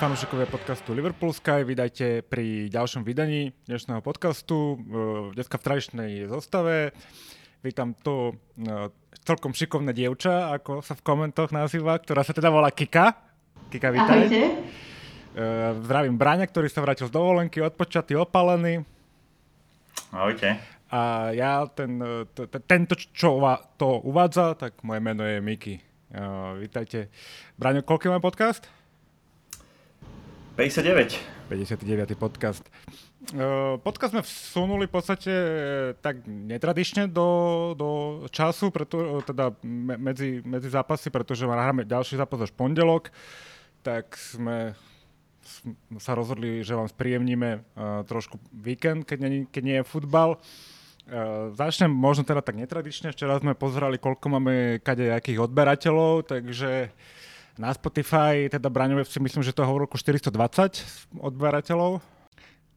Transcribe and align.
Ahojte 0.00 0.16
fanúšikovia 0.16 0.48
podcastu 0.48 0.96
Liverpool 0.96 1.28
Sky, 1.28 1.60
vydajte 1.60 2.24
pri 2.24 2.72
ďalšom 2.72 3.04
vydaní 3.04 3.52
dnešného 3.68 4.00
podcastu. 4.00 4.80
E, 4.80 5.36
dneska 5.36 5.60
v 5.60 5.64
tradičnej 5.68 6.24
zostave. 6.24 6.96
Vítam 7.60 7.92
tu 7.92 8.32
e, 8.32 8.88
celkom 9.28 9.52
šikovné 9.52 9.92
dievča, 9.92 10.56
ako 10.56 10.80
sa 10.80 10.96
v 10.96 11.04
komentoch 11.04 11.52
nazýva, 11.52 12.00
ktorá 12.00 12.24
sa 12.24 12.32
teda 12.32 12.48
volá 12.48 12.72
Kika. 12.72 13.12
Kika, 13.68 13.92
vítaj. 13.92 14.24
Ahojte. 14.24 14.40
E, 14.40 15.44
zdravím 15.84 16.16
Braňa, 16.16 16.48
ktorý 16.48 16.72
sa 16.72 16.80
vrátil 16.80 17.04
z 17.04 17.12
dovolenky, 17.12 17.60
odpočatý, 17.60 18.16
opalený. 18.16 18.80
Ahojte. 20.16 20.64
A 20.88 21.28
ja, 21.36 21.68
ten, 21.68 22.00
tento, 22.64 22.96
čo 22.96 23.36
to 23.76 24.00
uvádza, 24.00 24.56
tak 24.56 24.80
moje 24.80 25.04
meno 25.04 25.28
je 25.28 25.44
Miki. 25.44 25.76
Vítajte. 26.56 27.12
Braňo, 27.60 27.84
koľko 27.84 28.16
máme 28.16 28.24
podcast? 28.24 28.79
59. 30.60 31.16
59. 31.48 32.20
podcast. 32.20 32.60
Podcast 33.80 34.12
sme 34.12 34.20
vsunuli 34.20 34.84
v 34.84 34.92
podstate 34.92 35.32
e, 35.32 35.46
tak 36.04 36.28
netradične 36.28 37.08
do, 37.08 37.72
do 37.72 37.90
času, 38.28 38.68
preto, 38.68 39.24
teda 39.24 39.56
medzi, 39.96 40.44
medzi 40.44 40.68
zápasy, 40.68 41.08
pretože 41.08 41.48
hráme 41.48 41.88
ďalší 41.88 42.20
zápas 42.20 42.44
až 42.44 42.52
pondelok, 42.52 43.08
tak 43.80 44.12
sme 44.20 44.76
sa 45.96 46.12
rozhodli, 46.12 46.60
že 46.60 46.76
vám 46.76 46.92
spríjemníme 46.92 47.64
trošku 48.04 48.36
víkend, 48.52 49.08
keď 49.08 49.18
nie, 49.24 49.48
keď 49.48 49.62
nie 49.64 49.76
je 49.80 49.88
futbal. 49.88 50.36
Začnem 51.56 51.88
možno 51.88 52.28
teda 52.28 52.44
tak 52.44 52.60
netradične. 52.60 53.16
Včera 53.16 53.40
sme 53.40 53.56
pozerali, 53.56 53.96
koľko 53.96 54.28
máme 54.28 54.84
kadejakých 54.84 55.42
odberateľov, 55.48 56.28
takže 56.28 56.92
uh, 56.92 57.19
na 57.58 57.74
Spotify, 57.74 58.46
teda 58.46 58.68
Braňové 58.70 59.06
si 59.06 59.18
myslím, 59.18 59.42
že 59.42 59.54
to 59.54 59.66
hovorilo 59.66 59.90
420 59.90 61.16
odberateľov. 61.18 62.20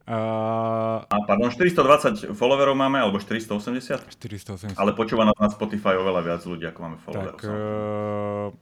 Uh, 0.04 1.00
a 1.00 1.16
pardon, 1.24 1.48
420 1.48 2.36
followerov 2.36 2.76
máme, 2.76 3.00
alebo 3.00 3.16
480? 3.16 4.04
480. 4.12 4.76
Ale 4.76 4.92
počúva 4.92 5.24
nás 5.24 5.32
na 5.40 5.48
Spotify 5.48 5.96
oveľa 5.96 6.20
viac 6.20 6.42
ľudí, 6.44 6.68
ako 6.68 6.78
máme 6.84 6.98
followerov. 7.00 7.40
Tak, 7.40 7.48
uh, 7.48 8.52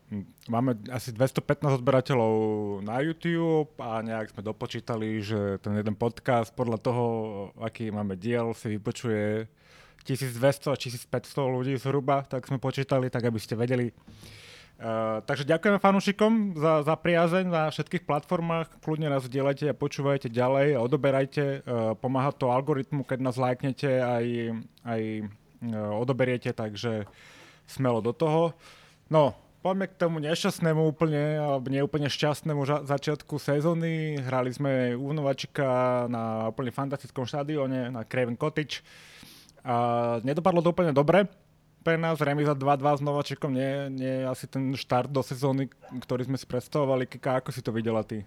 máme 0.46 0.78
asi 0.86 1.10
215 1.10 1.82
odberateľov 1.82 2.34
na 2.86 3.02
YouTube 3.02 3.74
a 3.82 3.98
nejak 4.06 4.30
sme 4.30 4.46
dopočítali, 4.46 5.18
že 5.18 5.58
ten 5.58 5.74
jeden 5.74 5.98
podcast 5.98 6.54
podľa 6.54 6.78
toho, 6.78 7.04
aký 7.58 7.90
máme 7.90 8.14
diel, 8.14 8.54
si 8.54 8.78
vypočuje 8.78 9.50
1200 10.06 10.70
a 10.70 10.78
1500 10.78 11.10
ľudí 11.42 11.74
zhruba, 11.74 12.22
tak 12.22 12.46
sme 12.46 12.62
počítali, 12.62 13.10
tak 13.10 13.26
aby 13.26 13.42
ste 13.42 13.58
vedeli, 13.58 13.90
Uh, 14.82 15.22
takže 15.30 15.46
ďakujeme 15.46 15.78
fanúšikom 15.78 16.58
za, 16.58 16.82
za 16.82 16.98
priazeň 16.98 17.46
na 17.46 17.70
všetkých 17.70 18.02
platformách. 18.02 18.82
Kľudne 18.82 19.14
nás 19.14 19.22
zdieľajte 19.30 19.70
a 19.70 19.78
počúvajte 19.78 20.26
ďalej 20.26 20.74
a 20.74 20.82
odoberajte. 20.82 21.62
Uh, 21.62 21.94
pomáha 21.94 22.34
to 22.34 22.50
algoritmu, 22.50 23.06
keď 23.06 23.18
nás 23.22 23.38
lajknete 23.38 24.02
aj, 24.02 24.26
aj 24.82 25.00
uh, 25.22 26.02
odoberiete, 26.02 26.50
takže 26.50 27.06
smelo 27.70 28.02
do 28.02 28.10
toho. 28.10 28.58
No, 29.06 29.38
poďme 29.62 29.86
k 29.86 30.02
tomu 30.02 30.18
nešťastnému 30.18 30.82
úplne, 30.82 31.38
alebo 31.38 31.70
neúplne 31.70 32.10
šťastnému 32.10 32.66
ža- 32.66 32.82
začiatku 32.82 33.38
sezóny. 33.38 34.18
Hrali 34.18 34.50
sme 34.50 34.98
u 34.98 35.14
Nováčika 35.14 36.10
na 36.10 36.50
úplne 36.50 36.74
fantastickom 36.74 37.22
štadióne, 37.22 37.94
na 37.94 38.02
Craven 38.02 38.34
Cottage. 38.34 38.82
A 39.62 40.18
nedopadlo 40.26 40.58
to 40.58 40.74
úplne 40.74 40.90
dobre 40.90 41.30
pre 41.82 41.98
nás 41.98 42.22
remiza 42.22 42.54
2-2 42.54 42.98
s 42.98 43.02
Nováčikom 43.02 43.50
nie, 43.50 43.90
nie 43.90 44.14
je 44.22 44.24
asi 44.30 44.46
ten 44.46 44.72
štart 44.72 45.10
do 45.10 45.20
sezóny, 45.20 45.68
ktorý 45.90 46.30
sme 46.30 46.38
si 46.38 46.46
predstavovali. 46.46 47.10
Kika, 47.10 47.42
ako 47.42 47.50
si 47.50 47.60
to 47.60 47.74
videla 47.74 48.06
ty? 48.06 48.22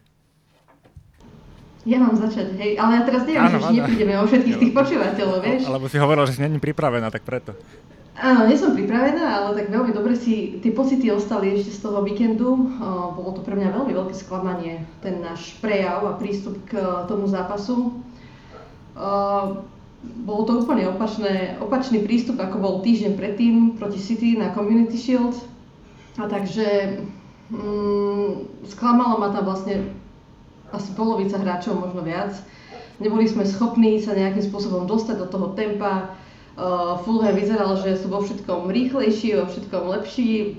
Ja 1.85 2.01
mám 2.01 2.17
začať, 2.17 2.57
hej, 2.57 2.81
ale 2.81 2.97
ja 2.97 3.01
teraz 3.05 3.29
neviem, 3.29 3.45
že 3.45 3.77
neprídeme 3.77 4.17
o 4.17 4.25
všetkých 4.25 4.57
tých 4.57 4.73
počúvateľov, 4.73 5.37
vieš. 5.45 5.69
Alebo 5.69 5.85
si 5.85 6.01
hovorila, 6.01 6.25
že 6.25 6.33
si 6.33 6.41
není 6.41 6.57
pripravená, 6.57 7.13
tak 7.13 7.21
preto. 7.21 7.53
Áno, 8.17 8.49
nie 8.49 8.57
som 8.57 8.73
pripravená, 8.73 9.21
ale 9.21 9.59
tak 9.59 9.69
veľmi 9.69 9.93
dobre 9.93 10.17
si 10.17 10.57
tie 10.65 10.73
pocity 10.73 11.13
ostali 11.13 11.53
ešte 11.53 11.77
z 11.77 11.79
toho 11.85 12.01
víkendu. 12.01 12.47
Uh, 12.81 13.13
bolo 13.13 13.37
to 13.37 13.45
pre 13.45 13.53
mňa 13.53 13.75
veľmi 13.75 13.93
veľké 13.93 14.15
sklamanie, 14.17 14.81
ten 15.05 15.21
náš 15.21 15.61
prejav 15.61 16.01
a 16.09 16.17
prístup 16.17 16.57
k 16.65 16.79
tomu 17.05 17.29
zápasu. 17.29 18.01
Uh, 18.97 19.61
bolo 20.25 20.41
to 20.49 20.51
úplne 20.65 20.89
opačné, 20.89 21.57
opačný 21.61 22.01
prístup, 22.01 22.41
ako 22.41 22.57
bol 22.57 22.73
týždeň 22.81 23.13
predtým 23.13 23.53
proti 23.77 24.01
City 24.01 24.33
na 24.33 24.49
Community 24.57 24.97
Shield. 24.97 25.37
A 26.17 26.25
takže 26.25 26.97
mm, 27.53 28.65
sklamala 28.71 29.21
ma 29.21 29.29
tam 29.29 29.45
vlastne 29.45 29.93
asi 30.73 30.89
polovica 30.97 31.37
hráčov, 31.37 31.77
možno 31.77 32.01
viac. 32.01 32.33
Neboli 32.97 33.27
sme 33.27 33.43
schopní 33.43 33.99
sa 33.99 34.15
nejakým 34.15 34.43
spôsobom 34.47 34.87
dostať 34.87 35.19
do 35.19 35.27
toho 35.27 35.47
tempa. 35.53 36.15
Uh, 36.55 36.95
Fulham 37.03 37.35
vyzeral, 37.35 37.75
že 37.83 37.99
sú 37.99 38.07
vo 38.07 38.23
všetkom 38.23 38.71
rýchlejší, 38.71 39.35
vo 39.35 39.45
všetkom 39.51 39.91
lepší. 39.91 40.55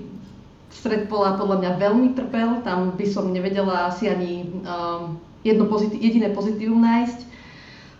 Stred 0.69 1.09
pola 1.09 1.33
podľa 1.41 1.57
mňa 1.63 1.71
veľmi 1.81 2.09
trpel, 2.13 2.61
tam 2.61 2.93
by 2.93 3.05
som 3.09 3.33
nevedela 3.33 3.89
asi 3.89 4.11
ani 4.11 4.45
um, 4.61 5.17
jedno 5.41 5.65
pozit- 5.65 5.95
jediné 5.97 6.29
pozitívum 6.35 6.77
nájsť. 6.83 7.19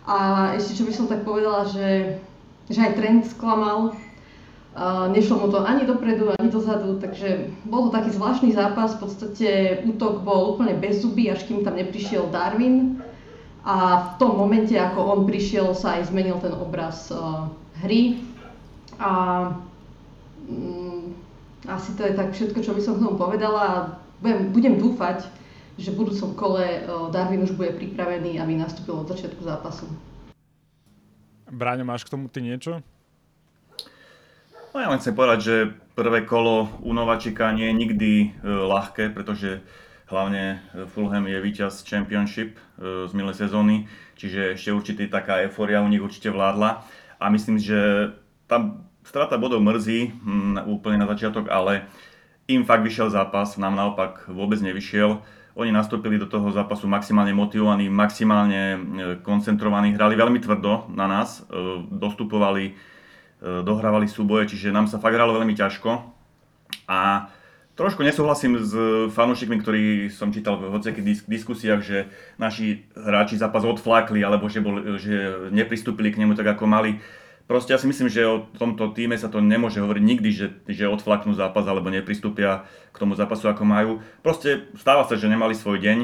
A 0.08 0.16
ešte 0.56 0.80
čo 0.80 0.88
by 0.88 0.92
som 0.96 1.04
tak 1.04 1.20
povedala, 1.20 1.68
že, 1.68 2.16
že 2.72 2.80
aj 2.80 2.96
trend 2.96 3.28
sklamal. 3.28 3.92
Uh, 4.78 5.10
nešlo 5.12 5.42
mu 5.42 5.46
to 5.52 5.60
ani 5.60 5.84
dopredu, 5.84 6.32
ani 6.32 6.48
dozadu, 6.48 6.96
takže 6.96 7.52
bol 7.68 7.88
to 7.88 7.90
taký 7.92 8.16
zvláštny 8.16 8.56
zápas. 8.56 8.96
V 8.96 9.04
podstate 9.04 9.48
útok 9.84 10.24
bol 10.24 10.56
úplne 10.56 10.72
bez 10.80 11.04
zuby, 11.04 11.28
až 11.28 11.44
kým 11.44 11.60
tam 11.60 11.76
neprišiel 11.76 12.32
Darwin. 12.32 13.04
A 13.68 14.00
v 14.00 14.08
tom 14.16 14.40
momente, 14.40 14.72
ako 14.80 15.00
on 15.12 15.20
prišiel, 15.28 15.76
sa 15.76 16.00
aj 16.00 16.08
zmenil 16.08 16.40
ten 16.40 16.56
obraz 16.56 17.12
uh, 17.12 17.52
hry. 17.84 18.16
A 18.96 19.10
um, 20.48 21.12
asi 21.68 21.92
to 22.00 22.08
je 22.08 22.16
tak 22.16 22.32
všetko, 22.32 22.64
čo 22.64 22.72
by 22.72 22.80
som 22.80 22.96
k 22.96 23.02
tomu 23.04 23.20
povedala. 23.20 23.98
Budem, 24.24 24.56
budem 24.56 24.74
dúfať, 24.80 25.28
že 25.78 25.94
v 25.94 26.04
budúcom 26.04 26.34
kole 26.34 26.82
Darwin 27.14 27.46
už 27.46 27.54
bude 27.54 27.70
pripravený, 27.78 28.42
aby 28.42 28.58
nastúpil 28.58 28.98
od 28.98 29.06
začiatku 29.08 29.46
zápasu. 29.46 29.86
Bráňo, 31.48 31.86
máš 31.86 32.04
k 32.04 32.12
tomu 32.12 32.26
ty 32.28 32.42
niečo? 32.42 32.82
No 34.74 34.84
ja 34.84 34.92
len 34.92 35.00
chcem 35.00 35.16
povedať, 35.16 35.38
že 35.40 35.56
prvé 35.96 36.28
kolo 36.28 36.68
u 36.84 36.92
Nováčika 36.92 37.54
nie 37.56 37.72
je 37.72 37.78
nikdy 37.78 38.10
e, 38.20 38.26
ľahké, 38.44 39.16
pretože 39.16 39.64
hlavne 40.12 40.60
e, 40.76 40.84
Fulham 40.92 41.24
je 41.24 41.40
víťaz 41.40 41.86
Championship 41.88 42.60
z 42.78 43.10
minulej 43.10 43.42
sezóny, 43.48 43.90
čiže 44.14 44.54
ešte 44.54 44.70
určite 44.70 45.02
taká 45.10 45.42
euforia 45.42 45.82
u 45.82 45.88
nich 45.88 46.04
určite 46.04 46.30
vládla. 46.30 46.84
A 47.18 47.24
myslím, 47.32 47.58
že 47.58 48.12
tam 48.46 48.86
strata 49.02 49.40
bodov 49.40 49.64
mrzí 49.64 50.14
hm, 50.14 50.68
úplne 50.68 51.00
na 51.00 51.08
začiatok, 51.10 51.48
ale 51.50 51.88
im 52.46 52.62
fakt 52.62 52.84
vyšiel 52.84 53.10
zápas, 53.10 53.56
nám 53.56 53.74
naopak 53.74 54.28
vôbec 54.28 54.60
nevyšiel 54.60 55.24
oni 55.58 55.74
nastúpili 55.74 56.22
do 56.22 56.30
toho 56.30 56.54
zápasu 56.54 56.86
maximálne 56.86 57.34
motivovaní, 57.34 57.90
maximálne 57.90 58.62
e, 58.62 58.78
koncentrovaní, 59.26 59.90
hrali 59.90 60.14
veľmi 60.14 60.38
tvrdo 60.38 60.86
na 60.94 61.10
nás, 61.10 61.42
e, 61.50 61.82
dostupovali, 61.90 62.64
e, 62.70 62.72
dohrávali 63.66 64.06
súboje, 64.06 64.54
čiže 64.54 64.70
nám 64.70 64.86
sa 64.86 65.02
fakt 65.02 65.18
hralo 65.18 65.34
veľmi 65.34 65.58
ťažko. 65.58 65.90
A 66.86 67.26
trošku 67.74 68.06
nesúhlasím 68.06 68.62
s 68.62 68.70
fanúšikmi, 69.10 69.58
ktorí 69.58 69.82
som 70.14 70.30
čítal 70.30 70.62
v 70.62 70.70
hociakých 70.78 71.26
diskusiách, 71.26 71.82
že 71.82 71.98
naši 72.38 72.86
hráči 72.94 73.34
zápas 73.34 73.66
odflákli, 73.66 74.22
alebo 74.22 74.46
že, 74.46 74.62
bol, 74.62 74.94
že 74.94 75.50
nepristúpili 75.50 76.14
k 76.14 76.22
nemu 76.22 76.38
tak, 76.38 76.54
ako 76.54 76.70
mali. 76.70 77.02
Proste 77.48 77.72
ja 77.72 77.80
si 77.80 77.88
myslím, 77.88 78.12
že 78.12 78.28
o 78.28 78.44
tomto 78.60 78.92
týme 78.92 79.16
sa 79.16 79.32
to 79.32 79.40
nemôže 79.40 79.80
hovoriť 79.80 80.04
nikdy, 80.04 80.30
že, 80.36 80.46
že 80.68 80.84
odflaknú 80.84 81.32
zápas 81.32 81.64
alebo 81.64 81.88
nepristúpia 81.88 82.68
k 82.92 83.00
tomu 83.00 83.16
zápasu, 83.16 83.48
ako 83.48 83.64
majú. 83.64 83.92
Proste 84.20 84.68
stáva 84.76 85.08
sa, 85.08 85.16
že 85.16 85.32
nemali 85.32 85.56
svoj 85.56 85.80
deň. 85.80 85.98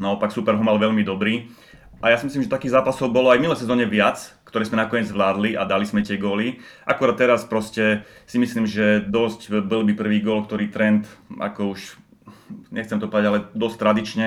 Naopak 0.00 0.32
super 0.32 0.56
ho 0.56 0.64
mal 0.64 0.80
veľmi 0.80 1.04
dobrý. 1.04 1.52
A 2.00 2.10
ja 2.10 2.16
si 2.16 2.24
myslím, 2.24 2.48
že 2.48 2.50
takých 2.50 2.74
zápasov 2.74 3.12
bolo 3.12 3.28
aj 3.28 3.38
minulé 3.38 3.54
sezóne 3.54 3.84
viac, 3.84 4.18
ktoré 4.48 4.64
sme 4.64 4.80
nakoniec 4.80 5.12
zvládli 5.12 5.54
a 5.54 5.68
dali 5.68 5.84
sme 5.84 6.02
tie 6.02 6.16
góly. 6.16 6.58
Akorát 6.88 7.14
teraz 7.14 7.44
proste 7.44 8.08
si 8.24 8.40
myslím, 8.40 8.64
že 8.64 9.04
dosť 9.06 9.52
bol 9.62 9.86
by 9.86 9.94
prvý 9.94 10.18
gól, 10.24 10.42
ktorý 10.42 10.72
trend, 10.72 11.04
ako 11.36 11.78
už, 11.78 12.00
nechcem 12.74 12.98
to 12.98 13.06
povedať, 13.12 13.28
ale 13.28 13.40
dosť 13.54 13.76
tradične 13.76 14.26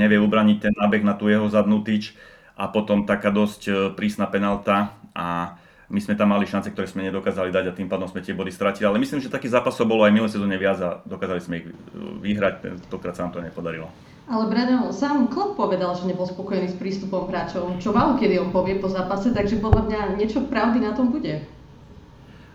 nevie 0.00 0.16
ubraniť 0.16 0.70
ten 0.70 0.72
nábeh 0.72 1.02
na 1.02 1.18
tú 1.18 1.28
jeho 1.28 1.50
zadnú 1.50 1.82
tyč 1.84 2.16
a 2.56 2.72
potom 2.72 3.04
taká 3.04 3.28
dosť 3.28 3.62
e, 3.66 3.72
prísna 3.92 4.24
penalta 4.24 4.96
a 5.12 5.59
my 5.90 5.98
sme 5.98 6.14
tam 6.14 6.30
mali 6.30 6.46
šance, 6.46 6.70
ktoré 6.70 6.86
sme 6.86 7.02
nedokázali 7.10 7.50
dať 7.50 7.64
a 7.70 7.76
tým 7.76 7.90
pádom 7.90 8.06
sme 8.06 8.22
tie 8.22 8.30
body 8.30 8.54
stratili. 8.54 8.86
Ale 8.86 9.02
myslím, 9.02 9.18
že 9.18 9.26
takých 9.26 9.58
zápasov 9.58 9.90
bolo 9.90 10.06
aj 10.06 10.14
minulé 10.14 10.30
sezóne 10.30 10.54
viac 10.54 10.78
a 10.78 11.02
dokázali 11.02 11.40
sme 11.42 11.54
ich 11.58 11.66
uh, 11.66 11.74
vyhrať, 12.22 12.54
tentokrát 12.62 13.18
sa 13.18 13.26
nám 13.26 13.34
to 13.34 13.42
nepodarilo. 13.42 13.90
Ale 14.30 14.46
Brano, 14.46 14.94
sám 14.94 15.26
Klopp 15.26 15.58
povedal, 15.58 15.90
že 15.98 16.06
nebol 16.06 16.22
spokojný 16.22 16.70
s 16.70 16.78
prístupom 16.78 17.26
hráčov, 17.26 17.82
čo 17.82 17.90
málo 17.90 18.14
kedy 18.14 18.38
on 18.38 18.54
povie 18.54 18.78
po 18.78 18.86
zápase, 18.86 19.34
takže 19.34 19.58
podľa 19.58 19.90
mňa 19.90 20.00
niečo 20.22 20.46
pravdy 20.46 20.78
na 20.78 20.94
tom 20.94 21.10
bude. 21.10 21.42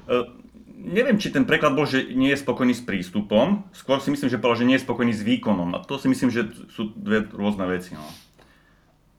Uh, 0.07 0.23
neviem, 0.79 1.19
či 1.19 1.35
ten 1.35 1.43
preklad 1.43 1.75
bol, 1.75 1.83
že 1.83 2.15
nie 2.15 2.31
je 2.31 2.39
spokojný 2.39 2.71
s 2.71 2.87
prístupom. 2.87 3.67
Skôr 3.75 3.99
si 3.99 4.15
myslím, 4.15 4.31
že 4.31 4.39
povedal, 4.39 4.63
že 4.63 4.67
nie 4.71 4.77
je 4.79 4.85
spokojný 4.87 5.11
s 5.11 5.27
výkonom. 5.27 5.75
A 5.75 5.83
to 5.83 5.99
si 5.99 6.07
myslím, 6.07 6.31
že 6.31 6.47
sú 6.71 6.95
dve 6.95 7.27
rôzne 7.35 7.67
veci. 7.67 7.97
No. 7.97 8.07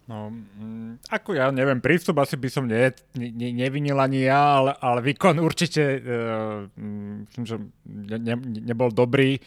No, 0.07 0.31
mm, 0.31 1.03
ako 1.11 1.35
ja 1.35 1.51
neviem, 1.51 1.83
prístup 1.83 2.23
asi 2.23 2.39
by 2.39 2.47
som 2.47 2.71
ne, 2.71 2.95
ne, 3.19 3.49
nevinil 3.51 3.99
ani 3.99 4.31
ja, 4.31 4.63
ale, 4.63 4.71
ale 4.79 5.03
výkon 5.03 5.43
určite 5.43 5.83
uh, 5.99 6.71
myslím, 7.27 7.43
že 7.43 7.59
ne, 7.83 8.17
ne, 8.23 8.35
nebol 8.63 8.95
dobrý. 8.95 9.43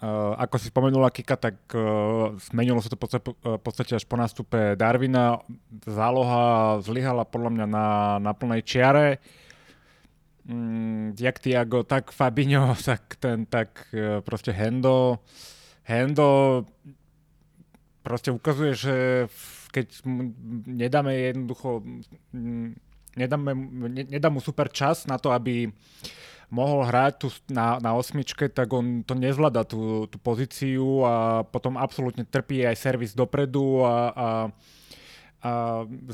Uh, 0.00 0.36
ako 0.40 0.56
si 0.56 0.72
spomenula 0.72 1.12
Kika, 1.12 1.36
tak 1.36 1.56
uh, 1.76 2.32
zmenilo 2.48 2.80
sa 2.80 2.88
to 2.92 2.96
v 2.96 3.60
podstate, 3.60 3.92
v 3.92 4.00
až 4.00 4.04
po 4.08 4.16
nástupe 4.16 4.72
Darwina. 4.72 5.44
Záloha 5.84 6.80
zlyhala 6.80 7.28
podľa 7.28 7.50
mňa 7.52 7.66
na, 7.68 7.86
na 8.24 8.32
plnej 8.32 8.64
čiare. 8.64 9.20
Mm, 10.48 11.12
jak 11.16 11.44
Tiago, 11.44 11.84
tak 11.84 12.08
Fabinho, 12.08 12.72
tak 12.88 13.20
ten, 13.20 13.44
tak 13.44 13.84
uh, 13.92 14.24
proste 14.24 14.48
Hendo. 14.48 15.20
Hendo 15.84 16.64
proste 18.04 18.28
ukazuje, 18.28 18.72
že 18.76 18.96
keď 19.74 20.06
nedáme 20.70 21.34
jednoducho, 21.34 21.82
nedáme, 23.18 23.50
nedá 23.90 24.30
mu 24.30 24.38
super 24.38 24.70
čas 24.70 25.10
na 25.10 25.18
to, 25.18 25.34
aby 25.34 25.74
mohol 26.54 26.86
hrať 26.86 27.12
tu 27.18 27.28
na, 27.50 27.82
na 27.82 27.98
osmičke, 27.98 28.46
tak 28.46 28.70
on 28.70 29.02
to 29.02 29.18
nezvláda 29.18 29.66
tú, 29.66 30.06
tú 30.06 30.22
pozíciu 30.22 31.02
a 31.02 31.42
potom 31.42 31.74
absolútne 31.74 32.22
trpí 32.22 32.62
aj 32.62 32.78
servis 32.78 33.10
dopredu 33.10 33.82
a, 33.82 33.90
a, 33.90 33.98
a 34.14 34.28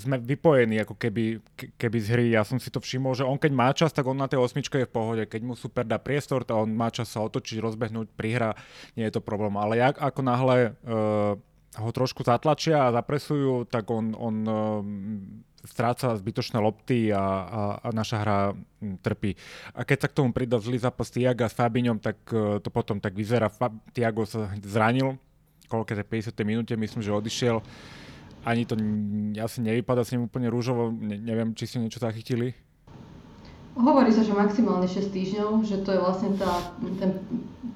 sme 0.01 0.17
vypojení 0.17 0.81
ako 0.81 0.97
keby, 0.97 1.45
keby 1.77 1.99
z 2.01 2.09
hry. 2.17 2.27
Ja 2.33 2.47
som 2.47 2.56
si 2.56 2.73
to 2.73 2.81
všimol, 2.81 3.13
že 3.13 3.29
on 3.29 3.37
keď 3.37 3.53
má 3.53 3.69
čas, 3.77 3.93
tak 3.93 4.09
on 4.09 4.17
na 4.17 4.31
tej 4.31 4.41
osmičke 4.41 4.81
je 4.81 4.89
v 4.89 4.95
pohode. 4.97 5.23
Keď 5.29 5.41
mu 5.45 5.53
super 5.59 5.85
dá 5.85 6.01
priestor, 6.01 6.47
tak 6.49 6.56
on 6.56 6.73
má 6.73 6.89
čas 6.89 7.13
sa 7.13 7.21
otočiť, 7.21 7.61
rozbehnúť, 7.61 8.09
prihra, 8.17 8.56
nie 8.97 9.05
je 9.05 9.13
to 9.13 9.21
problém. 9.21 9.61
Ale 9.61 9.77
jak, 9.77 10.01
ako 10.01 10.21
náhle 10.25 10.73
uh, 10.89 11.37
ho 11.81 11.91
trošku 11.91 12.23
zatlačia 12.23 12.87
a 12.88 12.94
zapresujú, 12.94 13.65
tak 13.65 13.88
on, 13.88 14.12
on 14.15 14.37
uh, 14.44 14.55
stráca 15.65 16.17
zbytočné 16.17 16.61
lopty 16.61 17.12
a, 17.12 17.21
a, 17.21 17.61
a 17.85 17.88
naša 17.93 18.17
hra 18.21 18.38
hm, 18.53 19.00
trpí. 19.00 19.37
A 19.77 19.85
keď 19.85 20.06
sa 20.06 20.09
k 20.09 20.17
tomu 20.21 20.31
pridá 20.32 20.56
zlý 20.61 20.81
zápas 20.81 21.12
Tiaga 21.12 21.49
s 21.49 21.56
Fabiňom, 21.56 21.99
tak 22.00 22.21
uh, 22.32 22.61
to 22.61 22.69
potom 22.69 23.00
tak 23.00 23.17
vyzerá. 23.17 23.49
Fab, 23.49 23.73
Tiago 23.93 24.25
sa 24.25 24.53
zranil, 24.65 25.17
koľko 25.69 25.97
je 25.97 26.05
50. 26.05 26.37
minúte, 26.44 26.73
myslím, 26.77 27.00
že 27.00 27.12
odišiel. 27.12 27.65
Ani 28.41 28.65
to 28.65 28.73
asi 29.37 29.61
nevypadá 29.61 30.00
s 30.00 30.17
ním 30.17 30.25
úplne 30.25 30.49
rúžovo, 30.49 30.88
ne, 30.88 31.21
neviem, 31.21 31.53
či 31.53 31.69
si 31.69 31.77
niečo 31.77 32.00
zachytili. 32.00 32.56
Hovorí 33.78 34.11
sa, 34.11 34.26
že 34.26 34.34
maximálne 34.34 34.90
6 34.90 35.14
týždňov, 35.14 35.50
že 35.62 35.78
to 35.87 35.94
je 35.94 36.02
vlastne 36.02 36.34
tá, 36.34 36.75
ten 36.99 37.22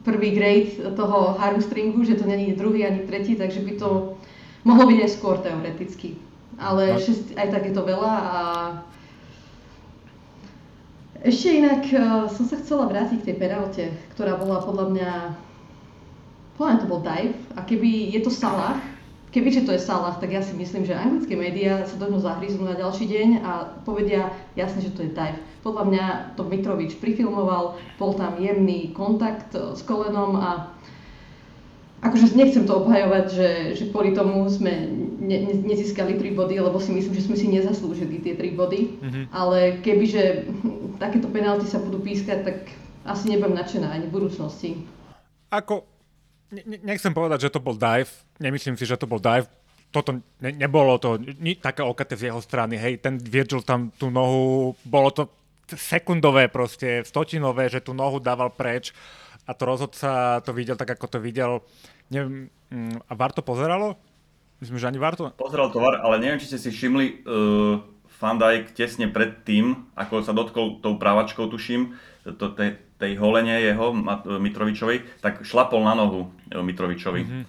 prvý 0.02 0.34
grade 0.34 0.74
toho 0.98 1.38
harmstringu, 1.38 2.02
že 2.02 2.18
to 2.18 2.26
není 2.26 2.52
druhý 2.52 2.82
ani 2.82 3.06
tretí, 3.06 3.38
takže 3.38 3.62
by 3.62 3.72
to 3.78 4.18
mohlo 4.66 4.84
byť 4.90 4.98
aj 5.00 5.10
skôr 5.10 5.38
teoreticky. 5.38 6.18
Ale 6.58 6.98
no. 6.98 7.00
6, 7.00 7.38
aj 7.38 7.48
tak 7.50 7.62
je 7.70 7.74
to 7.74 7.82
veľa 7.82 8.12
a 8.14 8.38
ešte 11.24 11.56
inak 11.56 11.82
uh, 11.88 12.28
som 12.28 12.44
sa 12.44 12.60
chcela 12.60 12.84
vrátiť 12.84 13.24
k 13.24 13.26
tej 13.32 13.36
penalte, 13.40 13.84
ktorá 14.12 14.36
bola 14.36 14.60
podľa 14.60 14.86
mňa, 14.92 15.12
podľa 16.60 16.68
mňa 16.68 16.80
to 16.84 16.90
bol 16.90 17.00
dive 17.00 17.34
a 17.56 17.60
keby 17.64 18.12
je 18.12 18.20
to 18.20 18.28
Salah, 18.28 18.76
kebyže 19.34 19.66
to 19.66 19.74
je 19.74 19.82
Salah, 19.82 20.14
tak 20.22 20.30
ja 20.30 20.38
si 20.38 20.54
myslím, 20.54 20.86
že 20.86 20.94
anglické 20.94 21.34
médiá 21.34 21.82
sa 21.82 21.98
do 21.98 22.06
ňoho 22.06 22.22
zahryznú 22.22 22.70
na 22.70 22.78
ďalší 22.78 23.10
deň 23.10 23.28
a 23.42 23.50
povedia 23.82 24.30
jasne, 24.54 24.86
že 24.86 24.94
to 24.94 25.02
je 25.02 25.10
dive. 25.10 25.42
Podľa 25.66 25.84
mňa 25.90 26.04
to 26.38 26.46
Mitrovič 26.46 26.94
prifilmoval, 27.02 27.74
bol 27.98 28.12
tam 28.14 28.38
jemný 28.38 28.94
kontakt 28.94 29.50
e, 29.58 29.74
s 29.74 29.82
kolenom 29.82 30.38
a 30.38 30.70
akože 32.06 32.38
nechcem 32.38 32.62
to 32.62 32.78
obhajovať, 32.78 33.26
že, 33.34 33.50
že 33.74 33.84
kvôli 33.90 34.14
tomu 34.14 34.46
sme 34.46 34.70
ne, 35.18 35.36
ne, 35.50 35.54
nezískali 35.66 36.14
3 36.14 36.38
body, 36.38 36.62
lebo 36.62 36.78
si 36.78 36.94
myslím, 36.94 37.18
že 37.18 37.26
sme 37.26 37.34
si 37.34 37.50
nezaslúžili 37.50 38.22
tie 38.22 38.38
3 38.38 38.54
body, 38.54 38.80
mm-hmm. 39.02 39.24
ale 39.34 39.82
kebyže 39.82 40.46
takéto 41.02 41.26
penalty 41.26 41.66
sa 41.66 41.82
budú 41.82 41.98
pískať, 41.98 42.46
tak 42.46 42.58
asi 43.02 43.34
nebudem 43.34 43.58
nadšená 43.58 43.90
ani 43.90 44.06
v 44.06 44.14
budúcnosti. 44.14 44.70
Ako 45.50 45.93
nechcem 46.62 47.10
povedať, 47.10 47.48
že 47.48 47.54
to 47.54 47.60
bol 47.60 47.74
dive, 47.74 48.10
nemyslím 48.38 48.78
si, 48.78 48.86
že 48.86 48.98
to 48.98 49.10
bol 49.10 49.18
dive, 49.18 49.50
toto 49.94 50.18
ne, 50.42 50.50
nebolo 50.50 50.98
to 50.98 51.18
ni, 51.18 51.54
také 51.54 51.86
okaté 51.86 52.18
z 52.18 52.30
jeho 52.30 52.42
strany, 52.42 52.74
hej, 52.74 52.98
ten 52.98 53.18
Virgil 53.18 53.62
tam 53.62 53.94
tú 53.94 54.10
nohu, 54.10 54.74
bolo 54.82 55.10
to 55.14 55.30
sekundové 55.70 56.50
proste, 56.50 57.06
stotinové, 57.06 57.70
že 57.70 57.80
tú 57.80 57.94
nohu 57.94 58.18
dával 58.18 58.50
preč 58.50 58.90
a 59.46 59.54
to 59.54 59.62
rozhodca 59.64 60.40
to 60.42 60.50
videl 60.52 60.76
tak, 60.76 60.96
ako 60.98 61.06
to 61.06 61.18
videl. 61.20 61.62
Neviem, 62.12 62.52
mm, 62.68 63.06
a 63.08 63.12
VAR 63.16 63.32
to 63.32 63.40
pozeralo? 63.40 63.96
Myslím, 64.60 64.76
že 64.80 64.88
ani 64.88 65.00
VAR 65.00 65.16
to... 65.16 65.32
Pozeral 65.36 65.72
to 65.72 65.80
VAR, 65.80 66.00
ale 66.00 66.20
neviem, 66.20 66.40
či 66.40 66.52
ste 66.52 66.58
si 66.60 66.68
všimli, 66.72 67.24
uh, 67.24 67.93
Van 68.20 68.38
Dijk 68.38 68.72
tesne 68.72 69.10
pred 69.10 69.42
tým, 69.42 69.90
ako 69.98 70.22
sa 70.22 70.30
dotkol 70.30 70.78
tou 70.78 70.96
právačkou, 70.96 71.50
tuším, 71.50 71.98
to, 72.24 72.54
tej, 72.54 72.78
tej 72.96 73.18
holenie 73.20 73.60
jeho, 73.60 73.92
Mitrovičovej, 74.40 75.20
tak 75.20 75.44
šlapol 75.44 75.84
na 75.84 75.92
nohu 75.98 76.32
e, 76.48 76.62
Mitrovičovi. 76.62 77.22
Mm-hmm. 77.26 77.44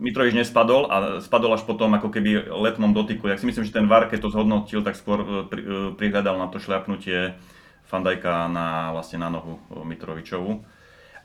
Mitrovič 0.00 0.32
nespadol 0.32 0.88
a 0.88 1.20
spadol 1.20 1.52
až 1.56 1.68
potom 1.68 1.92
ako 1.92 2.08
keby 2.08 2.48
letmom 2.48 2.96
dotyku. 2.96 3.28
Ja 3.28 3.36
si 3.36 3.44
myslím, 3.44 3.68
že 3.68 3.76
ten 3.76 3.84
VAR, 3.84 4.08
keď 4.08 4.24
to 4.24 4.32
zhodnotil, 4.32 4.80
tak 4.80 4.96
skôr 4.96 5.18
e, 5.20 5.26
pri, 5.48 5.60
e, 5.60 5.78
prihľadal 5.96 6.36
na 6.36 6.48
to 6.48 6.60
šľapnutie 6.60 7.36
Fandajka 7.88 8.48
na, 8.48 8.94
vlastne 8.94 9.18
na 9.18 9.28
nohu 9.28 9.58
Mitrovičovu. 9.72 10.62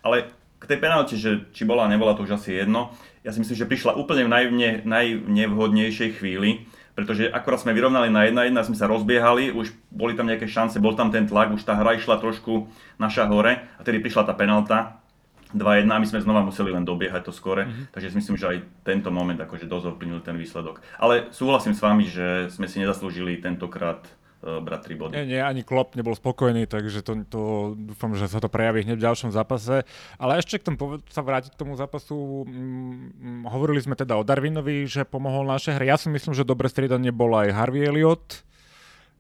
Ale 0.06 0.30
k 0.62 0.64
tej 0.66 0.78
penalti, 0.82 1.16
že 1.20 1.46
či 1.52 1.68
bola, 1.68 1.86
nebola, 1.86 2.18
to 2.18 2.26
už 2.26 2.42
asi 2.42 2.58
jedno. 2.58 2.96
Ja 3.22 3.30
si 3.30 3.42
myslím, 3.42 3.58
že 3.58 3.70
prišla 3.70 3.98
úplne 3.98 4.26
v 4.26 4.34
najne, 4.34 4.70
najnevhodnejšej 4.82 6.22
chvíli, 6.22 6.66
pretože 6.96 7.28
akorát 7.28 7.60
sme 7.60 7.76
vyrovnali 7.76 8.08
na 8.08 8.24
1-1, 8.24 8.56
sme 8.72 8.80
sa 8.80 8.88
rozbiehali, 8.88 9.52
už 9.52 9.76
boli 9.92 10.16
tam 10.16 10.32
nejaké 10.32 10.48
šance, 10.48 10.80
bol 10.80 10.96
tam 10.96 11.12
ten 11.12 11.28
tlak, 11.28 11.52
už 11.52 11.68
tá 11.68 11.76
hra 11.76 12.00
išla 12.00 12.24
trošku 12.24 12.72
naša 12.96 13.28
hore 13.28 13.68
a 13.76 13.82
tedy 13.84 14.00
prišla 14.00 14.24
tá 14.24 14.34
penalta 14.34 15.04
2-1 15.52 15.92
a 15.92 16.00
my 16.00 16.08
sme 16.08 16.24
znova 16.24 16.42
museli 16.44 16.72
len 16.72 16.88
dobiehať 16.88 17.28
to 17.28 17.34
skore, 17.36 17.68
mm-hmm. 17.68 17.92
takže 17.96 18.12
si 18.12 18.18
myslím, 18.20 18.36
že 18.40 18.48
aj 18.48 18.58
tento 18.84 19.12
moment 19.12 19.38
akože 19.40 19.68
dosť 19.68 19.96
ovplyvnil 19.96 20.24
ten 20.24 20.40
výsledok. 20.40 20.84
Ale 21.00 21.32
súhlasím 21.32 21.76
s 21.76 21.84
vami, 21.84 22.04
že 22.08 22.52
sme 22.52 22.68
si 22.68 22.84
nezaslúžili 22.84 23.40
tentokrát 23.40 24.04
brať 24.46 24.94
3 24.94 25.02
body. 25.02 25.12
Nie, 25.18 25.26
nie, 25.26 25.42
ani 25.42 25.66
Klopp 25.66 25.98
nebol 25.98 26.14
spokojný, 26.14 26.70
takže 26.70 27.02
to, 27.02 27.26
to 27.26 27.42
dúfam, 27.74 28.14
že 28.14 28.30
sa 28.30 28.38
to 28.38 28.46
prejaví 28.46 28.86
hneď 28.86 29.02
v 29.02 29.06
ďalšom 29.10 29.34
zápase. 29.34 29.82
Ale 30.22 30.38
ešte 30.38 30.62
k 30.62 30.70
tomu 30.70 31.02
sa 31.10 31.26
vrátiť 31.26 31.58
k 31.58 31.60
tomu 31.66 31.74
zápasu. 31.74 32.46
Mm, 32.46 33.50
hovorili 33.50 33.82
sme 33.82 33.98
teda 33.98 34.14
o 34.16 34.24
Darwinovi, 34.24 34.86
že 34.86 35.02
pomohol 35.02 35.50
našej 35.50 35.82
hre. 35.82 35.90
Ja 35.90 35.98
si 35.98 36.14
myslím, 36.14 36.38
že 36.38 36.46
dobre 36.46 36.70
striedanie 36.70 37.10
bol 37.10 37.34
aj 37.34 37.58
Harvey 37.58 37.90
Elliot, 37.90 38.46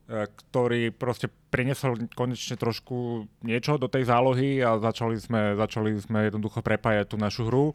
e, 0.05 0.29
ktorý 0.29 0.93
proste 0.93 1.33
priniesol 1.49 2.05
konečne 2.13 2.53
trošku 2.53 3.25
niečo 3.41 3.81
do 3.81 3.89
tej 3.89 4.05
zálohy 4.05 4.61
a 4.61 4.77
začali 4.77 5.17
sme, 5.17 5.57
začali 5.57 5.97
sme 5.97 6.29
jednoducho 6.29 6.61
prepájať 6.61 7.09
tú 7.09 7.17
našu 7.17 7.49
hru. 7.49 7.73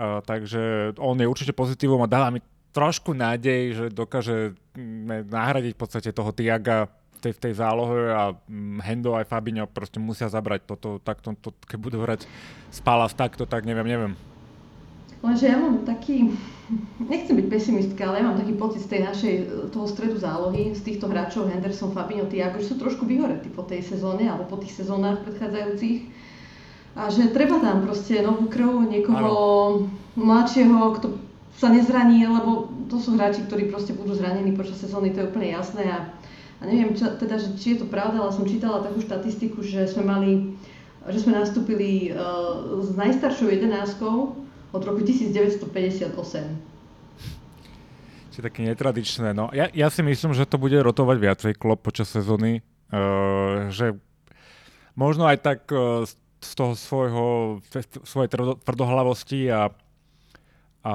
Uh, 0.00 0.24
takže 0.24 0.96
on 0.96 1.18
je 1.18 1.28
určite 1.28 1.52
pozitívum 1.52 2.00
a 2.00 2.08
dáva 2.08 2.32
mi 2.32 2.40
trošku 2.70 3.14
nádej, 3.14 3.62
že 3.74 3.84
dokáže 3.90 4.54
mm, 4.74 5.30
nahradiť 5.30 5.72
v 5.74 5.80
podstate 5.80 6.10
toho 6.14 6.30
Tiaga 6.30 6.86
v 6.90 7.18
tej, 7.18 7.32
v 7.36 7.42
tej 7.48 7.52
zálohe 7.58 8.00
a 8.14 8.22
mm, 8.32 8.80
Hendo 8.80 9.12
aj 9.18 9.28
Fabinho 9.28 9.66
proste 9.68 9.98
musia 10.00 10.30
zabrať 10.30 10.64
toto, 10.64 11.02
takto, 11.02 11.34
to, 11.36 11.52
keď 11.66 11.78
budú 11.78 11.98
hrať 12.00 12.24
Spalas 12.70 13.12
takto, 13.12 13.44
tak 13.44 13.66
neviem, 13.66 13.86
neviem. 13.86 14.14
Lenže 15.20 15.52
ja 15.52 15.60
mám 15.60 15.84
taký, 15.84 16.32
nechcem 16.96 17.36
byť 17.36 17.46
pesimistka, 17.52 18.08
ale 18.08 18.24
ja 18.24 18.24
mám 18.24 18.40
taký 18.40 18.56
pocit 18.56 18.80
z 18.80 18.88
tej 18.88 19.00
našej, 19.04 19.34
toho 19.68 19.84
stredu 19.84 20.16
zálohy, 20.16 20.72
z 20.72 20.80
týchto 20.80 21.12
hráčov 21.12 21.52
Henderson, 21.52 21.92
Fabinho, 21.92 22.24
Tiago, 22.24 22.56
že 22.56 22.72
sú 22.72 22.80
trošku 22.80 23.04
vyhoretí 23.04 23.52
po 23.52 23.68
tej 23.68 23.84
sezóne 23.84 24.32
alebo 24.32 24.48
po 24.48 24.56
tých 24.56 24.80
sezónach 24.80 25.20
predchádzajúcich. 25.20 26.08
A 26.96 27.06
že 27.12 27.30
treba 27.36 27.60
tam 27.60 27.84
proste 27.84 28.24
novú 28.24 28.48
krv, 28.48 28.88
niekoho 28.88 29.28
ano. 29.28 29.92
mladšieho, 30.16 30.96
kto 30.98 31.29
sa 31.56 31.68
nezraní, 31.68 32.26
lebo 32.26 32.70
to 32.86 33.02
sú 33.02 33.18
hráči, 33.18 33.42
ktorí 33.46 33.68
proste 33.68 33.92
budú 33.96 34.14
zranení 34.14 34.54
počas 34.54 34.78
sezóny, 34.78 35.10
to 35.10 35.24
je 35.24 35.30
úplne 35.30 35.50
jasné 35.50 35.84
a, 35.90 36.08
a 36.60 36.62
neviem 36.64 36.94
čo, 36.94 37.10
teda, 37.18 37.36
že, 37.36 37.58
či 37.58 37.74
je 37.76 37.84
to 37.84 37.86
pravda, 37.90 38.22
ale 38.22 38.32
som 38.32 38.46
čítala 38.46 38.84
takú 38.84 39.02
štatistiku, 39.02 39.60
že 39.60 39.90
sme 39.90 40.06
mali, 40.06 40.30
že 41.10 41.18
sme 41.20 41.36
nastúpili 41.36 42.14
uh, 42.14 42.80
s 42.80 42.94
najstaršou 42.94 43.50
jedenáskou 43.50 44.36
od 44.70 44.82
roku 44.86 45.02
1958. 45.02 46.14
Čiže 48.30 48.46
také 48.46 48.62
netradičné. 48.62 49.34
No, 49.34 49.50
ja, 49.50 49.66
ja 49.74 49.90
si 49.90 50.06
myslím, 50.06 50.32
že 50.38 50.46
to 50.46 50.54
bude 50.54 50.78
rotovať 50.78 51.16
viacej 51.18 51.52
klop 51.58 51.82
počas 51.82 52.06
sezóny. 52.14 52.62
Uh, 52.90 53.70
že 53.74 53.98
možno 54.94 55.26
aj 55.26 55.38
tak 55.42 55.60
uh, 55.74 56.06
z 56.40 56.50
toho 56.56 56.72
svojho, 56.72 57.26
svojej 58.06 58.30
tvrdohlavosti 58.64 59.50
a 59.52 59.74
a 60.84 60.94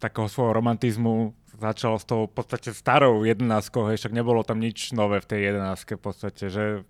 takého 0.00 0.26
svojho 0.26 0.56
romantizmu 0.56 1.36
začal 1.60 2.00
s 2.00 2.08
tou 2.08 2.24
v 2.24 2.32
podstate 2.32 2.72
starou 2.72 3.20
jedenáctkou, 3.22 3.84
hej, 3.92 4.00
však 4.00 4.16
nebolo 4.16 4.40
tam 4.40 4.58
nič 4.58 4.96
nové 4.96 5.20
v 5.20 5.28
tej 5.28 5.40
jedenáctke 5.52 6.00
v 6.00 6.02
podstate, 6.02 6.48
že 6.48 6.88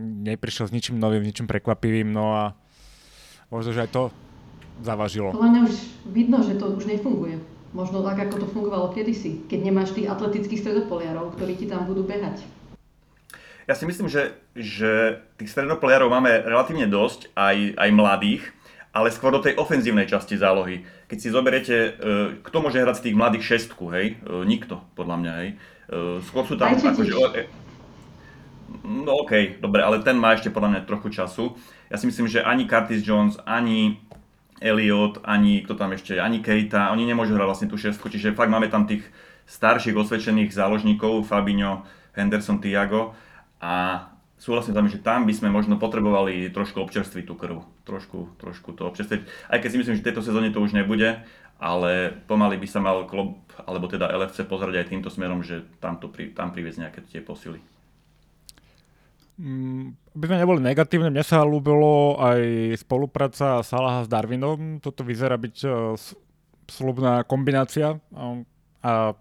neprišiel 0.00 0.72
s 0.72 0.74
ničím 0.74 0.96
novým, 0.96 1.20
ničím 1.20 1.44
prekvapivým, 1.44 2.08
no 2.08 2.32
a 2.32 2.44
možno, 3.52 3.76
že 3.76 3.84
aj 3.84 3.90
to 3.92 4.02
zavažilo. 4.80 5.36
Podľa 5.36 5.50
mňa 5.52 5.60
už 5.68 5.76
vidno, 6.08 6.40
že 6.40 6.56
to 6.56 6.72
už 6.72 6.88
nefunguje. 6.88 7.36
Možno 7.70 8.02
tak, 8.02 8.18
ako 8.18 8.42
to 8.42 8.46
fungovalo 8.50 8.90
kedysi, 8.90 9.46
keď 9.46 9.58
nemáš 9.62 9.94
tých 9.94 10.10
atletických 10.10 10.58
stredopoliarov, 10.58 11.38
ktorí 11.38 11.54
ti 11.54 11.70
tam 11.70 11.86
budú 11.86 12.02
behať. 12.02 12.42
Ja 13.70 13.78
si 13.78 13.86
myslím, 13.86 14.10
že, 14.10 14.34
že 14.58 15.22
tých 15.38 15.54
stredopoliarov 15.54 16.10
máme 16.10 16.42
relatívne 16.42 16.90
dosť, 16.90 17.30
aj, 17.38 17.78
aj 17.78 17.90
mladých, 17.94 18.42
ale 18.90 19.14
skôr 19.14 19.30
do 19.30 19.42
tej 19.42 19.54
ofenzívnej 19.54 20.10
časti 20.10 20.34
zálohy. 20.34 20.82
Keď 21.06 21.18
si 21.18 21.28
zoberiete, 21.30 21.76
e, 21.76 21.90
kto 22.42 22.56
môže 22.58 22.82
hrať 22.82 22.96
z 22.98 23.04
tých 23.10 23.18
mladých 23.18 23.44
šestku, 23.46 23.86
hej? 23.94 24.18
E, 24.18 24.44
nikto, 24.46 24.82
podľa 24.98 25.16
mňa, 25.22 25.32
hej? 25.42 25.48
E, 25.50 25.54
skôr 26.26 26.42
sú 26.42 26.58
tam 26.58 26.74
akože... 26.74 27.14
No 28.86 29.26
okej, 29.26 29.58
okay, 29.58 29.62
dobre, 29.62 29.82
ale 29.82 30.02
ten 30.02 30.14
má 30.14 30.34
ešte 30.34 30.50
podľa 30.50 30.78
mňa 30.78 30.88
trochu 30.90 31.10
času. 31.10 31.58
Ja 31.90 31.98
si 31.98 32.06
myslím, 32.06 32.30
že 32.30 32.42
ani 32.42 32.70
Curtis 32.70 33.02
Jones, 33.02 33.34
ani 33.42 33.98
Elliot, 34.62 35.24
ani 35.26 35.64
kto 35.66 35.74
tam 35.74 35.90
ešte, 35.96 36.20
ani 36.20 36.38
Keita, 36.44 36.92
oni 36.94 37.08
nemôžu 37.08 37.34
hrať 37.34 37.48
vlastne 37.48 37.70
tú 37.70 37.80
šestku, 37.80 38.12
čiže 38.12 38.36
fakt 38.36 38.52
máme 38.52 38.68
tam 38.68 38.86
tých 38.86 39.02
starších 39.50 39.96
osvedčených 39.96 40.54
záložníkov, 40.54 41.26
Fabinho, 41.26 41.82
Henderson, 42.14 42.62
Tiago 42.62 43.16
a 43.58 44.06
súhlasím 44.38 44.76
tam, 44.76 44.86
že 44.86 45.02
tam 45.02 45.24
by 45.26 45.34
sme 45.34 45.48
možno 45.50 45.80
potrebovali 45.80 46.52
trošku 46.52 46.78
občerstviť 46.84 47.24
tú 47.26 47.34
krv, 47.34 47.64
trošku, 47.90 48.38
trošku 48.38 48.78
to 48.78 48.86
občerstviť, 48.86 49.50
aj 49.50 49.58
keď 49.58 49.68
si 49.68 49.78
myslím, 49.82 49.94
že 49.98 50.02
v 50.06 50.08
tejto 50.14 50.22
sezóne 50.22 50.54
to 50.54 50.62
už 50.62 50.78
nebude, 50.78 51.26
ale 51.58 52.14
pomaly 52.30 52.56
by 52.56 52.68
sa 52.70 52.78
mal 52.78 53.04
klub, 53.10 53.42
alebo 53.66 53.90
teda 53.90 54.08
LFC 54.08 54.46
pozrieť 54.46 54.86
aj 54.86 54.90
týmto 54.94 55.10
smerom, 55.10 55.42
že 55.42 55.66
tam, 55.82 55.98
to 55.98 56.06
pri, 56.08 56.30
tam 56.30 56.54
priviesť 56.54 56.78
nejaké 56.86 57.00
tie 57.10 57.20
posily. 57.20 57.58
Mm, 59.40 59.96
aby 60.14 60.24
sme 60.24 60.40
neboli 60.40 60.60
negatívne, 60.62 61.10
mne 61.10 61.24
sa 61.24 61.42
ľúbilo 61.42 62.20
aj 62.20 62.40
spolupráca 62.80 63.64
Salaha 63.64 64.04
s 64.04 64.08
Darwinom. 64.08 64.84
Toto 64.84 65.00
vyzerá 65.00 65.40
byť 65.40 65.56
uh, 65.64 65.96
slubná 66.68 67.24
kombinácia 67.24 67.96
um, 68.12 68.44
a 68.84 69.16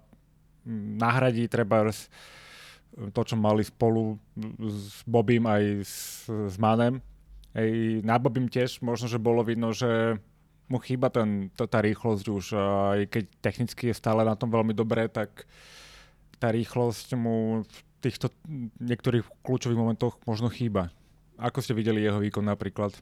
nahradí 0.99 1.47
treba 1.47 1.87
to, 3.15 3.21
čo 3.23 3.35
mali 3.39 3.63
spolu 3.63 4.19
s 4.59 5.01
Bobím 5.07 5.47
aj 5.47 5.63
s, 5.87 6.27
s 6.27 6.55
Manem. 6.59 6.99
Ej, 7.57 8.05
na 8.05 8.21
Bobím 8.21 8.45
tiež 8.45 8.85
možno, 8.85 9.09
že 9.09 9.17
bolo 9.17 9.41
vidno, 9.41 9.73
že 9.73 10.21
mu 10.69 10.77
chýba 10.77 11.09
ten, 11.09 11.49
tá, 11.57 11.65
tá 11.65 11.81
rýchlosť 11.81 12.25
už, 12.29 12.45
aj 12.93 12.99
keď 13.09 13.23
technicky 13.41 13.83
je 13.89 13.97
stále 13.97 14.21
na 14.21 14.37
tom 14.37 14.53
veľmi 14.53 14.77
dobré, 14.77 15.09
tak 15.09 15.49
tá 16.37 16.53
rýchlosť 16.53 17.17
mu 17.17 17.65
v 17.65 17.77
týchto 18.05 18.29
niektorých 18.79 19.25
kľúčových 19.41 19.81
momentoch 19.81 20.21
možno 20.29 20.47
chýba. 20.53 20.93
Ako 21.41 21.59
ste 21.65 21.73
videli 21.73 22.05
jeho 22.05 22.21
výkon 22.21 22.45
napríklad? 22.45 22.93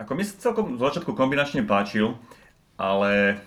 Ako 0.00 0.16
mi 0.16 0.24
sa 0.26 0.50
celkom 0.50 0.74
z 0.74 0.82
začiatku 0.82 1.12
kombinačne 1.14 1.62
páčil, 1.62 2.16
ale 2.80 3.38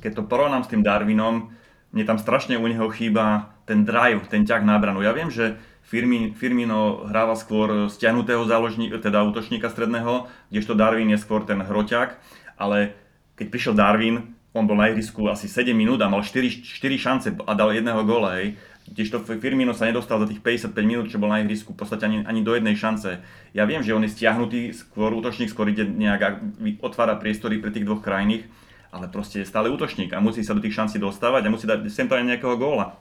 keď 0.00 0.22
to 0.22 0.28
porovnám 0.30 0.64
s 0.64 0.70
tým 0.72 0.86
Darwinom, 0.86 1.50
mne 1.92 2.04
tam 2.04 2.20
strašne 2.20 2.56
u 2.56 2.64
neho 2.64 2.88
chýba 2.94 3.52
ten 3.68 3.84
drive, 3.84 4.24
ten 4.30 4.44
ťah 4.46 4.64
na 4.64 4.80
branu. 4.80 5.04
Ja 5.04 5.12
viem, 5.12 5.28
že 5.28 5.60
Firmino 5.88 7.08
hráva 7.08 7.32
skôr 7.32 7.88
stiahnutého 7.88 8.44
záložníka, 8.44 9.00
teda 9.00 9.24
útočníka 9.24 9.72
stredného, 9.72 10.28
kdežto 10.52 10.76
Darwin 10.76 11.08
je 11.08 11.16
skôr 11.16 11.48
ten 11.48 11.64
hroťák, 11.64 12.20
ale 12.60 12.92
keď 13.40 13.46
prišiel 13.48 13.74
Darwin, 13.74 14.36
on 14.52 14.68
bol 14.68 14.76
na 14.76 14.92
ihrisku 14.92 15.24
asi 15.32 15.48
7 15.48 15.72
minút 15.72 16.00
a 16.04 16.12
mal 16.12 16.20
4, 16.20 16.60
4 16.60 16.76
šance 17.00 17.28
a 17.32 17.52
dal 17.56 17.72
jedného 17.72 18.04
góla, 18.04 18.36
hej. 18.36 18.60
Tiež 18.88 19.12
Firmino 19.20 19.76
sa 19.76 19.84
nedostal 19.84 20.16
za 20.24 20.28
tých 20.28 20.40
55 20.40 20.72
minút, 20.80 21.12
čo 21.12 21.20
bol 21.20 21.28
na 21.28 21.44
ihrisku, 21.44 21.76
v 21.76 21.84
podstate 21.84 22.08
ani, 22.08 22.24
ani 22.24 22.40
do 22.40 22.56
jednej 22.56 22.72
šance. 22.72 23.20
Ja 23.52 23.68
viem, 23.68 23.84
že 23.84 23.92
on 23.92 24.00
je 24.00 24.12
stiahnutý, 24.12 24.72
skôr 24.72 25.12
útočník, 25.12 25.52
skôr 25.52 25.68
ide 25.68 25.84
nejak, 25.84 26.40
otvára 26.80 27.20
priestory 27.20 27.60
pre 27.60 27.68
tých 27.68 27.84
dvoch 27.84 28.00
krajných, 28.00 28.48
ale 28.88 29.12
proste 29.12 29.44
je 29.44 29.46
stále 29.48 29.68
útočník 29.68 30.16
a 30.16 30.24
musí 30.24 30.40
sa 30.40 30.56
do 30.56 30.64
tých 30.64 30.72
šancí 30.72 30.96
dostávať 30.96 31.44
a 31.44 31.52
musí 31.52 31.68
dať 31.68 31.84
sem 31.92 32.08
aj 32.08 32.24
nejakého 32.24 32.56
góla. 32.56 32.96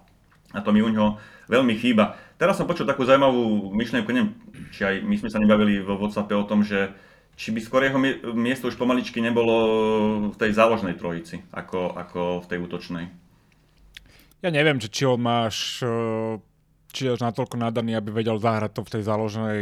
A 0.51 0.59
to 0.59 0.75
mi 0.75 0.83
u 0.83 0.91
neho 0.91 1.19
veľmi 1.47 1.79
chýba. 1.79 2.19
Teraz 2.37 2.57
som 2.57 2.69
počul 2.69 2.85
takú 2.85 3.01
zaujímavú 3.01 3.73
myšlienku, 3.73 4.09
neviem, 4.13 4.37
či 4.69 4.85
aj 4.85 4.95
my 5.01 5.15
sme 5.17 5.29
sa 5.33 5.41
nebavili 5.41 5.81
vo 5.81 5.97
WhatsAppe 5.97 6.37
o 6.37 6.45
tom, 6.45 6.61
že 6.61 6.93
či 7.37 7.49
by 7.53 7.59
skôr 7.61 7.85
jeho 7.85 7.97
miesto 8.33 8.69
už 8.69 8.77
pomaličky 8.77 9.21
nebolo 9.21 9.55
v 10.33 10.37
tej 10.37 10.53
záložnej 10.53 10.97
trojici, 10.97 11.41
ako, 11.53 11.97
ako 11.97 12.45
v 12.45 12.49
tej 12.49 12.57
útočnej? 12.61 13.05
Ja 14.45 14.53
neviem, 14.53 14.77
či, 14.77 14.89
či 14.89 15.03
on 15.09 15.21
máš 15.21 15.81
či 16.93 17.09
je 17.09 17.13
už 17.13 17.21
natoľko 17.21 17.61
nadaný, 17.61 17.93
aby 17.93 18.09
vedel 18.09 18.41
zahrať 18.41 18.71
to 18.73 18.81
v 18.85 18.93
tej 18.97 19.03
záložnej 19.05 19.59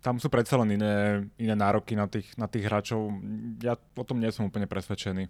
tam 0.00 0.16
sú 0.16 0.32
predsa 0.32 0.56
len 0.56 0.80
iné, 0.80 1.28
iné 1.36 1.52
nároky 1.52 1.92
na 1.92 2.08
tých, 2.08 2.32
na 2.40 2.48
tých 2.48 2.64
hráčov. 2.64 3.20
Ja 3.60 3.76
o 3.76 4.04
tom 4.04 4.20
nie 4.20 4.32
som 4.32 4.48
úplne 4.48 4.64
presvedčený. 4.64 5.28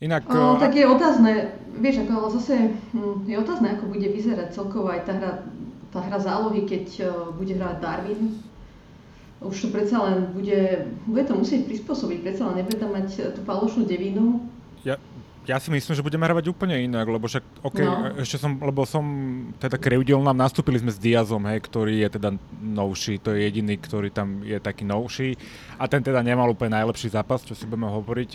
Inak... 0.00 0.24
O, 0.32 0.56
tak 0.56 0.72
je 0.74 0.88
otázne, 0.88 1.52
vieš, 1.76 2.08
ako, 2.08 2.12
ale 2.16 2.28
zase 2.40 2.54
hm, 2.96 3.28
je 3.28 3.36
otázne, 3.36 3.68
ako 3.76 3.92
bude 3.92 4.08
vyzerať 4.08 4.56
celkovo 4.56 4.88
aj 4.88 5.04
tá 5.04 5.12
hra 5.12 5.32
tá 5.90 5.98
hra 6.06 6.18
zálohy, 6.22 6.64
keď 6.66 6.86
uh, 7.02 7.10
bude 7.34 7.58
hrať 7.58 7.82
Darwin, 7.82 8.38
už 9.42 9.56
to 9.56 9.68
predsa 9.72 9.98
len 10.04 10.30
bude, 10.36 10.86
bude 11.08 11.24
to 11.24 11.34
musieť 11.34 11.66
prispôsobiť, 11.66 12.18
predsa 12.22 12.46
len 12.52 12.60
nebude 12.60 12.76
tam 12.76 12.92
mať 12.92 13.08
e, 13.16 13.20
tú 13.32 13.40
falošnú 13.48 13.88
devinu. 13.88 14.44
Ja, 14.84 15.00
ja 15.48 15.56
si 15.56 15.72
myslím, 15.72 15.96
že 15.96 16.04
budeme 16.04 16.28
hrávať 16.28 16.52
úplne 16.52 16.76
inak, 16.76 17.08
lebo 17.08 17.24
však, 17.24 17.64
OK, 17.64 17.80
no. 17.80 18.20
ešte 18.20 18.36
som, 18.36 18.60
lebo 18.60 18.84
som 18.84 19.00
teda 19.56 19.80
krivdil 19.80 20.20
nám, 20.20 20.36
nastúpili 20.36 20.76
sme 20.76 20.92
s 20.92 21.00
Diazom, 21.00 21.40
hej, 21.48 21.56
ktorý 21.64 22.04
je 22.04 22.20
teda 22.20 22.36
novší, 22.60 23.16
to 23.16 23.32
je 23.32 23.48
jediný, 23.48 23.80
ktorý 23.80 24.12
tam 24.12 24.44
je 24.44 24.60
taký 24.60 24.84
novší 24.84 25.40
a 25.80 25.88
ten 25.88 26.04
teda 26.04 26.20
nemal 26.20 26.52
úplne 26.52 26.76
najlepší 26.76 27.08
zápas, 27.08 27.40
čo 27.40 27.56
si 27.56 27.64
budeme 27.64 27.88
hovoriť. 27.88 28.30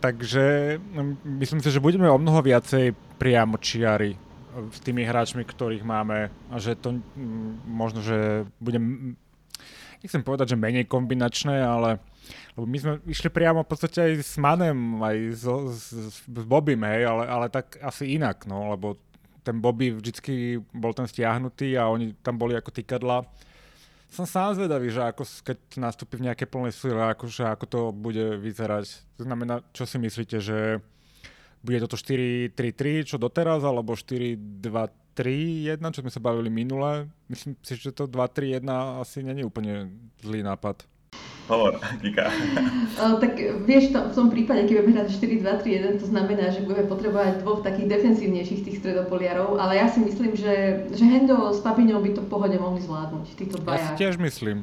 Takže 0.00 0.76
myslím 1.24 1.60
si, 1.64 1.68
že 1.72 1.80
budeme 1.80 2.10
o 2.12 2.20
mnoho 2.20 2.44
viacej 2.44 2.92
priamo 3.16 3.56
čiary 3.56 4.14
s 4.50 4.78
tými 4.82 5.06
hráčmi, 5.06 5.46
ktorých 5.46 5.86
máme 5.86 6.28
a 6.50 6.56
že 6.58 6.76
to 6.76 6.98
možno, 7.64 8.04
že 8.04 8.44
bude 8.60 8.76
nechcem 10.02 10.20
povedať, 10.20 10.52
že 10.54 10.60
menej 10.60 10.90
kombinačné, 10.90 11.62
ale 11.62 12.02
lebo 12.54 12.66
my 12.66 12.78
sme 12.78 12.92
išli 13.08 13.32
priamo 13.32 13.64
v 13.64 13.70
podstate 13.70 13.98
aj 14.02 14.12
s 14.22 14.34
Manem, 14.38 15.00
aj 15.00 15.16
s, 15.34 15.44
s, 15.46 15.84
s 16.20 16.44
Bobim, 16.46 16.82
hej, 16.86 17.06
ale, 17.06 17.24
ale 17.26 17.46
tak 17.48 17.78
asi 17.80 18.14
inak, 18.14 18.46
no, 18.46 18.70
lebo 18.70 18.98
ten 19.40 19.58
Bobby 19.58 19.90
vždycky 19.90 20.60
bol 20.70 20.92
ten 20.92 21.08
stiahnutý 21.08 21.74
a 21.80 21.88
oni 21.88 22.12
tam 22.20 22.36
boli 22.36 22.54
ako 22.54 22.70
tykadla. 22.70 23.24
Som 24.10 24.26
sám 24.26 24.58
zvedavý, 24.58 24.90
že 24.90 25.06
ako, 25.06 25.22
keď 25.46 25.58
nastúpi 25.78 26.18
v 26.18 26.26
nejaké 26.26 26.42
plnej 26.50 26.74
sile, 26.74 26.98
akože 27.14 27.46
ako 27.46 27.64
to 27.70 27.80
bude 27.94 28.42
vyzerať. 28.42 29.06
To 29.22 29.22
znamená, 29.22 29.62
čo 29.70 29.86
si 29.86 30.02
myslíte, 30.02 30.42
že 30.42 30.82
bude 31.62 31.78
toto 31.78 31.94
4-3-3, 31.94 33.06
čo 33.06 33.22
doteraz, 33.22 33.62
alebo 33.62 33.94
4-2-3-1, 33.94 35.78
čo 35.94 36.02
sme 36.02 36.10
sa 36.10 36.18
bavili 36.18 36.50
minule. 36.50 37.06
Myslím 37.30 37.54
si, 37.62 37.78
že 37.78 37.94
to 37.94 38.10
2-3-1 38.10 38.66
asi 38.98 39.22
není 39.22 39.46
úplne 39.46 39.94
zlý 40.26 40.42
nápad. 40.42 40.89
Hovor, 41.50 41.82
Kika. 41.98 42.30
tak 43.22 43.34
vieš, 43.66 43.90
to, 43.90 43.98
v 43.98 44.14
tom 44.14 44.28
prípade, 44.30 44.70
keď 44.70 44.86
budeme 44.86 45.02
hrať 45.02 45.08
4-2-3-1, 45.18 45.98
to 45.98 46.06
znamená, 46.06 46.54
že 46.54 46.62
budeme 46.62 46.86
potrebovať 46.86 47.42
dvoch 47.42 47.66
takých 47.66 47.90
defensívnejších 47.90 48.62
tých 48.62 48.78
stredopoliarov, 48.78 49.58
ale 49.58 49.82
ja 49.82 49.90
si 49.90 49.98
myslím, 49.98 50.38
že, 50.38 50.86
že 50.94 51.04
Hendo 51.04 51.50
s 51.50 51.58
Papiňou 51.66 51.98
by 52.06 52.10
to 52.14 52.22
v 52.22 52.30
pohode 52.30 52.54
mohli 52.54 52.78
zvládnuť, 52.78 53.26
títo 53.34 53.58
dvaja. 53.58 53.82
Ja 53.82 53.86
si 53.90 53.98
tiež 53.98 54.14
myslím. 54.22 54.62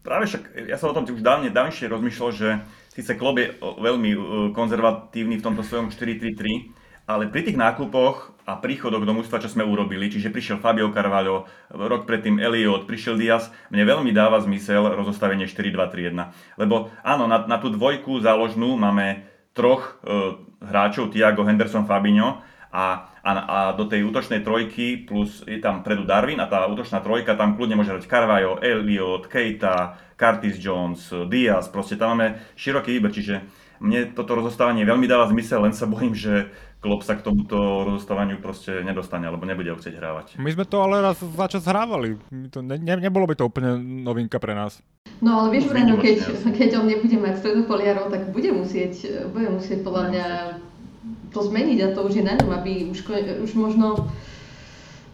Práve 0.00 0.24
však, 0.24 0.56
ja 0.56 0.80
som 0.80 0.88
o 0.88 0.96
tom 0.96 1.04
už 1.04 1.20
dávne, 1.20 1.52
dávnejšie 1.52 1.92
rozmýšľal, 1.92 2.30
že 2.32 2.48
síce 2.96 3.12
Klopp 3.12 3.44
je 3.44 3.52
veľmi 3.60 4.10
konzervatívny 4.56 5.36
v 5.36 5.44
tomto 5.44 5.60
svojom 5.68 5.92
4-3-3, 5.92 6.77
ale 7.08 7.32
pri 7.32 7.40
tých 7.48 7.56
nákupoch 7.56 8.36
a 8.44 8.60
príchodoch 8.60 9.08
do 9.08 9.16
mústva, 9.16 9.40
čo 9.40 9.48
sme 9.48 9.64
urobili, 9.64 10.12
čiže 10.12 10.28
prišiel 10.28 10.60
Fabio 10.60 10.92
Carvalho, 10.92 11.48
rok 11.72 12.04
predtým 12.04 12.36
Elliot, 12.36 12.84
prišiel 12.84 13.16
Diaz, 13.16 13.48
mne 13.72 13.88
veľmi 13.88 14.12
dáva 14.12 14.36
zmysel 14.44 14.92
rozostavenie 14.92 15.48
4-2-3-1. 15.48 16.60
Lebo 16.60 16.92
áno, 17.00 17.24
na, 17.24 17.48
na 17.48 17.56
tú 17.56 17.72
dvojku 17.72 18.20
záložnú 18.20 18.76
máme 18.76 19.24
troch 19.56 19.96
e, 20.04 20.36
hráčov, 20.60 21.08
Tiago, 21.08 21.48
Henderson, 21.48 21.88
Fabinho 21.88 22.44
a, 22.68 23.08
a, 23.24 23.30
a 23.32 23.58
do 23.72 23.88
tej 23.88 24.04
útočnej 24.04 24.44
trojky 24.44 25.08
plus 25.08 25.40
je 25.48 25.56
tam 25.64 25.80
predu 25.80 26.04
Darwin 26.04 26.44
a 26.44 26.48
tá 26.48 26.68
útočná 26.68 27.00
trojka, 27.00 27.40
tam 27.40 27.56
kľudne 27.56 27.80
môže 27.80 27.92
hrať 27.92 28.04
Carvalho, 28.04 28.60
Elliot, 28.60 29.32
Keita, 29.32 29.96
Curtis 30.12 30.60
Jones, 30.60 31.08
Diaz, 31.32 31.72
proste 31.72 31.96
tam 31.96 32.16
máme 32.16 32.36
široký 32.52 33.00
výber, 33.00 33.12
čiže 33.12 33.40
mne 33.78 34.10
toto 34.10 34.34
rozostávanie 34.34 34.82
veľmi 34.82 35.06
dáva 35.06 35.30
zmysel, 35.30 35.62
len 35.62 35.74
sa 35.74 35.86
bojím, 35.86 36.10
že 36.10 36.50
Klopp 36.78 37.02
sa 37.02 37.18
k 37.18 37.26
tomuto 37.26 37.56
rozostávaniu 37.88 38.38
proste 38.38 38.86
nedostane, 38.86 39.26
alebo 39.26 39.42
nebude 39.42 39.74
ho 39.74 39.78
chcieť 39.78 39.98
hrávať. 39.98 40.26
My 40.38 40.54
sme 40.54 40.62
to 40.62 40.78
ale 40.78 41.02
raz 41.02 41.18
za 41.18 41.46
čas 41.50 41.66
hrávali. 41.66 42.14
To 42.54 42.62
ne, 42.62 42.78
ne, 42.78 42.94
nebolo 43.02 43.26
by 43.26 43.34
to 43.34 43.50
úplne 43.50 43.82
novinka 44.06 44.38
pre 44.38 44.54
nás. 44.54 44.78
No 45.18 45.42
ale 45.42 45.58
vieš, 45.58 45.74
Brano, 45.74 45.98
keď, 45.98 46.46
keď 46.54 46.78
on 46.78 46.86
nebude 46.86 47.18
mať 47.18 47.42
stredopoliarov, 47.42 48.14
tak 48.14 48.30
bude 48.30 48.54
musieť, 48.54 49.26
bude 49.34 49.50
musieť 49.50 49.82
podľa 49.82 50.04
mňa 50.12 50.26
to 51.32 51.38
to 51.38 51.46
zmeniť 51.54 51.78
a 51.84 51.88
to 51.94 52.00
už 52.08 52.14
je 52.18 52.24
na 52.24 52.34
ňom, 52.34 52.50
aby 52.56 52.88
už, 52.88 53.04
už 53.44 53.52
možno 53.54 54.08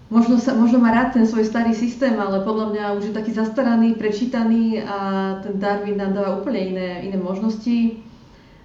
možno, 0.09 0.39
sa, 0.39 0.55
možno 0.55 0.79
má 0.79 0.95
rád 0.95 1.19
ten 1.19 1.27
svoj 1.27 1.45
starý 1.45 1.75
systém, 1.75 2.15
ale 2.17 2.47
podľa 2.47 2.67
mňa 2.73 2.85
už 2.97 3.05
je 3.11 3.15
taký 3.17 3.35
zastaraný, 3.35 3.99
prečítaný 3.99 4.81
a 4.85 4.97
ten 5.43 5.59
Darwin 5.59 5.99
nám 5.99 6.15
dáva 6.15 6.39
úplne 6.39 6.61
iné, 6.61 6.89
iné 7.03 7.19
možnosti. 7.19 7.99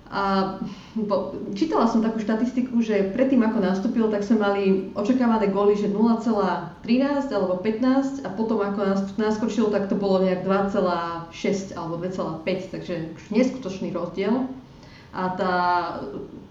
A 0.09 0.57
bo, 0.97 1.37
čítala 1.53 1.85
som 1.85 2.01
takú 2.01 2.17
štatistiku, 2.17 2.81
že 2.81 3.13
predtým 3.13 3.45
ako 3.45 3.61
nastúpil, 3.61 4.09
tak 4.09 4.25
sme 4.25 4.41
mali 4.41 4.63
očakávané 4.97 5.53
góly, 5.53 5.77
že 5.77 5.85
0,13 5.85 7.29
alebo 7.29 7.61
15 7.61 8.25
a 8.25 8.29
potom 8.33 8.57
ako 8.57 9.05
naskočil, 9.21 9.69
tak 9.69 9.85
to 9.85 9.93
bolo 9.93 10.25
nejak 10.25 10.41
2,6 10.49 11.77
alebo 11.77 12.01
2,5, 12.01 12.73
takže 12.73 12.95
už 13.21 13.23
neskutočný 13.29 13.93
rozdiel. 13.93 14.49
A 15.13 15.29
tá 15.37 15.53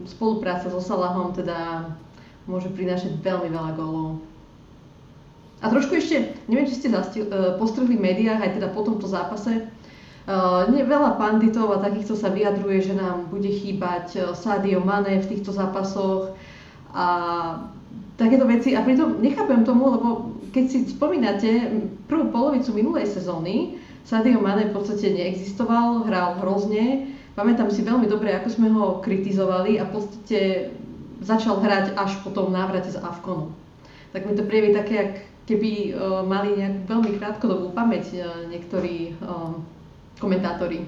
spolupráca 0.07 0.71
so 0.71 0.79
Salahom 0.79 1.35
teda 1.35 1.91
môže 2.47 2.71
prinášať 2.71 3.19
veľmi 3.19 3.51
veľa 3.51 3.73
gólov. 3.75 4.23
A 5.59 5.67
trošku 5.67 5.99
ešte, 5.99 6.39
neviem, 6.47 6.71
či 6.71 6.79
ste 6.79 6.95
zasti- 6.95 7.27
uh, 7.27 7.59
postrhli 7.59 7.99
v 7.99 8.07
médiách 8.07 8.39
aj 8.39 8.51
teda 8.63 8.69
po 8.71 8.87
tomto 8.87 9.11
zápase, 9.11 9.67
veľa 10.85 11.17
panditov 11.17 11.73
a 11.73 11.81
takýchto 11.81 12.13
sa 12.13 12.29
vyjadruje, 12.29 12.93
že 12.93 12.95
nám 12.97 13.33
bude 13.33 13.49
chýbať 13.49 14.07
uh, 14.21 14.23
Sadio 14.37 14.85
Mane 14.85 15.25
v 15.25 15.31
týchto 15.33 15.57
zápasoch 15.57 16.37
a 16.93 17.07
takéto 18.21 18.45
veci. 18.45 18.77
A 18.77 18.85
pritom 18.85 19.25
nechápem 19.25 19.65
tomu, 19.65 19.89
lebo 19.89 20.09
keď 20.53 20.65
si 20.69 20.79
spomínate 20.89 21.73
prvú 22.09 22.29
polovicu 22.29 22.77
minulej 22.77 23.09
sezóny, 23.09 23.81
Sadio 24.05 24.41
Mane 24.41 24.69
v 24.69 24.77
podstate 24.77 25.13
neexistoval, 25.13 26.05
hral 26.05 26.41
hrozne. 26.45 27.13
Pamätám 27.33 27.73
si 27.73 27.81
veľmi 27.81 28.09
dobre, 28.11 28.35
ako 28.35 28.49
sme 28.53 28.69
ho 28.73 28.99
kritizovali 29.01 29.81
a 29.81 29.87
v 29.89 29.93
podstate 29.97 30.41
začal 31.25 31.63
hrať 31.63 31.97
až 31.97 32.21
po 32.21 32.35
tom 32.35 32.53
návrate 32.53 32.93
z 32.93 33.01
Afkonu. 33.01 33.53
Tak 34.13 34.25
mi 34.25 34.33
to 34.37 34.45
prievi 34.45 34.77
také, 34.77 35.25
keby 35.49 35.93
uh, 35.93 36.21
mali 36.21 36.53
nejakú 36.57 36.85
veľmi 36.85 37.11
krátkodobú 37.17 37.73
pamäť 37.73 38.21
niektorí 38.53 39.17
komentátori. 40.19 40.85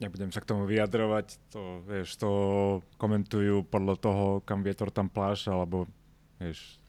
Nebudem 0.00 0.32
sa 0.32 0.40
k 0.40 0.48
tomu 0.48 0.64
vyjadrovať, 0.64 1.26
to, 1.52 1.84
vieš, 1.84 2.16
to 2.16 2.30
komentujú 2.96 3.68
podľa 3.68 3.96
toho, 4.00 4.26
kam 4.48 4.64
vietor 4.64 4.88
tam 4.88 5.12
pláš, 5.12 5.44
alebo 5.52 5.84
vieš, 6.40 6.80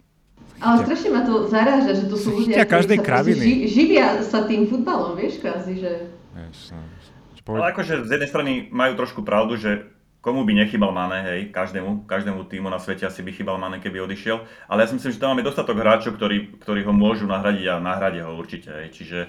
ale 0.61 0.85
strašne 0.85 1.09
ma 1.09 1.21
to 1.25 1.49
zaráža, 1.49 1.91
že 1.97 2.05
to 2.05 2.17
sú 2.17 2.29
ľudia, 2.37 2.65
ktorí 2.65 2.97
sa 3.01 3.21
ži, 3.33 3.53
živia 3.65 4.21
sa 4.21 4.45
tým 4.45 4.69
futbalom, 4.69 5.17
vieš, 5.17 5.41
kvázi, 5.41 5.73
že... 5.81 5.91
Vieš, 6.37 6.77
no, 6.77 7.57
Ale 7.57 7.73
akože 7.73 8.05
z 8.05 8.09
jednej 8.09 8.29
strany 8.29 8.51
majú 8.69 8.93
trošku 8.93 9.25
pravdu, 9.25 9.57
že 9.57 9.89
komu 10.21 10.45
by 10.45 10.53
nechybal 10.53 10.93
Mane, 10.93 11.25
hej, 11.25 11.49
každému, 11.49 12.05
každému 12.05 12.45
týmu 12.45 12.69
na 12.69 12.77
svete 12.77 13.09
asi 13.09 13.25
by 13.25 13.33
chýbal 13.33 13.57
Mane, 13.57 13.81
keby 13.81 14.05
odišiel. 14.05 14.45
Ale 14.69 14.85
ja 14.85 14.87
si 14.87 15.01
myslím, 15.01 15.11
že 15.17 15.17
tam 15.17 15.33
máme 15.33 15.41
dostatok 15.41 15.81
hráčov, 15.81 16.13
ktorí, 16.21 16.61
ktorí 16.61 16.85
ho 16.85 16.93
môžu 16.93 17.25
nahradiť 17.25 17.65
a 17.73 17.81
nahradia 17.81 18.29
ho 18.29 18.37
určite. 18.37 18.69
Hej. 18.69 18.93
Čiže 18.93 19.19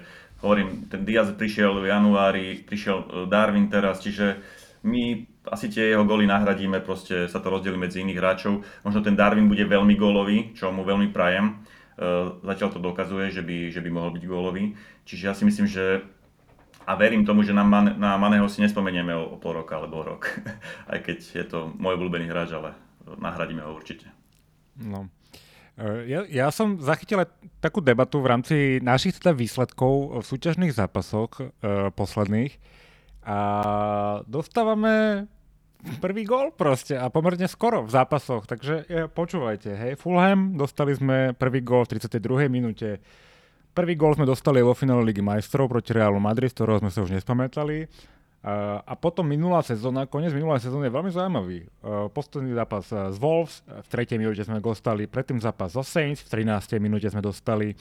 hovorím, 0.43 0.91
ten 0.91 1.07
Diaz 1.07 1.31
prišiel 1.33 1.79
v 1.79 1.89
januári, 1.89 2.61
prišiel 2.67 2.99
e, 2.99 3.07
Darwin 3.31 3.71
teraz, 3.71 4.03
čiže 4.03 4.43
my 4.83 5.25
asi 5.51 5.71
tie 5.71 5.95
jeho 5.95 6.03
góly 6.07 6.27
nahradíme, 6.27 6.83
proste 6.83 7.27
sa 7.27 7.39
to 7.43 7.51
rozdelí 7.51 7.79
medzi 7.79 8.03
iných 8.03 8.19
hráčov. 8.19 8.63
Možno 8.83 9.03
ten 9.03 9.15
Darwin 9.19 9.51
bude 9.51 9.63
veľmi 9.67 9.95
gólový, 9.99 10.55
čo 10.55 10.71
mu 10.71 10.87
veľmi 10.87 11.11
prajem. 11.11 11.63
Uh, 11.93 12.41
zatiaľ 12.47 12.69
to 12.73 12.81
dokazuje, 12.83 13.31
že 13.31 13.43
by, 13.43 13.71
že 13.71 13.83
by 13.83 13.91
mohol 13.91 14.11
byť 14.15 14.25
gólový. 14.27 14.75
Čiže 15.07 15.25
ja 15.29 15.35
si 15.35 15.47
myslím, 15.47 15.67
že 15.67 16.03
a 16.87 16.99
verím 16.99 17.23
tomu, 17.23 17.47
že 17.47 17.55
na, 17.55 17.63
Man- 17.63 17.95
na 17.99 18.19
Maného 18.19 18.47
si 18.51 18.59
nespomenieme 18.63 19.15
o, 19.15 19.35
o 19.35 19.37
pol 19.39 19.63
roka 19.63 19.79
alebo 19.79 20.03
rok. 20.03 20.27
Aj 20.91 20.99
keď 20.99 21.19
je 21.23 21.45
to 21.47 21.71
môj 21.79 21.95
obľúbený 21.95 22.27
hráč, 22.27 22.55
ale 22.55 22.75
nahradíme 23.07 23.63
ho 23.63 23.71
určite. 23.75 24.11
No. 24.79 25.07
E, 25.79 26.09
ja, 26.09 26.21
ja 26.29 26.47
som 26.53 26.77
zachytil 26.79 27.25
takú 27.65 27.81
debatu 27.81 28.21
v 28.21 28.31
rámci 28.31 28.57
našich 28.85 29.17
teda 29.17 29.33
výsledkov 29.33 30.21
v 30.21 30.25
súťažných 30.25 30.73
zápasoch 30.73 31.41
e, 31.41 31.49
posledných 31.93 32.53
a 33.23 33.39
dostávame 34.27 35.25
prvý 35.99 36.27
gól 36.27 36.55
proste 36.55 36.95
a 36.95 37.11
pomerne 37.11 37.47
skoro 37.47 37.83
v 37.87 37.91
zápasoch, 37.91 38.45
takže 38.45 38.85
e, 38.87 39.07
počúvajte, 39.09 39.71
hej, 39.73 39.93
Fulham, 39.97 40.59
dostali 40.59 40.93
sme 40.93 41.33
prvý 41.35 41.65
gól 41.65 41.89
v 41.89 41.99
32. 41.99 42.51
minúte, 42.53 43.03
Prvý 43.73 43.97
gól 43.97 44.13
sme 44.13 44.29
dostali 44.29 44.61
vo 44.61 44.77
finále 44.77 45.01
Ligy 45.01 45.25
majstrov 45.25 45.65
proti 45.65 45.97
Realu 45.97 46.21
Madrid, 46.21 46.53
z 46.53 46.61
ktorého 46.61 46.85
sme 46.85 46.93
sa 46.93 47.09
už 47.09 47.17
nespamätali. 47.17 47.89
A 48.43 48.99
potom 48.99 49.23
minulá 49.23 49.63
sezóna, 49.63 50.03
koniec 50.11 50.35
minulá 50.35 50.59
sezóny 50.59 50.91
je 50.91 50.97
veľmi 50.99 51.15
zaujímavý. 51.15 51.59
Posledný 52.11 52.59
zápas 52.59 52.91
z 52.91 53.15
Wolves, 53.23 53.63
v 53.63 53.87
3. 53.87 54.19
minúte 54.19 54.43
sme 54.43 54.59
dostali, 54.59 55.07
predtým 55.07 55.39
zápas 55.39 55.79
zo 55.79 55.87
Saints, 55.87 56.27
v 56.27 56.43
13. 56.43 56.83
minúte 56.83 57.07
sme 57.07 57.23
dostali, 57.23 57.79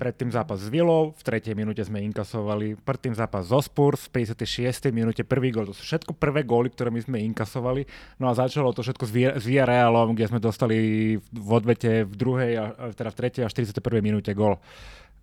predtým 0.00 0.32
zápas 0.32 0.64
s 0.64 0.72
Villou, 0.72 1.12
v 1.12 1.20
3. 1.20 1.52
minúte 1.52 1.84
sme 1.84 2.00
inkasovali, 2.00 2.80
predtým 2.80 3.12
zápas 3.12 3.44
zo 3.44 3.60
Spurs, 3.60 4.08
v 4.08 4.24
56. 4.24 4.88
minúte 4.88 5.20
prvý 5.20 5.52
gól. 5.52 5.68
To 5.68 5.76
sú 5.76 5.84
všetko 5.84 6.16
prvé 6.16 6.48
góly, 6.48 6.72
ktoré 6.72 6.88
my 6.88 7.04
sme 7.04 7.20
inkasovali. 7.20 7.84
No 8.16 8.32
a 8.32 8.32
začalo 8.32 8.72
to 8.72 8.80
všetko 8.80 9.04
s 9.36 9.44
Villarrealom, 9.44 10.16
kde 10.16 10.32
sme 10.32 10.40
dostali 10.40 11.20
v 11.20 11.50
odvete 11.52 12.08
v 12.08 12.14
druhej, 12.16 12.52
teda 12.96 13.12
v 13.12 13.16
3. 13.36 13.44
a 13.44 13.52
41. 13.52 13.84
minúte 14.00 14.32
gól. 14.32 14.56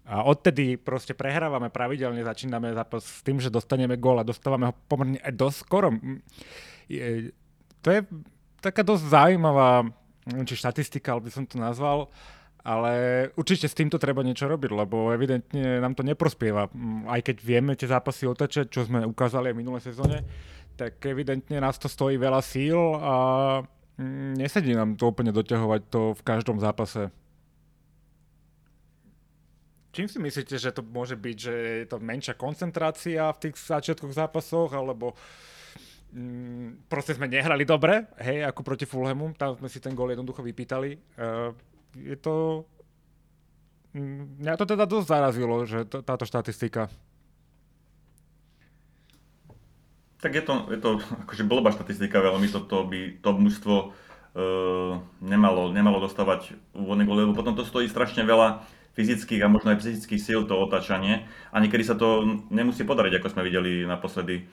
A 0.06 0.26
odtedy 0.26 0.76
proste 0.82 1.14
prehrávame 1.14 1.70
pravidelne, 1.70 2.26
začíname 2.26 2.74
zápas 2.74 3.06
s 3.06 3.22
tým, 3.22 3.38
že 3.38 3.54
dostaneme 3.54 3.96
gól 4.02 4.20
a 4.20 4.28
dostávame 4.28 4.70
ho 4.70 4.74
pomerne 4.90 5.22
aj 5.22 5.34
dosť 5.38 5.58
skoro. 5.62 5.94
To 7.82 7.88
je 7.88 8.00
taká 8.60 8.82
dosť 8.82 9.04
zaujímavá, 9.08 9.88
či 10.46 10.54
štatistika, 10.58 11.14
ale 11.14 11.26
by 11.26 11.32
som 11.32 11.46
to 11.46 11.58
nazval, 11.62 12.10
ale 12.62 12.94
určite 13.34 13.66
s 13.66 13.78
týmto 13.78 13.98
treba 13.98 14.22
niečo 14.22 14.46
robiť, 14.46 14.70
lebo 14.70 15.10
evidentne 15.10 15.82
nám 15.82 15.98
to 15.98 16.06
neprospieva. 16.06 16.70
Aj 17.10 17.22
keď 17.22 17.42
vieme 17.42 17.74
tie 17.74 17.90
zápasy 17.90 18.30
otačať, 18.30 18.70
čo 18.70 18.86
sme 18.86 19.02
ukázali 19.06 19.50
aj 19.50 19.56
v 19.58 19.62
minulej 19.66 19.84
sezóne, 19.86 20.22
tak 20.78 20.98
evidentne 21.06 21.58
nás 21.62 21.78
to 21.82 21.90
stojí 21.90 22.18
veľa 22.22 22.42
síl 22.46 22.78
a 23.02 23.14
nesedí 24.38 24.74
nám 24.74 24.98
to 24.98 25.10
úplne 25.10 25.30
doťahovať 25.30 25.82
to 25.90 26.02
v 26.18 26.22
každom 26.26 26.58
zápase. 26.58 27.10
Čím 29.92 30.08
si 30.08 30.18
myslíte, 30.24 30.56
že 30.56 30.72
to 30.72 30.88
môže 30.88 31.20
byť, 31.20 31.38
že 31.38 31.54
je 31.84 31.88
to 31.92 32.00
menšia 32.00 32.40
koncentrácia 32.40 33.28
v 33.36 33.42
tých 33.44 33.60
začiatkoch 33.60 34.16
zápasoch, 34.16 34.72
alebo 34.72 35.20
mm, 36.16 36.88
proste 36.88 37.20
sme 37.20 37.28
nehrali 37.28 37.68
dobre, 37.68 38.08
hej, 38.24 38.48
ako 38.48 38.64
proti 38.64 38.88
Fulhamu, 38.88 39.36
tam 39.36 39.60
sme 39.60 39.68
si 39.68 39.84
ten 39.84 39.92
gól 39.92 40.16
jednoducho 40.16 40.40
vypýtali. 40.48 40.96
Uh, 41.20 41.52
je 42.00 42.16
to... 42.16 42.64
Mm, 43.92 44.40
mňa 44.40 44.56
to 44.56 44.64
teda 44.64 44.88
dosť 44.88 45.08
zarazilo, 45.12 45.68
že 45.68 45.84
to, 45.84 46.00
táto 46.00 46.24
štatistika. 46.24 46.88
Tak 50.24 50.32
je 50.32 50.44
to, 50.48 50.72
je 50.72 50.80
to 50.80 50.90
akože 51.28 51.44
blbá 51.44 51.76
štatistika 51.76 52.24
veľmi, 52.24 52.48
toto 52.48 52.88
by 52.88 53.20
to 53.20 53.30
mužstvo 53.36 53.76
uh, 53.92 55.04
nemalo, 55.20 55.68
nemalo 55.76 56.00
dostávať 56.00 56.56
úvodné 56.72 57.04
góly, 57.04 57.28
lebo 57.28 57.36
potom 57.36 57.60
to 57.60 57.68
stojí 57.68 57.92
strašne 57.92 58.24
veľa 58.24 58.80
fyzických 58.92 59.42
a 59.44 59.52
možno 59.52 59.72
aj 59.72 59.80
psychických 59.80 60.22
síl 60.22 60.42
to 60.44 60.60
otáčanie 60.60 61.24
a 61.52 61.58
niekedy 61.64 61.84
sa 61.88 61.96
to 61.96 62.28
nemusí 62.52 62.84
podariť, 62.84 63.20
ako 63.20 63.28
sme 63.32 63.48
videli 63.48 63.88
naposledy 63.88 64.36
e, 64.40 64.44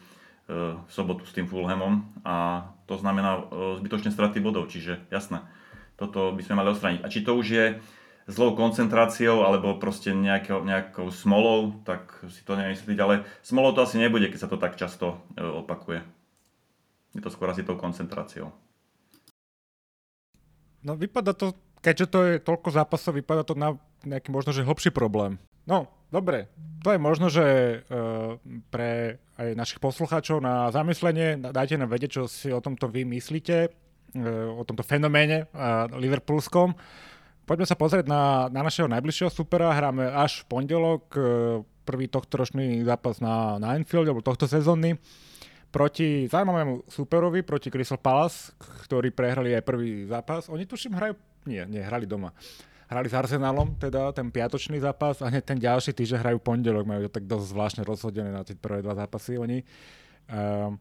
v 0.78 0.90
sobotu 0.90 1.26
s 1.26 1.34
tým 1.34 1.50
Fulhamom 1.50 2.06
a 2.22 2.68
to 2.86 2.94
znamená 2.94 3.42
e, 3.42 3.42
zbytočné 3.82 4.14
straty 4.14 4.38
bodov, 4.38 4.70
čiže 4.70 5.02
jasné, 5.10 5.42
toto 5.98 6.30
by 6.30 6.42
sme 6.46 6.62
mali 6.62 6.70
odstrániť. 6.70 7.00
A 7.02 7.10
či 7.10 7.26
to 7.26 7.34
už 7.34 7.46
je 7.50 7.66
zlou 8.28 8.54
koncentráciou 8.54 9.42
alebo 9.42 9.80
proste 9.80 10.14
nejakou, 10.14 10.62
nejakou 10.62 11.08
smolou, 11.10 11.80
tak 11.82 12.12
si 12.30 12.44
to 12.44 12.54
neviem 12.54 12.76
ale 13.00 13.26
smolou 13.40 13.74
to 13.74 13.82
asi 13.82 13.98
nebude, 13.98 14.28
keď 14.30 14.38
sa 14.46 14.50
to 14.52 14.60
tak 14.60 14.78
často 14.78 15.18
e, 15.34 15.42
opakuje. 15.42 16.04
Je 17.16 17.24
to 17.24 17.32
skôr 17.32 17.50
asi 17.50 17.66
tou 17.66 17.74
koncentráciou. 17.74 18.52
No 20.86 20.94
vypadá 20.94 21.34
to, 21.34 21.56
keďže 21.82 22.06
to 22.06 22.18
je 22.22 22.34
toľko 22.38 22.68
zápasov, 22.70 23.18
vypadá 23.18 23.42
to 23.42 23.58
na 23.58 23.74
nejaký 24.06 24.30
možno, 24.30 24.54
že 24.54 24.66
hlbší 24.66 24.94
problém. 24.94 25.40
No, 25.68 25.90
dobre, 26.08 26.48
to 26.80 26.96
je 26.96 27.00
možno, 27.00 27.28
že 27.28 27.44
uh, 27.84 28.40
pre 28.72 29.20
aj 29.36 29.52
našich 29.52 29.80
poslucháčov 29.82 30.40
na 30.40 30.72
zamyslenie, 30.72 31.36
dajte 31.38 31.76
nám 31.76 31.92
vedieť, 31.92 32.10
čo 32.20 32.22
si 32.24 32.48
o 32.48 32.62
tomto 32.64 32.88
vy 32.88 33.04
myslíte, 33.04 33.68
uh, 33.68 34.56
o 34.56 34.64
tomto 34.64 34.80
fenoméne 34.80 35.50
uh, 35.52 35.90
liverpoolskom. 35.92 36.72
Poďme 37.44 37.68
sa 37.68 37.76
pozrieť 37.76 38.08
na, 38.08 38.48
na 38.52 38.60
našeho 38.60 38.88
najbližšieho 38.92 39.32
supera. 39.32 39.72
Hráme 39.72 40.04
až 40.04 40.44
v 40.44 40.52
pondelok 40.52 41.04
uh, 41.16 41.22
prvý 41.88 42.08
tohto 42.08 42.40
ročný 42.40 42.84
zápas 42.84 43.20
na, 43.20 43.56
na 43.56 43.76
Anfield, 43.76 44.08
alebo 44.08 44.24
tohto 44.24 44.44
sezónny 44.44 44.96
proti 45.68 46.24
zaujímavému 46.32 46.88
superovi, 46.88 47.44
proti 47.44 47.68
Crystal 47.68 48.00
Palace, 48.00 48.56
ktorí 48.88 49.12
prehrali 49.12 49.52
aj 49.52 49.68
prvý 49.68 50.08
zápas. 50.08 50.48
Oni 50.48 50.64
tuším 50.64 50.96
hrajú, 50.96 51.12
nie, 51.44 51.60
nie, 51.68 51.84
hrali 51.84 52.08
doma 52.08 52.32
hrali 52.88 53.08
s 53.08 53.14
Arsenalom, 53.14 53.76
teda 53.76 54.10
ten 54.16 54.32
piatočný 54.32 54.80
zápas 54.80 55.20
a 55.20 55.28
hneď 55.28 55.44
ten 55.44 55.58
ďalší 55.60 55.92
týždeň 55.92 56.18
hrajú 56.24 56.38
pondelok, 56.40 56.88
majú 56.88 57.06
tak 57.12 57.28
dosť 57.28 57.46
zvláštne 57.52 57.82
rozhodené 57.84 58.32
na 58.32 58.42
tie 58.42 58.56
prvé 58.56 58.80
dva 58.80 58.96
zápasy 58.96 59.36
oni. 59.36 59.60
Uh, 60.28 60.72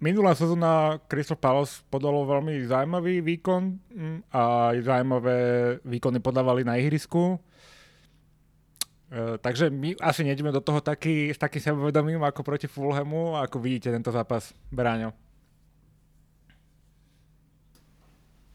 minulá 0.00 0.34
sezóna 0.34 1.02
Crystal 1.10 1.38
Palace 1.38 1.82
podalo 1.90 2.22
veľmi 2.28 2.62
zaujímavý 2.68 3.20
výkon 3.24 3.62
mm, 3.74 4.18
a 4.30 4.72
zaujímavé 4.78 5.38
výkony 5.82 6.18
podávali 6.22 6.62
na 6.62 6.78
ihrisku. 6.78 7.38
E, 9.10 9.38
takže 9.42 9.70
my 9.70 9.98
asi 9.98 10.22
nejdeme 10.22 10.54
do 10.54 10.62
toho 10.62 10.80
taký, 10.80 11.34
s 11.34 11.38
takým 11.38 11.62
sebavedomím 11.62 12.22
ako 12.22 12.46
proti 12.46 12.70
Fulhamu. 12.70 13.34
Ako 13.42 13.58
vidíte 13.58 13.90
tento 13.90 14.14
zápas, 14.14 14.54
Bráňo? 14.70 15.27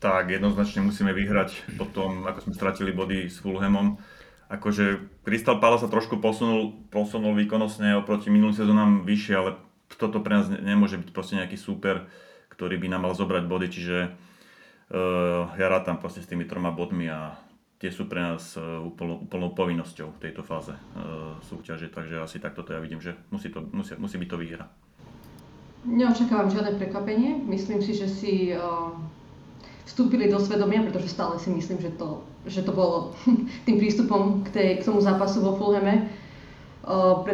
Tak, 0.03 0.27
jednoznačne 0.27 0.83
musíme 0.83 1.15
vyhrať 1.15 1.79
po 1.79 1.87
tom, 1.87 2.27
ako 2.27 2.43
sme 2.43 2.59
stratili 2.59 2.91
body 2.91 3.31
s 3.31 3.39
Fulhamom. 3.39 3.95
Akože 4.51 4.99
Crystal 5.23 5.63
Palace 5.63 5.87
sa 5.87 5.93
trošku 5.95 6.19
posunul, 6.19 6.75
posunul 6.91 7.31
výkonnostne 7.39 7.95
oproti 7.95 8.27
minulým 8.27 8.51
sezónam 8.51 9.07
vyššie, 9.07 9.33
ale 9.39 9.55
toto 9.95 10.19
pre 10.19 10.43
nás 10.43 10.51
nemôže 10.51 10.99
byť 10.99 11.09
proste 11.15 11.39
nejaký 11.39 11.55
super, 11.55 12.11
ktorý 12.51 12.83
by 12.83 12.91
nám 12.91 13.07
mal 13.07 13.15
zobrať 13.15 13.47
body, 13.47 13.67
čiže 13.71 13.97
uh, 14.11 15.55
ja 15.55 15.67
rátam 15.71 15.95
proste 16.03 16.19
s 16.19 16.27
tými 16.27 16.43
troma 16.43 16.75
bodmi 16.75 17.07
a 17.07 17.39
tie 17.79 17.87
sú 17.87 18.03
pre 18.11 18.19
nás 18.19 18.59
uh, 18.59 18.83
úplnou, 18.83 19.23
úplnou 19.23 19.55
povinnosťou 19.55 20.19
v 20.19 20.21
tejto 20.21 20.43
fáze 20.43 20.75
uh, 20.75 21.39
súťaže, 21.47 21.87
takže 21.87 22.19
asi 22.19 22.43
takto 22.43 22.67
to 22.67 22.75
ja 22.75 22.83
vidím, 22.83 22.99
že 22.99 23.15
musí, 23.31 23.47
to, 23.47 23.63
musí, 23.71 23.95
musí 23.95 24.19
byť 24.19 24.27
to 24.27 24.35
výhra. 24.35 24.67
Neočakávam 25.87 26.51
žiadne 26.51 26.75
prekvapenie. 26.75 27.39
Myslím 27.47 27.79
si, 27.79 27.95
že 27.95 28.11
si 28.11 28.51
uh, 28.51 28.91
vstúpili 29.84 30.32
do 30.32 30.39
svedomia, 30.39 30.84
pretože 30.84 31.12
stále 31.12 31.39
si 31.39 31.52
myslím, 31.52 31.80
že 31.84 31.91
to, 31.96 32.24
že 32.48 32.63
to 32.63 32.72
bolo 32.72 33.12
tým 33.67 33.78
prístupom 33.80 34.43
k, 34.48 34.50
tej, 34.52 34.69
k 34.82 34.86
tomu 34.88 35.04
zápasu 35.04 35.43
vo 35.43 35.56
Fulhame. 35.56 36.08
Pre, 36.84 37.34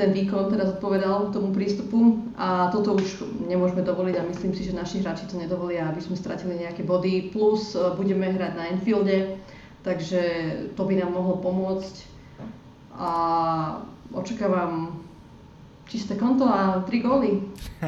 ten 0.00 0.16
výkon 0.16 0.48
teda 0.48 0.64
zodpovedal 0.64 1.28
tomu 1.28 1.52
prístupu 1.52 2.24
a 2.40 2.72
toto 2.72 2.96
už 2.96 3.20
nemôžeme 3.44 3.84
dovoliť 3.84 4.16
a 4.16 4.28
myslím 4.32 4.56
si, 4.56 4.64
že 4.64 4.72
naši 4.72 5.04
hráči 5.04 5.28
to 5.28 5.36
nedovolia, 5.36 5.92
aby 5.92 6.00
sme 6.00 6.16
stratili 6.16 6.56
nejaké 6.56 6.88
body. 6.88 7.28
Plus 7.28 7.76
budeme 8.00 8.32
hrať 8.32 8.52
na 8.56 8.72
Enfielde, 8.72 9.36
takže 9.84 10.20
to 10.72 10.88
by 10.88 11.04
nám 11.04 11.12
mohlo 11.12 11.36
pomôcť 11.36 11.94
a 12.96 13.10
očakávam 14.16 15.04
čisté 15.84 16.16
konto 16.16 16.48
a 16.48 16.80
tri 16.88 17.04
góly. 17.04 17.44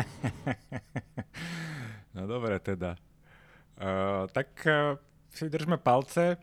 no 2.16 2.28
dobre 2.28 2.60
teda. 2.60 3.09
Uh, 3.80 4.28
tak 4.36 4.52
uh, 4.68 5.00
si 5.32 5.48
držme 5.48 5.80
palce. 5.80 6.36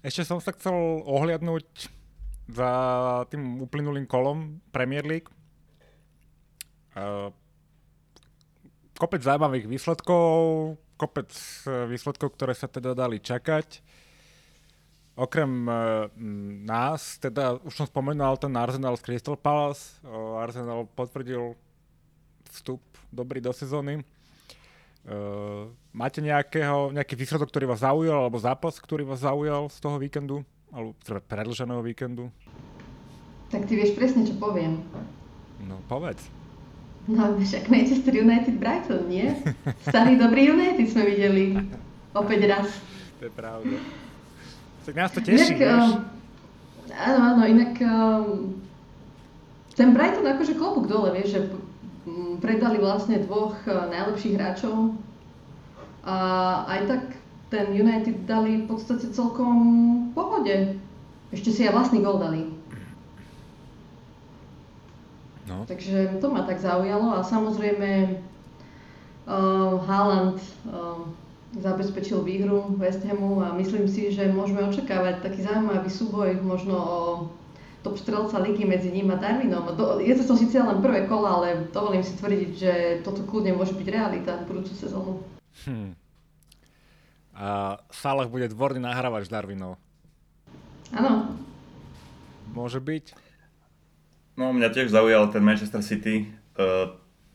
Ešte 0.00 0.24
som 0.24 0.40
sa 0.40 0.56
chcel 0.56 0.72
ohliadnúť 1.04 1.68
za 2.48 2.72
tým 3.28 3.60
uplynulým 3.60 4.08
kolom 4.08 4.56
Premier 4.72 5.04
League. 5.04 5.28
Uh, 6.96 7.28
kopec 8.96 9.20
zaujímavých 9.20 9.68
výsledkov, 9.68 10.32
kopec 10.96 11.28
výsledkov, 11.92 12.40
ktoré 12.40 12.56
sa 12.56 12.72
teda 12.72 12.96
dali 12.96 13.20
čakať. 13.20 13.84
Okrem 15.12 15.68
uh, 15.68 16.08
nás, 16.64 17.20
teda 17.20 17.60
už 17.68 17.84
som 17.84 17.84
spomenul 17.84 18.40
ten 18.40 18.56
Arsenal 18.56 18.96
z 18.96 19.04
Crystal 19.04 19.36
Palace. 19.36 20.00
Uh, 20.00 20.40
Arsenal 20.40 20.88
potvrdil 20.88 21.52
vstup 22.48 22.80
dobrý 23.12 23.44
do 23.44 23.52
sezóny. 23.52 24.00
Uh, 25.02 25.66
máte 25.90 26.22
nejakého, 26.22 26.94
nejaký 26.94 27.18
výsledok, 27.18 27.50
ktorý 27.50 27.66
vás 27.66 27.82
zaujal, 27.82 28.22
alebo 28.22 28.38
zápas, 28.38 28.78
ktorý 28.78 29.02
vás 29.02 29.26
zaujal 29.26 29.66
z 29.66 29.78
toho 29.82 29.98
víkendu, 29.98 30.46
alebo 30.70 30.94
teda 31.02 31.18
predlženého 31.18 31.82
víkendu? 31.82 32.30
Tak 33.50 33.66
ty 33.66 33.74
vieš 33.74 33.98
presne, 33.98 34.22
čo 34.22 34.38
poviem. 34.38 34.78
No, 35.66 35.82
povedz. 35.90 36.22
No, 37.10 37.34
však 37.34 37.66
Manchester 37.66 38.14
United 38.14 38.62
Brighton, 38.62 39.10
nie? 39.10 39.26
Starý 39.90 40.14
dobrý 40.14 40.54
United 40.54 40.86
sme 40.86 41.02
videli 41.10 41.58
opäť 42.14 42.40
raz. 42.46 42.68
To 43.18 43.26
je 43.26 43.32
pravda. 43.34 43.76
Tak 44.86 44.94
nás 44.94 45.10
to 45.10 45.18
teší, 45.18 45.54
inak, 45.54 45.58
vieš? 45.58 45.82
Um, 45.82 45.94
áno, 46.94 47.18
áno, 47.34 47.42
inak 47.46 47.72
um, 47.82 48.26
ten 49.74 49.90
Brighton 49.90 50.26
akože 50.26 50.54
klobúk 50.54 50.86
dole, 50.86 51.10
vieš, 51.10 51.28
že 51.34 51.40
predali 52.42 52.82
vlastne 52.82 53.22
dvoch 53.22 53.54
eh, 53.66 53.72
najlepších 53.72 54.34
hráčov 54.34 54.98
a 56.02 56.16
aj 56.66 56.80
tak 56.90 57.02
ten 57.52 57.70
United 57.70 58.26
dali 58.26 58.64
v 58.64 58.66
podstate 58.66 59.12
celkom 59.14 59.54
v 60.10 60.12
pohode. 60.16 60.56
Ešte 61.30 61.52
si 61.52 61.60
aj 61.68 61.76
vlastný 61.76 62.02
gol 62.02 62.18
dali. 62.18 62.48
No. 65.46 65.68
Takže 65.68 66.18
to 66.18 66.26
ma 66.32 66.48
tak 66.48 66.58
zaujalo 66.58 67.12
a 67.12 67.20
samozrejme 67.20 68.18
uh, 69.28 69.74
Haaland 69.84 70.40
uh, 70.64 71.06
zabezpečil 71.60 72.24
výhru 72.24 72.72
West 72.80 73.04
Hamu 73.04 73.44
a 73.44 73.52
myslím 73.60 73.84
si, 73.84 74.08
že 74.08 74.32
môžeme 74.32 74.64
očakávať 74.64 75.20
taký 75.20 75.44
zaujímavý 75.44 75.90
súboj 75.92 76.40
možno 76.40 76.76
o 76.76 77.00
top 77.82 77.98
strelca 77.98 78.38
ligy 78.38 78.64
medzi 78.64 78.94
ním 78.94 79.10
a 79.10 79.18
Darwinom. 79.18 79.74
Je 79.98 80.14
to 80.14 80.38
síce 80.38 80.54
len 80.54 80.78
prvé 80.78 81.04
kolo, 81.10 81.26
ale 81.26 81.68
dovolím 81.74 82.06
si 82.06 82.14
tvrdiť, 82.14 82.50
že 82.54 82.72
toto 83.02 83.26
kľudne 83.26 83.58
môže 83.58 83.74
byť 83.74 83.88
realita 83.90 84.38
v 84.42 84.46
budúcu 84.48 84.72
sezónu. 84.72 85.12
Hmm. 85.66 85.98
A 87.34 87.76
Salah 87.90 88.30
bude 88.30 88.46
dvorný 88.46 88.80
nahrávač 88.80 89.26
Darwinov. 89.26 89.76
Áno. 90.94 91.34
Môže 92.54 92.78
byť? 92.78 93.16
No, 94.36 94.52
mňa 94.52 94.68
tiež 94.72 94.92
zaujal 94.92 95.28
ten 95.32 95.44
Manchester 95.44 95.80
City. 95.80 96.28
Uh, 96.52 96.92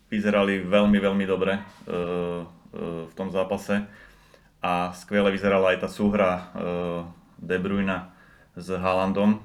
vyzerali 0.07 0.63
veľmi, 0.63 0.97
veľmi 1.01 1.25
dobre 1.27 1.57
uh, 1.57 1.61
uh, 1.91 3.09
v 3.09 3.13
tom 3.17 3.33
zápase 3.33 3.83
a 4.61 4.93
skvele 4.93 5.33
vyzerala 5.33 5.75
aj 5.75 5.83
tá 5.83 5.89
súhra 5.91 6.31
uh, 6.31 7.01
De 7.37 7.57
Bruyne 7.57 8.13
s 8.57 8.69
Haalandom 8.73 9.41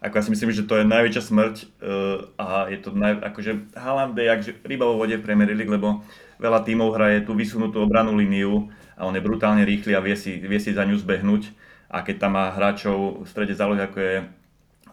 ako 0.00 0.14
ja 0.20 0.22
si 0.22 0.30
myslím, 0.32 0.50
že 0.52 0.68
to 0.68 0.76
je 0.76 0.84
najväčšia 0.84 1.22
smrť 1.24 1.54
uh, 1.56 2.28
a 2.36 2.68
je 2.68 2.78
to 2.84 2.92
naj, 2.92 3.16
akože 3.32 3.72
Haaland 3.72 4.12
je 4.12 4.28
jak 4.28 4.40
ryba 4.68 4.84
vo 4.84 5.00
vode 5.00 5.16
Premier 5.24 5.48
League, 5.48 5.72
lebo 5.72 6.04
veľa 6.36 6.68
tímov 6.68 6.92
hraje 6.92 7.24
tú 7.24 7.32
vysunutú 7.32 7.80
obranú 7.80 8.12
líniu 8.12 8.68
a 9.00 9.08
on 9.08 9.16
je 9.16 9.24
brutálne 9.24 9.64
rýchly 9.64 9.96
a 9.96 10.04
vie 10.04 10.12
si, 10.12 10.36
vie 10.36 10.60
si 10.60 10.76
za 10.76 10.84
ňu 10.84 11.00
zbehnúť. 11.00 11.48
A 11.88 12.04
keď 12.04 12.28
tam 12.28 12.36
má 12.36 12.52
hráčov 12.52 13.24
v 13.24 13.28
strede 13.30 13.56
zálohy 13.56 13.80
ako 13.80 13.98
je 13.98 14.14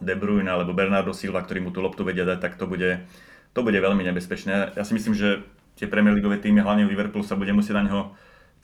De 0.00 0.14
Bruyne 0.16 0.48
alebo 0.48 0.72
Bernardo 0.72 1.12
Silva, 1.12 1.44
ktorí 1.44 1.60
mu 1.60 1.68
tú 1.68 1.84
loptu 1.84 2.00
vedia 2.00 2.24
dať, 2.24 2.38
tak 2.40 2.52
to 2.56 2.64
bude, 2.64 3.04
to 3.52 3.60
bude 3.60 3.76
veľmi 3.76 4.00
nebezpečné. 4.08 4.72
Ja 4.72 4.84
si 4.88 4.96
myslím, 4.96 5.12
že 5.12 5.44
tie 5.76 5.90
Premier 5.90 6.16
League 6.16 6.26
týmy, 6.40 6.64
hlavne 6.64 6.88
Liverpool, 6.88 7.26
sa 7.26 7.36
bude 7.36 7.52
musieť 7.52 7.76
na 7.76 7.84
neho 7.84 8.02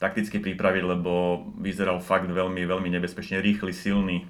takticky 0.01 0.41
pripraviť, 0.41 0.83
lebo 0.97 1.45
vyzeral 1.61 2.01
fakt 2.01 2.25
veľmi, 2.25 2.65
veľmi 2.65 2.89
nebezpečne, 2.97 3.37
rýchly, 3.37 3.69
silný 3.69 4.25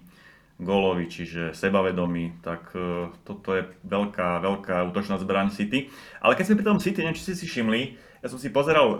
gólovi, 0.62 1.10
čiže 1.10 1.58
sebavedomí, 1.58 2.46
tak 2.46 2.70
uh, 2.78 3.10
toto 3.26 3.58
je 3.58 3.66
veľká, 3.82 4.40
veľká 4.46 4.86
útočná 4.94 5.18
zbraň 5.18 5.50
City. 5.50 5.90
Ale 6.22 6.38
keď 6.38 6.46
sme 6.46 6.60
pri 6.62 6.68
tom 6.70 6.80
City, 6.80 7.02
neviem, 7.02 7.18
či 7.18 7.26
ste 7.26 7.36
si 7.36 7.50
všimli, 7.50 7.98
ja 8.22 8.28
som 8.30 8.38
si 8.38 8.54
pozeral 8.54 8.88
uh, 8.94 8.98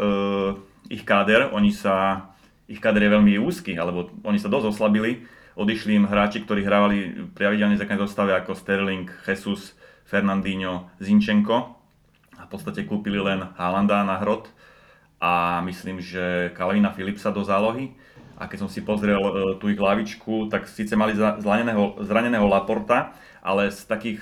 ich 0.90 1.06
káder, 1.06 1.54
oni 1.54 1.70
sa, 1.70 2.28
ich 2.66 2.82
káder 2.82 3.06
je 3.06 3.14
veľmi 3.14 3.38
úzky, 3.38 3.78
alebo 3.78 4.10
oni 4.26 4.42
sa 4.42 4.50
dosť 4.50 4.74
oslabili, 4.74 5.22
odišli 5.54 6.02
im 6.02 6.10
hráči, 6.10 6.42
ktorí 6.42 6.66
hrávali 6.66 7.30
pravidelne 7.38 7.78
základnej 7.78 8.10
zostave 8.10 8.32
ako 8.34 8.58
Sterling, 8.58 9.06
Jesus, 9.30 9.78
Fernandinho, 10.10 10.90
Zinčenko 10.98 11.78
a 12.36 12.42
v 12.44 12.50
podstate 12.50 12.84
kúpili 12.84 13.22
len 13.22 13.46
Haalanda 13.56 14.02
na 14.04 14.18
hrot. 14.20 14.50
A 15.22 15.62
myslím, 15.70 16.02
že 16.02 16.50
Kalvina 16.58 16.90
Philipsa 16.90 17.30
do 17.30 17.46
zálohy 17.46 17.94
a 18.42 18.50
keď 18.50 18.66
som 18.66 18.70
si 18.74 18.82
pozrel 18.82 19.22
uh, 19.22 19.54
tú 19.62 19.70
ich 19.70 19.78
hlavičku, 19.78 20.50
tak 20.50 20.66
síce 20.66 20.98
mali 20.98 21.14
zraneného, 21.14 22.02
zraneného 22.02 22.50
Laporta, 22.50 23.14
ale 23.46 23.70
z 23.70 23.86
takých 23.86 24.20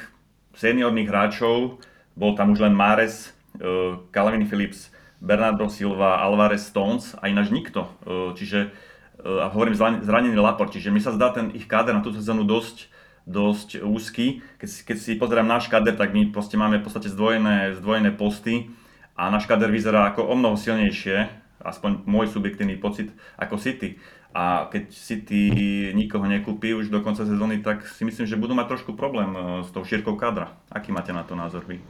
seniorných 0.59 1.07
hráčov 1.07 1.79
bol 2.19 2.35
tam 2.35 2.51
už 2.51 2.67
len 2.67 2.75
Mares, 2.75 3.31
uh, 3.63 4.03
Calvin 4.11 4.43
Phillips, 4.43 4.91
Bernardo 5.23 5.71
Silva, 5.71 6.19
Alvarez 6.19 6.67
Stones 6.67 7.15
a 7.15 7.31
ináč 7.31 7.47
nikto. 7.55 7.87
Uh, 8.03 8.35
čiže, 8.35 8.75
a 9.19 9.51
hovorím 9.51 9.75
zranený 9.75 10.39
Laport, 10.39 10.71
čiže 10.71 10.95
mi 10.95 11.03
sa 11.03 11.11
zdá 11.11 11.35
ten 11.35 11.51
ich 11.51 11.67
káder 11.67 11.91
na 11.91 11.99
túto 11.99 12.23
sezónu 12.23 12.47
dosť, 12.47 12.87
dosť 13.27 13.83
úzky. 13.83 14.39
Keď, 14.63 14.69
keď 14.87 14.97
si 14.99 15.19
pozerám 15.19 15.43
náš 15.43 15.67
káder, 15.67 15.99
tak 15.99 16.15
my 16.15 16.31
proste 16.31 16.55
máme 16.55 16.79
v 16.79 16.87
podstate 16.87 17.11
zdvojené, 17.11 17.75
zdvojené 17.83 18.15
posty 18.15 18.71
a 19.19 19.27
náš 19.27 19.43
káder 19.43 19.75
vyzerá 19.75 20.07
ako 20.07 20.23
o 20.23 20.39
mnoho 20.39 20.55
silnejšie 20.55 21.48
aspoň 21.63 22.07
môj 22.07 22.31
subjektívny 22.31 22.79
pocit, 22.79 23.11
ako 23.35 23.59
City. 23.59 23.99
A 24.29 24.69
keď 24.69 24.93
City 24.93 25.49
nikoho 25.97 26.29
nekúpi 26.29 26.77
už 26.77 26.93
do 26.93 27.01
konca 27.01 27.25
sezóny, 27.25 27.65
tak 27.65 27.83
si 27.89 28.05
myslím, 28.05 28.29
že 28.29 28.37
budú 28.37 28.53
mať 28.53 28.77
trošku 28.77 28.93
problém 28.93 29.33
e, 29.33 29.39
s 29.65 29.73
tou 29.73 29.81
šírkou 29.81 30.13
kadra. 30.15 30.53
Aký 30.69 30.93
máte 30.93 31.09
na 31.09 31.25
to 31.25 31.33
názor 31.33 31.65
vy? 31.65 31.81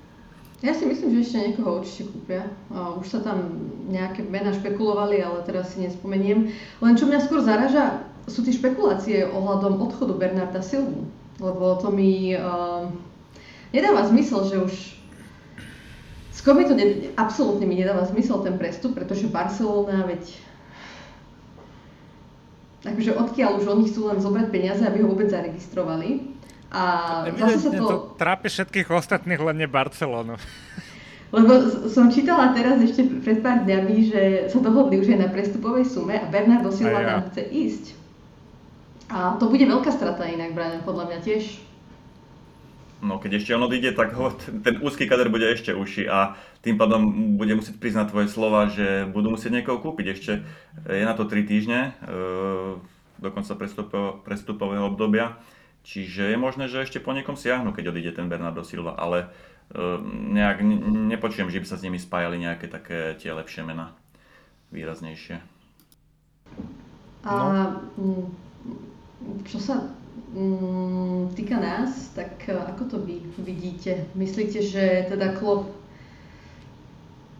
Ja 0.60 0.76
si 0.76 0.84
myslím, 0.84 1.16
že 1.16 1.24
ešte 1.24 1.40
niekoho 1.40 1.80
určite 1.80 2.12
kúpia. 2.12 2.44
Už 3.00 3.08
sa 3.08 3.24
tam 3.24 3.48
nejaké 3.88 4.28
mená 4.28 4.52
špekulovali, 4.52 5.24
ale 5.24 5.40
teraz 5.48 5.72
si 5.72 5.88
nespomeniem. 5.88 6.52
Len 6.84 6.94
čo 7.00 7.08
mňa 7.08 7.24
skôr 7.24 7.40
zaraža, 7.40 8.04
sú 8.28 8.44
tie 8.44 8.52
špekulácie 8.52 9.24
ohľadom 9.32 9.80
odchodu 9.80 10.20
Bernarda 10.20 10.60
Silvu. 10.60 11.08
Lebo 11.40 11.80
to 11.80 11.96
mi 11.96 12.36
uh, 12.36 12.92
nedáva 13.72 14.04
zmysel, 14.12 14.52
že 14.52 14.58
už 14.60 14.74
Skôr 16.40 16.56
mi 16.56 16.64
to 16.64 16.72
ne, 16.72 17.12
absolútne 17.20 17.68
mi 17.68 17.76
nedáva 17.76 18.08
zmysel 18.08 18.40
ten 18.40 18.56
prestup, 18.56 18.96
pretože 18.96 19.28
Barcelona, 19.28 20.08
veď 20.08 20.24
akože 22.88 23.12
odkiaľ 23.12 23.60
už 23.60 23.66
oni 23.68 23.84
chcú 23.92 24.08
len 24.08 24.24
zobrať 24.24 24.48
peniaze, 24.48 24.80
aby 24.88 25.04
ho 25.04 25.12
vôbec 25.12 25.28
zaregistrovali. 25.28 26.32
A 26.72 27.28
zase 27.36 27.68
sa 27.68 27.72
to... 27.76 27.84
to 27.84 27.98
trápi 28.16 28.48
všetkých 28.48 28.88
ostatných, 28.88 29.42
len 29.42 29.60
nie 29.60 29.68
Barcelonu. 29.68 30.40
Lebo 31.36 31.52
som 31.92 32.08
čítala 32.08 32.56
teraz 32.56 32.80
ešte 32.82 33.06
pred 33.20 33.44
pár 33.44 33.68
dňami, 33.68 33.96
že 34.08 34.22
sa 34.48 34.64
dohodli 34.64 34.98
už 34.98 35.14
aj 35.14 35.20
na 35.20 35.30
prestupovej 35.30 35.86
sume 35.86 36.18
a 36.18 36.26
Bernardo 36.26 36.74
Silva 36.74 37.04
ja. 37.04 37.08
tam 37.20 37.22
chce 37.30 37.42
ísť. 37.52 37.86
A 39.12 39.36
to 39.38 39.52
bude 39.52 39.62
veľká 39.62 39.92
strata 39.94 40.26
inak, 40.26 40.56
Brian, 40.56 40.82
podľa 40.88 41.06
mňa 41.12 41.20
tiež. 41.22 41.69
No 43.00 43.16
keď 43.16 43.40
ešte 43.40 43.56
on 43.56 43.64
odíde, 43.64 43.96
tak 43.96 44.12
ho, 44.16 44.36
ten 44.36 44.76
úzky 44.84 45.08
kader 45.08 45.32
bude 45.32 45.48
ešte 45.48 45.72
uši 45.72 46.12
a 46.12 46.36
tým 46.60 46.76
pádom 46.76 47.36
bude 47.40 47.56
musieť 47.56 47.80
priznať 47.80 48.12
tvoje 48.12 48.28
slova, 48.28 48.68
že 48.68 49.08
budú 49.08 49.32
musieť 49.32 49.62
niekoho 49.64 49.80
kúpiť. 49.80 50.06
Ešte 50.12 50.32
je 50.84 51.06
na 51.08 51.16
to 51.16 51.24
3 51.24 51.48
týždne, 51.48 51.96
e, 52.04 52.20
do 53.20 53.30
konca 53.32 53.56
prestupového 54.28 54.92
obdobia. 54.92 55.40
Čiže 55.88 56.36
je 56.36 56.38
možné, 56.38 56.68
že 56.68 56.84
ešte 56.84 57.00
po 57.00 57.16
niekom 57.16 57.40
siahnu, 57.40 57.72
keď 57.72 57.96
odíde 57.96 58.12
ten 58.12 58.28
Bernardo 58.28 58.68
Silva, 58.68 59.00
ale 59.00 59.32
Ehm, 59.70 60.34
nejak 60.34 60.66
nepočujem, 61.14 61.54
že 61.54 61.62
by 61.62 61.68
sa 61.70 61.78
s 61.78 61.86
nimi 61.86 62.02
spájali 62.02 62.42
nejaké 62.42 62.66
také 62.66 63.14
tie 63.22 63.30
lepšie 63.30 63.62
mená, 63.62 63.94
výraznejšie. 64.74 65.38
A 67.22 67.34
no. 67.94 68.34
čo 69.46 69.62
sa 69.62 69.94
týka 71.34 71.58
nás, 71.58 72.14
tak 72.14 72.46
e, 72.46 72.54
ako 72.54 72.84
to 72.86 72.98
vy 73.02 73.24
vidíte? 73.42 74.08
Myslíte, 74.16 74.62
že 74.62 75.10
teda 75.10 75.36
Klopp 75.38 75.72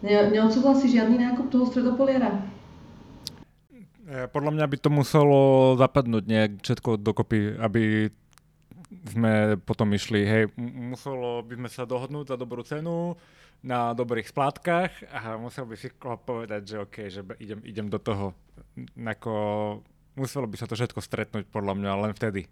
ne, 0.02 0.30
neodsúhlasí 0.30 0.90
žiadny 0.90 1.20
nákup 1.20 1.50
toho 1.52 1.64
stredopoliara? 1.68 2.42
E, 4.04 4.26
podľa 4.28 4.52
mňa 4.58 4.66
by 4.66 4.76
to 4.80 4.90
muselo 4.90 5.40
zapadnúť 5.78 6.24
nejak 6.26 6.52
všetko 6.62 6.98
dokopy, 6.98 7.56
aby 7.60 8.10
sme 9.06 9.56
potom 9.62 9.94
išli, 9.94 10.26
hej, 10.26 10.42
muselo 10.58 11.46
by 11.46 11.54
sme 11.54 11.68
sa 11.70 11.86
dohodnúť 11.86 12.34
za 12.34 12.36
dobrú 12.36 12.66
cenu, 12.66 13.14
na 13.60 13.92
dobrých 13.92 14.32
splátkach 14.32 14.92
a 15.12 15.36
musel 15.36 15.68
by 15.68 15.76
si 15.76 15.92
povedať, 16.00 16.62
že 16.64 16.76
OK, 16.80 16.96
že 17.12 17.20
idem, 17.38 17.60
idem 17.60 17.86
do 17.92 18.00
toho. 18.00 18.32
Nako, 18.96 19.34
muselo 20.16 20.48
by 20.48 20.56
sa 20.56 20.64
to 20.64 20.76
všetko 20.76 21.00
stretnúť 21.04 21.44
podľa 21.52 21.76
mňa 21.76 21.92
len 22.08 22.12
vtedy. 22.16 22.48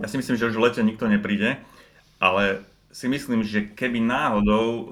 Ja 0.00 0.06
si 0.08 0.16
myslím, 0.16 0.40
že 0.40 0.48
už 0.48 0.56
v 0.56 0.64
lete 0.64 0.80
nikto 0.80 1.04
nepríde, 1.10 1.60
ale 2.22 2.64
si 2.92 3.08
myslím, 3.08 3.40
že 3.42 3.72
keby 3.72 4.04
náhodou 4.04 4.66
uh, 4.68 4.84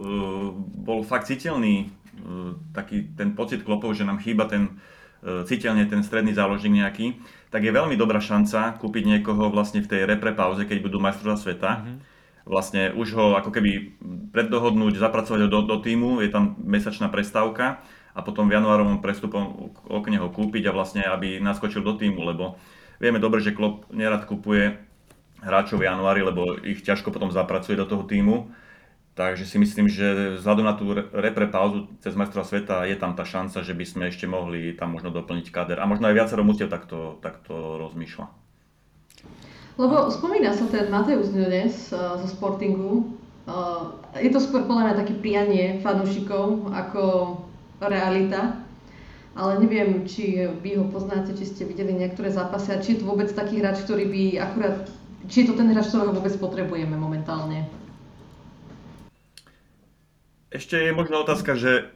bol 0.56 1.04
fakt 1.04 1.28
citeľný 1.28 1.88
uh, 1.88 2.56
taký 2.72 3.12
ten 3.16 3.36
pocit 3.36 3.60
klopov, 3.62 3.92
že 3.92 4.08
nám 4.08 4.20
chýba 4.24 4.48
ten 4.48 4.80
uh, 5.20 5.44
citeľne 5.44 5.84
ten 5.84 6.00
stredný 6.00 6.32
záložník 6.32 6.80
nejaký, 6.80 7.06
tak 7.52 7.60
je 7.64 7.76
veľmi 7.76 7.94
dobrá 8.00 8.18
šanca 8.24 8.80
kúpiť 8.80 9.04
niekoho 9.04 9.52
vlastne 9.52 9.84
v 9.84 9.90
tej 9.90 10.00
repre 10.08 10.32
pauze, 10.32 10.64
keď 10.64 10.80
budú 10.80 10.96
majstrovstvá 10.96 11.36
sveta. 11.36 11.70
Mm-hmm. 11.76 11.98
Vlastne 12.48 12.82
už 12.96 13.08
ho 13.14 13.36
ako 13.36 13.52
keby 13.52 14.00
preddohodnúť, 14.32 14.96
zapracovať 14.96 15.46
ho 15.46 15.48
do, 15.52 15.60
do 15.68 15.76
týmu, 15.78 16.24
je 16.24 16.32
tam 16.32 16.56
mesačná 16.56 17.12
prestávka 17.12 17.84
a 18.16 18.20
potom 18.24 18.48
v 18.48 18.56
januárovom 18.58 19.04
prestupom 19.04 19.70
okne 19.86 20.18
ho 20.18 20.32
kúpiť 20.32 20.66
a 20.66 20.74
vlastne 20.74 21.04
aby 21.04 21.38
naskočil 21.38 21.84
do 21.84 21.94
týmu, 21.94 22.24
lebo 22.26 22.56
vieme 22.96 23.22
dobre, 23.22 23.44
že 23.44 23.54
Klopp 23.54 23.92
nerad 23.92 24.24
kupuje 24.24 24.89
hráčov 25.40 25.80
v 25.80 25.88
januári, 25.88 26.20
lebo 26.24 26.56
ich 26.60 26.84
ťažko 26.84 27.12
potom 27.12 27.32
zapracuje 27.32 27.76
do 27.76 27.88
toho 27.88 28.04
týmu 28.04 28.48
Takže 29.20 29.44
si 29.44 29.60
myslím, 29.60 29.84
že 29.90 30.40
vzhľadom 30.40 30.64
na 30.64 30.72
tú 30.72 30.96
repre 30.96 31.44
pauzu 31.50 31.92
cez 32.00 32.16
majstrova 32.16 32.46
sveta 32.46 32.88
je 32.88 32.96
tam 32.96 33.12
tá 33.12 33.28
šanca, 33.28 33.60
že 33.60 33.76
by 33.76 33.84
sme 33.84 34.04
ešte 34.08 34.24
mohli 34.24 34.72
tam 34.72 34.96
možno 34.96 35.12
doplniť 35.12 35.52
kader. 35.52 35.76
A 35.76 35.84
možno 35.84 36.08
aj 36.08 36.16
viacero 36.16 36.40
mustiev 36.40 36.72
takto, 36.72 37.20
takto 37.20 37.76
rozmýšľa. 37.76 38.26
Lebo 39.76 40.08
spomína 40.08 40.56
sa 40.56 40.64
ten 40.72 40.88
Mateus 40.88 41.36
Nunes 41.36 41.92
uh, 41.92 42.16
zo 42.16 42.28
Sportingu. 42.32 43.12
Uh, 43.44 43.98
je 44.16 44.32
to 44.32 44.40
skôr 44.40 44.64
podľa 44.64 44.88
mňa 44.88 45.00
také 45.04 45.12
prianie 45.18 45.84
fanúšikov 45.84 46.72
ako 46.72 47.02
realita. 47.82 48.62
Ale 49.36 49.60
neviem, 49.60 50.08
či 50.08 50.48
vy 50.64 50.80
ho 50.80 50.88
poznáte, 50.88 51.36
či 51.36 51.44
ste 51.44 51.68
videli 51.68 51.92
niektoré 51.92 52.32
zápasy 52.32 52.72
a 52.72 52.80
či 52.82 52.96
je 52.96 53.04
to 53.04 53.08
vôbec 53.10 53.28
taký 53.30 53.60
hráč, 53.60 53.84
ktorý 53.84 54.08
by 54.08 54.22
akurát, 54.42 54.88
či 55.28 55.44
to 55.44 55.52
ten 55.52 55.68
hráč, 55.68 55.92
ktorého 55.92 56.14
vôbec 56.14 56.32
potrebujeme 56.38 56.96
momentálne. 56.96 57.68
Ešte 60.50 60.78
je 60.78 60.92
možná 60.94 61.22
otázka, 61.22 61.54
že 61.54 61.92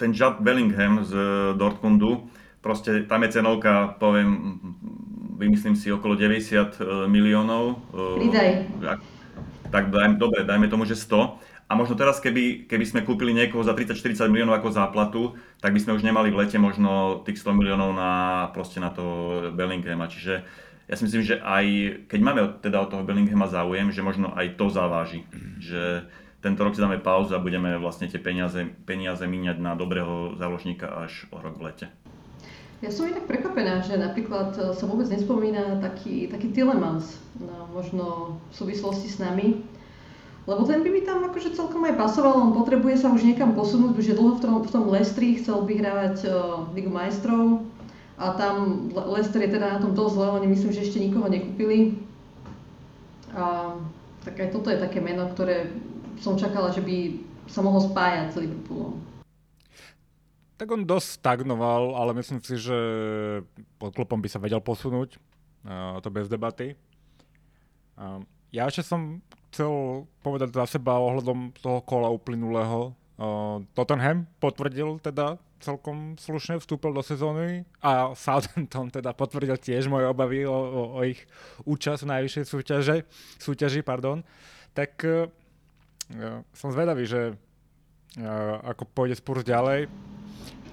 ten 0.00 0.16
Judd 0.16 0.40
Bellingham 0.40 1.04
z 1.04 1.12
Dortmundu, 1.60 2.32
proste 2.64 3.04
tam 3.04 3.20
je 3.28 3.36
cenovka, 3.36 4.00
poviem, 4.00 4.56
vymyslím 5.36 5.76
si 5.76 5.92
okolo 5.92 6.16
90 6.16 6.80
e, 6.80 7.08
miliónov. 7.08 7.76
E, 7.92 8.20
Pridaj. 8.24 8.48
Tak 9.68 9.92
daj, 9.92 10.16
dobre, 10.16 10.48
dajme 10.48 10.68
tomu, 10.68 10.88
že 10.88 10.96
100. 10.96 11.40
A 11.70 11.78
možno 11.78 11.94
teraz, 11.94 12.18
keby, 12.18 12.66
keby 12.66 12.82
sme 12.82 13.06
kúpili 13.06 13.30
niekoho 13.30 13.62
za 13.62 13.78
30-40 13.78 14.26
miliónov 14.26 14.58
ako 14.58 14.74
záplatu, 14.74 15.22
tak 15.62 15.70
by 15.70 15.78
sme 15.78 15.94
už 15.94 16.02
nemali 16.02 16.34
v 16.34 16.42
lete 16.42 16.58
možno 16.58 17.22
tých 17.22 17.38
100 17.38 17.54
miliónov 17.54 17.94
na, 17.94 18.12
proste 18.50 18.82
na 18.82 18.90
to 18.90 19.04
Bellinghama. 19.54 20.10
Čiže 20.10 20.42
ja 20.90 20.98
si 20.98 21.06
myslím, 21.06 21.22
že 21.22 21.38
aj 21.38 21.66
keď 22.10 22.18
máme 22.18 22.40
teda 22.58 22.82
od 22.82 22.90
toho 22.90 23.06
Bellinghama 23.06 23.46
záujem, 23.46 23.94
že 23.94 24.02
možno 24.02 24.34
aj 24.34 24.58
to 24.58 24.66
zaváži. 24.74 25.22
Že 25.62 26.10
tento 26.42 26.66
rok 26.66 26.74
si 26.74 26.82
dáme 26.82 26.98
pauzu 26.98 27.38
a 27.38 27.44
budeme 27.44 27.78
vlastne 27.78 28.10
tie 28.10 28.18
peniaze, 28.18 28.66
peniaze 28.90 29.22
míňať 29.22 29.62
na 29.62 29.78
dobrého 29.78 30.34
záložníka 30.34 30.90
až 30.90 31.30
o 31.30 31.38
rok 31.38 31.62
v 31.62 31.64
lete. 31.70 31.86
Ja 32.82 32.90
som 32.90 33.06
inak 33.06 33.30
prekvapená, 33.30 33.86
že 33.86 34.00
napríklad 34.00 34.56
e, 34.56 34.74
sa 34.74 34.84
vôbec 34.88 35.06
nespomína 35.06 35.78
taký, 35.78 36.26
taký 36.26 36.50
Tillemans, 36.50 37.22
no, 37.38 37.70
možno 37.70 38.04
v 38.50 38.54
súvislosti 38.56 39.06
s 39.06 39.22
nami. 39.22 39.62
Lebo 40.48 40.64
ten 40.64 40.80
by 40.80 40.88
mi 40.88 41.04
tam 41.04 41.22
akože 41.22 41.54
celkom 41.54 41.86
aj 41.86 42.00
pasoval, 42.00 42.40
on 42.40 42.56
potrebuje 42.56 43.04
sa 43.04 43.12
už 43.12 43.22
niekam 43.22 43.52
posunúť, 43.52 43.94
už 43.94 44.06
je 44.10 44.18
dlho 44.18 44.40
v 44.40 44.42
tom, 44.42 44.54
v 44.64 44.72
tom 44.72 44.84
Lestri, 44.88 45.36
chcel 45.36 45.62
vyhrávať 45.68 46.24
uh, 46.24 46.32
Ligu 46.72 46.88
majstrov 46.88 47.69
a 48.20 48.36
tam 48.36 48.86
Lester 48.92 49.40
je 49.40 49.56
teda 49.56 49.76
na 49.76 49.78
tom 49.80 49.96
dosť 49.96 50.12
zle, 50.12 50.26
oni 50.28 50.48
myslím, 50.52 50.70
že 50.76 50.84
ešte 50.84 51.00
nikoho 51.00 51.32
nekúpili. 51.32 51.96
A, 53.32 53.74
tak 54.20 54.36
aj 54.36 54.52
toto 54.52 54.68
je 54.68 54.76
také 54.76 55.00
meno, 55.00 55.24
ktoré 55.32 55.72
som 56.20 56.36
čakala, 56.36 56.68
že 56.68 56.84
by 56.84 57.16
sa 57.48 57.64
mohol 57.64 57.80
spájať 57.80 58.26
s 58.28 58.36
Liverpoolom. 58.36 59.00
Tak 60.60 60.68
on 60.68 60.84
dosť 60.84 61.24
stagnoval, 61.24 61.96
ale 61.96 62.12
myslím 62.20 62.44
si, 62.44 62.60
že 62.60 62.76
pod 63.80 63.96
klopom 63.96 64.20
by 64.20 64.28
sa 64.28 64.36
vedel 64.36 64.60
posunúť. 64.60 65.16
Uh, 65.64 65.96
to 66.04 66.12
bez 66.12 66.28
debaty. 66.28 66.76
Uh, 67.96 68.20
ja 68.52 68.68
ešte 68.68 68.84
som 68.84 69.24
chcel 69.48 70.04
povedať 70.20 70.52
za 70.52 70.76
seba 70.76 71.00
ohľadom 71.00 71.56
toho 71.56 71.80
kola 71.80 72.12
uplynulého. 72.12 72.92
Uh, 73.20 73.60
Tottenham 73.76 74.24
potvrdil 74.40 74.96
teda 75.04 75.36
celkom 75.60 76.16
slušne, 76.16 76.56
vstúpil 76.56 76.96
do 76.96 77.04
sezóny 77.04 77.68
a 77.84 78.16
Southampton 78.16 78.88
teda 78.88 79.12
potvrdil 79.12 79.60
tiež 79.60 79.92
moje 79.92 80.08
obavy 80.08 80.48
o, 80.48 80.56
o, 80.56 80.82
o 80.96 81.00
ich 81.04 81.20
účasť 81.68 82.08
v 82.08 82.10
najvyššej 82.16 82.44
súťaže, 82.48 82.96
súťaži. 83.36 83.84
Pardon. 83.84 84.24
Tak 84.72 85.04
uh, 85.04 85.28
som 86.56 86.72
zvedavý, 86.72 87.04
že 87.04 87.36
ako 88.66 88.90
pôjde 88.90 89.14
Spurs 89.14 89.46
ďalej. 89.46 89.86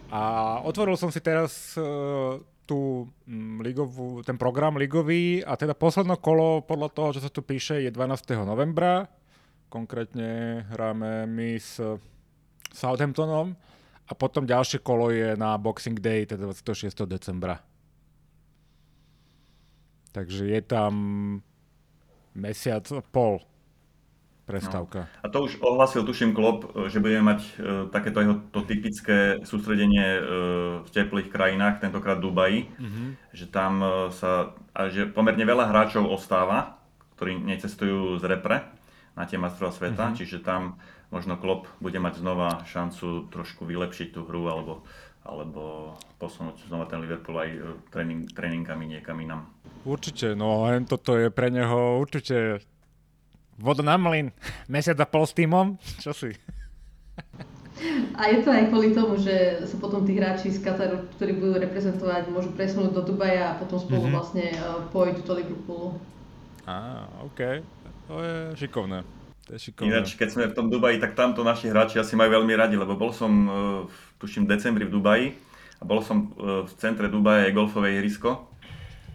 A 0.10 0.22
otvoril 0.64 0.98
som 0.98 1.12
si 1.14 1.20
teraz 1.20 1.76
uh, 1.78 2.40
tú 2.68 3.06
um, 3.08 3.60
ligovú, 3.60 4.24
ten 4.24 4.40
program 4.40 4.80
ligový 4.80 5.44
a 5.44 5.60
teda 5.60 5.76
posledné 5.76 6.18
kolo 6.24 6.64
podľa 6.64 6.90
toho, 6.96 7.10
čo 7.16 7.22
sa 7.24 7.32
tu 7.32 7.44
píše, 7.44 7.84
je 7.84 7.92
12. 7.92 8.48
novembra. 8.48 9.08
Konkrétne 9.68 10.64
hráme 10.72 11.28
my 11.28 11.60
s 11.60 11.80
Southamptonom 12.78 13.58
a 14.08 14.12
potom 14.13 14.46
ďalšie 14.46 14.86
kolo 14.86 15.10
je 15.10 15.34
na 15.34 15.58
Boxing 15.58 15.98
Day, 15.98 16.30
teda 16.30 16.54
26. 16.54 16.94
decembra. 17.10 17.60
Takže 20.13 20.46
je 20.46 20.62
tam 20.62 20.94
mesiac 22.38 22.86
a 22.94 23.02
pol 23.02 23.42
prestávka. 24.48 25.12
No. 25.12 25.22
A 25.22 25.26
to 25.28 25.44
už 25.44 25.60
ohlasil, 25.60 26.08
tuším, 26.08 26.32
Klopp, 26.32 26.72
že 26.88 27.04
budeme 27.04 27.36
mať 27.36 27.42
uh, 27.44 27.52
takéto 27.92 28.24
jeho 28.24 28.40
to 28.56 28.63
typické 28.63 29.44
sústredenie 29.44 30.08
uh, 30.18 30.24
v 30.88 30.90
teplých 30.90 31.28
krajinách, 31.28 31.84
tentokrát 31.84 32.24
Dubaji, 32.24 32.72
mm-hmm. 32.72 33.08
že 33.36 33.46
tam 33.52 33.84
uh, 33.84 33.90
sa, 34.16 34.56
a 34.72 34.88
že 34.88 35.12
pomerne 35.12 35.44
veľa 35.44 35.68
hráčov 35.68 36.08
ostáva, 36.08 36.80
ktorí 37.20 37.44
necestujú 37.44 38.16
z 38.22 38.24
repre 38.24 38.63
na 39.20 39.28
tie 39.28 39.36
majstrova 39.36 39.76
sveta, 39.76 40.16
mm-hmm. 40.16 40.18
čiže 40.24 40.40
tam 40.40 40.80
možno 41.12 41.39
Klopp 41.39 41.67
bude 41.80 42.00
mať 42.00 42.20
znova 42.20 42.63
šancu 42.67 43.32
trošku 43.32 43.63
vylepšiť 43.63 44.12
tú 44.12 44.28
hru 44.28 44.48
alebo, 44.52 44.84
alebo 45.24 45.93
posunúť 46.20 46.67
znova 46.67 46.88
ten 46.88 47.00
Liverpool 47.00 47.38
aj 47.39 47.50
tréning, 47.91 48.28
tréningami 48.32 48.98
niekam 48.98 49.20
inám. 49.20 49.48
Určite, 49.88 50.36
no 50.36 50.67
len 50.67 50.84
toto 50.84 51.15
je 51.15 51.32
pre 51.32 51.48
neho 51.48 52.02
určite 52.02 52.60
voda 53.56 53.82
na 53.82 53.96
mlin, 53.96 54.36
mesiac 54.67 55.00
a 55.00 55.08
pol 55.08 55.24
s 55.24 55.34
týmom, 55.34 55.80
čo 56.04 56.12
si? 56.12 56.36
A 58.17 58.34
je 58.34 58.41
to 58.41 58.50
aj 58.50 58.74
kvôli 58.74 58.89
tomu, 58.98 59.22
že 59.22 59.62
sa 59.70 59.78
potom 59.78 60.02
tí 60.02 60.17
hráči 60.17 60.50
z 60.50 60.65
Kataru, 60.65 61.06
ktorí 61.17 61.38
budú 61.38 61.62
reprezentovať, 61.62 62.26
môžu 62.34 62.50
presunúť 62.58 62.89
do 62.89 63.02
Dubaja 63.06 63.54
a 63.54 63.58
potom 63.62 63.78
spolu 63.78 64.10
mm-hmm. 64.10 64.17
vlastne 64.17 64.46
uh, 64.58 64.82
pôjdu 64.89 65.22
do 65.22 65.34
Liverpoolu. 65.38 65.89
Á, 66.65 67.06
OK. 67.22 67.62
To 68.10 68.15
je 68.17 68.36
šikovné. 68.58 69.06
To 69.48 69.56
je 69.56 69.72
šikovné. 69.72 69.88
Ináč, 69.88 70.20
keď 70.20 70.30
sme 70.30 70.44
v 70.52 70.56
tom 70.56 70.68
Dubaji, 70.68 71.00
tak 71.00 71.16
tamto 71.16 71.42
naši 71.42 71.72
hráči 71.72 71.98
asi 71.98 72.20
majú 72.20 72.44
veľmi 72.44 72.54
radi, 72.54 72.76
lebo 72.76 73.00
bol 73.00 73.16
som, 73.16 73.32
uh, 73.48 73.54
tuším, 74.20 74.44
v 74.44 74.52
decembri 74.60 74.84
v 74.84 74.92
Dubaji 74.92 75.28
a 75.80 75.84
bol 75.88 76.04
som 76.04 76.36
uh, 76.36 76.68
v 76.68 76.72
centre 76.76 77.08
Dubaja 77.08 77.48
je 77.48 77.56
golfové 77.56 77.96
ihrisko 77.96 78.44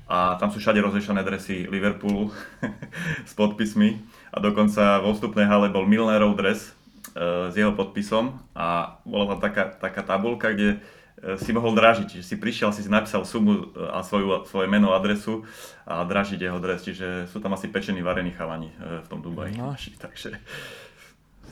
a 0.08 0.40
tam 0.40 0.48
sú 0.48 0.60
všade 0.60 0.80
rozvešané 0.80 1.20
dresy 1.20 1.68
Liverpoolu 1.68 2.32
s 3.30 3.32
podpismi 3.36 4.00
a 4.32 4.40
dokonca 4.40 5.04
vo 5.04 5.12
vstupnej 5.12 5.44
hale 5.44 5.68
bol 5.68 5.84
Milnerov 5.84 6.36
dres 6.36 6.72
s 7.12 7.54
jeho 7.54 7.76
podpisom 7.76 8.40
a 8.56 8.96
bola 9.04 9.36
tam 9.36 9.40
taká, 9.44 9.64
taká 9.76 10.00
tabulka, 10.00 10.56
kde 10.56 10.76
e, 10.76 10.78
si 11.22 11.50
mohol 11.54 11.78
dražiť, 11.78 12.06
čiže 12.18 12.24
si 12.26 12.36
prišiel, 12.36 12.74
si 12.74 12.82
si 12.82 12.90
napísal 12.90 13.22
sumu 13.22 13.70
e, 13.70 13.86
a 13.94 14.02
svoju, 14.02 14.42
svoje 14.50 14.66
meno, 14.66 14.90
adresu 14.90 15.46
a 15.86 16.02
dražiť 16.02 16.38
jeho 16.42 16.58
dres, 16.58 16.82
čiže 16.82 17.30
sú 17.30 17.38
tam 17.38 17.54
asi 17.54 17.70
pečení, 17.70 18.02
varení 18.02 18.34
chalani 18.34 18.74
e, 18.74 19.02
v 19.02 19.06
tom 19.06 19.22
Dubaji, 19.22 19.54
no. 19.54 19.70
takže 20.04 20.34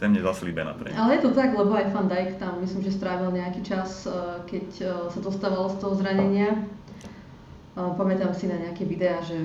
sem 0.01 0.11
nezaslíbená 0.11 0.75
pre 0.75 0.91
Ale 0.97 1.21
je 1.21 1.29
to 1.29 1.31
tak, 1.37 1.55
lebo 1.55 1.77
aj 1.77 1.93
Van 1.93 2.09
Dijk 2.09 2.41
tam 2.41 2.59
myslím, 2.65 2.83
že 2.83 2.97
strávil 2.97 3.37
nejaký 3.37 3.61
čas, 3.61 4.09
keď 4.49 4.67
sa 5.13 5.21
dostával 5.21 5.69
z 5.69 5.77
toho 5.77 5.93
zranenia. 5.93 6.57
Pamätám 7.77 8.33
si 8.33 8.49
na 8.49 8.57
nejaké 8.57 8.89
videá, 8.89 9.21
že 9.21 9.37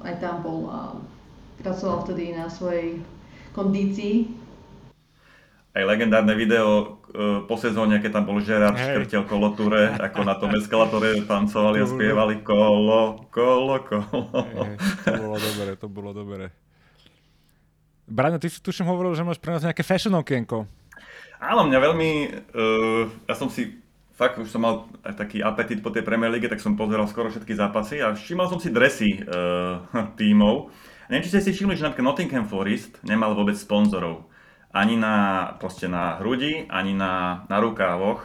aj 0.00 0.16
tam 0.16 0.40
bol 0.40 0.64
a 0.72 0.96
pracoval 1.60 2.08
vtedy 2.08 2.32
na 2.32 2.48
svojej 2.48 3.04
kondícii. 3.52 4.32
Aj 5.70 5.84
legendárne 5.86 6.34
video 6.34 6.66
e, 6.82 6.86
po 7.46 7.54
sezóne, 7.58 7.98
keď 7.98 8.20
tam 8.20 8.24
bol 8.30 8.38
Gerard 8.38 8.78
hey. 8.78 8.94
škrtel 8.94 9.26
koloture, 9.26 9.98
ako 9.98 10.20
na 10.22 10.34
tom 10.38 10.54
eskalatore 10.54 11.26
tancovali 11.26 11.82
a 11.82 11.86
spievali 11.86 12.34
kolo, 12.46 13.26
kolo, 13.34 13.76
kolo. 13.82 14.42
Hey, 14.46 14.78
to 15.02 15.12
bolo 15.18 15.36
dobré, 15.36 15.70
to 15.74 15.86
bolo 15.90 16.10
dobré. 16.14 16.44
Braňo, 18.10 18.42
ty 18.42 18.50
si 18.50 18.62
tuším 18.62 18.90
hovoril, 18.90 19.14
že 19.14 19.26
máš 19.26 19.38
pre 19.38 19.54
nás 19.54 19.62
nejaké 19.62 19.82
fashion 19.82 20.14
okienko. 20.18 20.66
Áno, 21.42 21.66
mňa 21.66 21.78
veľmi, 21.78 22.10
uh, 22.54 23.04
ja 23.26 23.34
som 23.34 23.50
si, 23.50 23.80
fakt 24.14 24.38
už 24.38 24.50
som 24.50 24.62
mal 24.62 24.86
aj 25.02 25.18
taký 25.18 25.42
apetit 25.42 25.82
po 25.82 25.90
tej 25.90 26.06
Premier 26.06 26.30
League, 26.30 26.46
tak 26.46 26.62
som 26.62 26.78
pozeral 26.78 27.10
skoro 27.10 27.30
všetky 27.30 27.58
zápasy 27.58 27.98
a 27.98 28.14
všimol 28.14 28.46
som 28.46 28.62
si 28.62 28.70
dresy 28.70 29.18
uh, 29.26 29.82
tímov. 30.20 30.70
Neviem, 31.10 31.26
či 31.26 31.32
ste 31.34 31.42
si 31.42 31.50
všimli, 31.58 31.74
že 31.74 31.90
napríklad 31.90 32.06
Nottingham 32.06 32.46
Forest 32.46 33.02
nemal 33.02 33.34
vôbec 33.34 33.58
sponzorov 33.58 34.29
ani 34.70 34.94
na, 34.94 35.14
proste 35.58 35.90
na 35.90 36.18
hrudi, 36.22 36.66
ani 36.70 36.94
na, 36.94 37.44
na 37.50 37.56
rukávoch. 37.58 38.22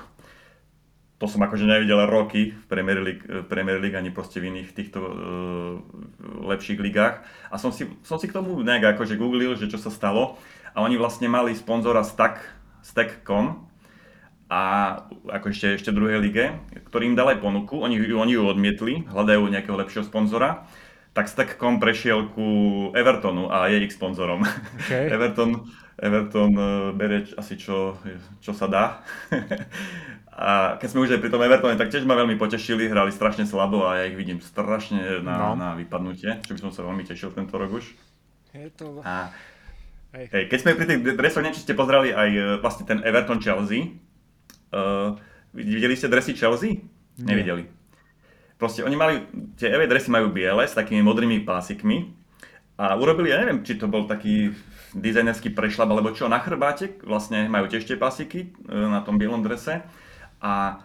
To 1.18 1.26
som 1.32 1.42
akože 1.42 1.64
nevidel 1.64 2.06
roky 2.06 2.52
v 2.52 2.66
Premier 2.68 3.00
League, 3.00 3.24
Premier 3.48 3.80
League 3.80 3.96
ani 3.96 4.12
proste 4.12 4.44
v 4.44 4.52
iných 4.52 4.76
týchto 4.76 5.00
uh, 5.00 5.14
lepších 6.44 6.78
ligách. 6.78 7.24
A 7.50 7.56
som 7.56 7.72
si, 7.72 7.88
som 8.04 8.20
si 8.20 8.28
k 8.28 8.36
tomu 8.36 8.60
nejak 8.62 9.00
akože 9.00 9.16
googlil, 9.16 9.56
že 9.56 9.72
čo 9.72 9.80
sa 9.80 9.90
stalo. 9.90 10.36
A 10.76 10.84
oni 10.84 11.00
vlastne 11.00 11.32
mali 11.32 11.56
sponzora 11.56 12.04
Stack, 12.04 12.44
Stack.com 12.84 13.64
a 14.52 14.62
ako 15.32 15.56
ešte, 15.56 15.80
ešte 15.80 15.90
v 15.96 15.98
druhej 16.04 16.20
lige, 16.20 16.46
ktorý 16.92 17.16
im 17.16 17.18
dal 17.18 17.32
aj 17.32 17.42
ponuku. 17.42 17.80
Oni, 17.80 17.98
oni 18.12 18.36
ju 18.36 18.44
odmietli, 18.44 19.08
hľadajú 19.08 19.50
nejakého 19.50 19.80
lepšieho 19.80 20.06
sponzora 20.06 20.68
tak 21.16 21.32
Stack.com 21.32 21.80
prešiel 21.80 22.28
ku 22.36 22.48
Evertonu 22.92 23.48
a 23.48 23.72
je 23.72 23.88
ich 23.88 23.96
sponzorom. 23.96 24.44
Okay. 24.84 25.08
Everton 25.16 25.64
Everton 25.96 26.52
e, 26.52 26.68
bere 26.92 27.24
asi 27.40 27.56
čo, 27.56 27.96
čo 28.44 28.52
sa 28.52 28.68
dá. 28.68 28.84
a 30.36 30.76
keď 30.76 30.88
sme 30.92 31.04
už 31.08 31.16
aj 31.16 31.22
pri 31.24 31.32
tom 31.32 31.44
Evertone, 31.44 31.80
tak 31.80 31.92
tiež 31.92 32.04
ma 32.04 32.20
veľmi 32.20 32.36
potešili, 32.36 32.92
hrali 32.92 33.16
strašne 33.16 33.48
slabo 33.48 33.88
a 33.88 34.04
ja 34.04 34.04
ich 34.12 34.20
vidím 34.20 34.44
strašne 34.44 35.24
na, 35.24 35.36
no. 35.40 35.50
na 35.56 35.70
vypadnutie, 35.80 36.44
čo 36.44 36.52
by 36.52 36.60
som 36.60 36.72
sa 36.76 36.84
veľmi 36.84 37.08
tešil 37.08 37.32
tento 37.32 37.56
rok 37.56 37.72
už. 37.80 37.86
Je 38.52 38.68
to... 38.76 39.00
A, 39.08 39.32
hej. 40.20 40.28
Hej, 40.32 40.44
keď 40.52 40.58
sme 40.60 40.76
pri 40.76 40.86
tých 40.88 41.00
dresoch, 41.16 41.44
neviem, 41.44 41.56
ste 41.56 41.76
pozerali 41.76 42.12
aj 42.12 42.30
e, 42.32 42.42
vlastne 42.60 42.84
ten 42.84 43.00
Everton 43.04 43.40
Chelsea. 43.40 43.96
Uh, 44.76 45.16
videli 45.56 45.96
ste 45.96 46.12
dresy 46.12 46.36
Chelsea? 46.36 46.84
Nie. 47.16 47.32
Nevideli. 47.32 47.64
Proste 48.60 48.84
oni 48.84 48.96
mali, 48.96 49.24
tie 49.56 49.72
EV 49.72 49.88
dresy 49.88 50.12
majú 50.12 50.32
biele 50.32 50.64
s 50.64 50.76
takými 50.76 51.04
modrými 51.04 51.44
pásikmi 51.44 52.12
a 52.80 52.96
urobili, 52.96 53.32
ja 53.32 53.40
neviem, 53.40 53.64
či 53.64 53.76
to 53.76 53.88
bol 53.88 54.08
taký 54.08 54.52
dizajnerský 54.96 55.52
prešlap 55.52 55.92
alebo 55.92 56.16
čo, 56.16 56.32
na 56.32 56.40
chrbáte 56.40 56.96
vlastne 57.04 57.52
majú 57.52 57.68
tiež 57.68 57.84
tie 57.84 58.00
pasiky 58.00 58.40
e, 58.48 58.72
na 58.72 59.04
tom 59.04 59.20
bielom 59.20 59.44
drese 59.44 59.84
a 60.40 60.80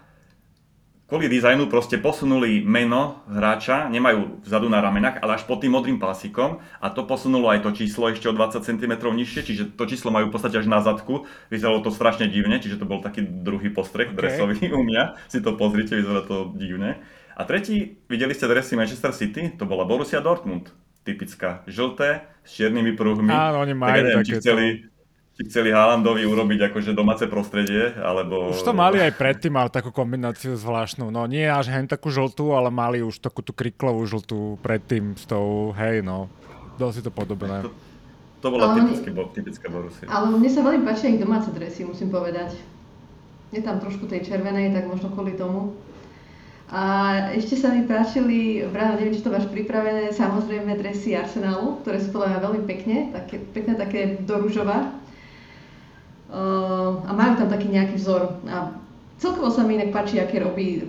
kvôli 1.11 1.27
dizajnu 1.27 1.67
proste 1.67 1.99
posunuli 1.99 2.63
meno 2.63 3.19
hráča, 3.27 3.91
nemajú 3.91 4.47
vzadu 4.47 4.71
na 4.71 4.79
ramenách, 4.79 5.19
ale 5.19 5.35
až 5.35 5.43
pod 5.43 5.59
tým 5.59 5.75
modrým 5.75 5.99
pásikom 5.99 6.63
a 6.79 6.87
to 6.87 7.03
posunulo 7.03 7.51
aj 7.51 7.67
to 7.67 7.75
číslo 7.75 8.07
ešte 8.07 8.31
o 8.31 8.35
20 8.35 8.63
cm 8.63 8.93
nižšie, 8.95 9.41
čiže 9.43 9.63
to 9.75 9.83
číslo 9.91 10.07
majú 10.11 10.31
v 10.31 10.33
podstate 10.39 10.55
až 10.59 10.71
na 10.71 10.79
zadku. 10.79 11.27
Vyzeralo 11.51 11.83
to 11.83 11.91
strašne 11.91 12.31
divne, 12.31 12.63
čiže 12.63 12.79
to 12.79 12.87
bol 12.87 13.03
taký 13.03 13.27
druhý 13.27 13.75
postreh 13.75 14.07
okay. 14.07 14.15
dresový 14.15 14.71
u 14.79 14.87
mňa. 14.87 15.27
Si 15.27 15.43
to 15.43 15.59
pozrite, 15.59 15.99
vyzerá 15.99 16.23
to 16.23 16.55
divne. 16.55 17.03
A 17.35 17.43
tretí, 17.43 17.99
videli 18.07 18.31
ste 18.31 18.47
dresy 18.47 18.79
Manchester 18.79 19.11
City? 19.11 19.51
To 19.59 19.67
bola 19.67 19.83
Borussia 19.83 20.23
Dortmund 20.23 20.71
typická. 21.01 21.65
Žlté 21.65 22.25
s 22.45 22.57
čiernymi 22.57 22.93
pruhmi. 22.93 23.29
Áno, 23.29 23.61
oni 23.61 23.73
majú 23.73 23.91
tak 23.91 24.01
neviem, 24.05 24.25
či 24.25 24.33
chceli, 24.37 24.65
či 25.37 25.41
chceli 25.49 25.69
Haalandovi 25.73 26.25
urobiť 26.25 26.73
akože 26.73 26.93
domáce 26.93 27.25
prostredie, 27.25 27.93
alebo... 27.97 28.53
Už 28.53 28.61
to 28.61 28.73
mali 28.73 29.01
aj 29.01 29.17
predtým, 29.17 29.53
ale 29.57 29.73
takú 29.73 29.89
kombináciu 29.89 30.53
zvláštnu. 30.57 31.09
No 31.09 31.25
nie 31.25 31.45
až 31.45 31.73
hen 31.73 31.89
takú 31.89 32.13
žltú, 32.13 32.53
ale 32.53 32.69
mali 32.69 33.01
už 33.01 33.21
takú 33.21 33.41
tú 33.41 33.53
kriklovú 33.53 34.05
žltú 34.05 34.61
predtým 34.61 35.17
s 35.17 35.25
tou, 35.25 35.73
hej 35.77 36.05
no, 36.05 36.29
dosť 36.77 36.95
si 36.97 37.01
to 37.01 37.11
podobné. 37.13 37.65
To, 37.65 37.71
to 38.41 38.47
bola 38.49 38.73
typické, 38.73 39.09
bo, 39.13 39.29
typická 39.29 39.67
Borussia. 39.69 40.05
Ale 40.09 40.33
mne 40.33 40.49
sa 40.49 40.65
veľmi 40.65 40.81
páčia 40.81 41.13
ich 41.13 41.21
domáce 41.21 41.49
dresy, 41.53 41.85
musím 41.85 42.09
povedať. 42.09 42.57
Je 43.51 43.59
tam 43.59 43.83
trošku 43.83 44.07
tej 44.07 44.25
červenej, 44.25 44.71
tak 44.71 44.87
možno 44.87 45.11
kvôli 45.11 45.35
tomu. 45.35 45.75
A 46.71 46.83
ešte 47.35 47.59
sa 47.59 47.67
mi 47.75 47.83
páčili, 47.83 48.63
Brano, 48.71 48.95
neviem, 48.95 49.11
či 49.11 49.19
to 49.19 49.27
máš 49.27 49.43
pripravené, 49.51 50.15
samozrejme 50.15 50.79
dresy 50.79 51.11
Arsenalu, 51.19 51.83
ktoré 51.83 51.99
sú 51.99 52.15
podľa 52.15 52.31
mňa 52.31 52.39
veľmi 52.47 52.63
pekne, 52.63 52.97
také, 53.11 53.43
pekné 53.43 53.75
také 53.75 53.99
do 54.23 54.39
rúžova. 54.39 54.95
Uh, 56.31 57.03
a 57.03 57.11
majú 57.11 57.43
tam 57.43 57.51
taký 57.51 57.67
nejaký 57.67 57.99
vzor. 57.99 58.39
A 58.47 58.71
celkovo 59.19 59.51
sa 59.51 59.67
mi 59.67 59.75
inak 59.75 59.91
páči, 59.91 60.23
aké 60.23 60.39
robí 60.39 60.87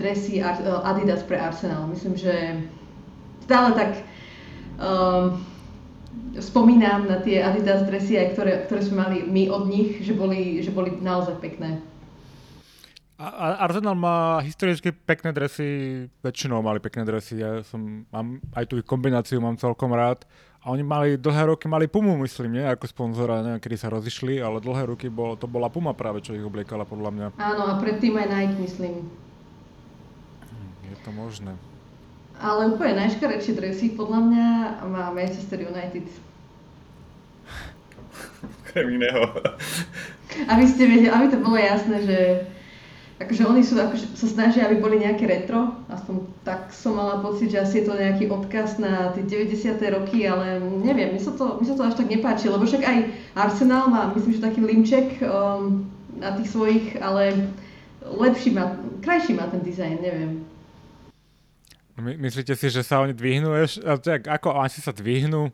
dresy 0.00 0.40
Adidas 0.40 1.20
pre 1.28 1.36
Arsenal. 1.36 1.92
Myslím, 1.92 2.16
že 2.16 2.64
stále 3.44 3.76
tak 3.76 4.00
um, 4.80 5.44
spomínam 6.40 7.04
na 7.04 7.20
tie 7.20 7.44
Adidas 7.44 7.84
dresy, 7.84 8.16
aj 8.16 8.32
ktoré, 8.32 8.52
ktoré 8.64 8.80
sme 8.80 8.96
mali 9.04 9.16
my 9.28 9.52
od 9.52 9.68
nich, 9.68 10.00
že 10.00 10.16
boli, 10.16 10.64
že 10.64 10.72
boli 10.72 10.96
naozaj 11.04 11.36
pekné. 11.36 11.84
Arsenal 13.20 13.94
má 13.94 14.40
historicky 14.40 14.90
pekné 14.90 15.30
dresy, 15.30 15.66
väčšinou 16.24 16.64
mali 16.64 16.82
pekné 16.82 17.06
dresy, 17.06 17.38
ja 17.38 17.62
som, 17.62 18.08
mám 18.10 18.40
aj 18.56 18.64
tú 18.66 18.80
ich 18.80 18.88
kombináciu 18.88 19.38
mám 19.38 19.60
celkom 19.60 19.92
rád. 19.94 20.24
A 20.62 20.70
oni 20.70 20.86
mali 20.86 21.18
dlhé 21.18 21.50
roky, 21.50 21.66
mali 21.66 21.90
Pumu, 21.90 22.14
myslím, 22.22 22.62
nie? 22.62 22.62
Ako 22.62 22.86
sponzora, 22.86 23.42
neviem, 23.42 23.58
kedy 23.58 23.76
sa 23.82 23.90
rozišli, 23.90 24.38
ale 24.38 24.62
dlhé 24.62 24.94
roky 24.94 25.10
bolo, 25.10 25.34
to 25.34 25.50
bola 25.50 25.66
Puma 25.66 25.90
práve, 25.90 26.22
čo 26.22 26.38
ich 26.38 26.46
obliekala, 26.46 26.86
podľa 26.86 27.10
mňa. 27.10 27.26
Áno, 27.34 27.62
a 27.66 27.82
predtým 27.82 28.14
aj 28.14 28.26
Nike, 28.30 28.56
myslím. 28.62 28.94
Hm, 30.46 30.70
je 30.86 30.96
to 31.02 31.10
možné. 31.10 31.52
Ale 32.38 32.70
úplne 32.70 32.94
najškarečšie 32.94 33.52
dresy, 33.58 33.86
podľa 33.98 34.20
mňa, 34.22 34.46
má 34.86 35.10
Manchester 35.10 35.66
United. 35.66 36.06
Krem 38.70 38.88
iného. 39.02 39.34
Aby 40.46 40.64
ste 40.70 40.86
vedeli, 40.86 41.10
aby 41.10 41.26
to 41.26 41.42
bolo 41.42 41.58
jasné, 41.58 42.06
že 42.06 42.18
akože 43.26 43.42
oni 43.46 43.62
sú, 43.62 43.78
akože 43.78 44.18
sa 44.18 44.26
snažia, 44.26 44.66
aby 44.66 44.82
boli 44.82 44.98
nejaké 44.98 45.24
retro, 45.24 45.74
aspoň 45.86 46.26
tak 46.42 46.74
som 46.74 46.98
mala 46.98 47.22
pocit, 47.22 47.54
že 47.54 47.62
asi 47.62 47.82
je 47.82 47.86
to 47.88 47.94
nejaký 47.94 48.26
odkaz 48.28 48.82
na 48.82 49.14
tie 49.14 49.22
90. 49.46 49.78
roky, 49.94 50.26
ale 50.26 50.58
neviem, 50.60 51.14
mi 51.14 51.20
sa 51.22 51.32
to, 51.34 51.62
mi 51.62 51.64
sa 51.64 51.78
to 51.78 51.86
až 51.86 51.94
tak 51.94 52.10
nepáči, 52.10 52.50
lebo 52.50 52.66
však 52.66 52.82
aj 52.82 52.98
Arsenal 53.38 53.88
má, 53.88 54.10
myslím, 54.12 54.34
že 54.36 54.46
taký 54.46 54.60
limček 54.60 55.22
um, 55.22 55.86
na 56.18 56.34
tých 56.34 56.48
svojich, 56.50 56.98
ale 56.98 57.52
lepší 58.02 58.50
má, 58.54 58.74
krajší 59.00 59.38
má 59.38 59.46
ten 59.48 59.62
dizajn, 59.62 59.96
neviem. 60.02 60.32
My, 61.96 62.16
myslíte 62.18 62.56
si, 62.56 62.72
že 62.72 62.82
sa 62.82 63.04
oni 63.04 63.12
dvihnú 63.12 63.52
ešte? 63.52 64.24
Ako 64.26 64.58
asi 64.58 64.82
sa 64.82 64.90
dvihnú? 64.90 65.52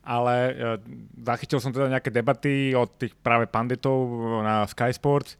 ale 0.00 0.34
uh, 0.56 0.80
zachytil 1.20 1.60
som 1.60 1.70
teda 1.70 1.92
nejaké 1.92 2.08
debaty 2.08 2.72
od 2.72 2.88
tých 2.96 3.12
práve 3.20 3.44
panditov 3.44 4.08
na 4.40 4.64
Sky 4.64 4.96
Sports, 4.96 5.36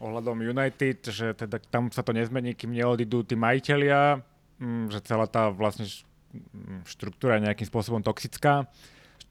ohľadom 0.00 0.40
United, 0.40 1.12
že 1.12 1.36
teda 1.36 1.60
tam 1.68 1.92
sa 1.92 2.00
to 2.00 2.16
nezmení, 2.16 2.56
kým 2.56 2.72
neodídu 2.72 3.22
tí 3.22 3.36
majiteľia, 3.36 4.24
mm, 4.56 4.84
že 4.88 4.98
celá 5.04 5.28
tá 5.28 5.52
vlastne 5.52 5.84
mm, 6.32 6.88
štruktúra 6.88 7.36
je 7.36 7.52
nejakým 7.52 7.68
spôsobom 7.68 8.00
toxická. 8.00 8.64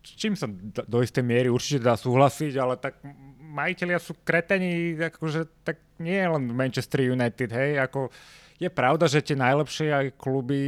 s 0.05 0.13
čím 0.15 0.37
sa 0.37 0.45
do 0.85 1.01
istej 1.01 1.25
miery 1.25 1.49
určite 1.49 1.81
dá 1.81 1.97
súhlasiť, 1.97 2.53
ale 2.61 2.77
tak 2.77 3.01
majiteľia 3.49 3.97
sú 3.97 4.13
kretení, 4.21 4.93
akože 4.95 5.65
tak 5.65 5.81
nie 5.97 6.15
je 6.15 6.29
len 6.29 6.43
Manchester 6.53 7.01
United, 7.09 7.49
hej, 7.49 7.81
ako 7.81 8.13
je 8.61 8.69
pravda, 8.69 9.09
že 9.09 9.25
tie 9.25 9.39
najlepšie 9.39 9.89
aj 9.89 10.05
kluby 10.19 10.61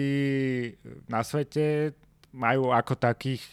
na 1.05 1.21
svete 1.21 1.93
majú 2.31 2.71
ako 2.71 2.95
takých 2.95 3.43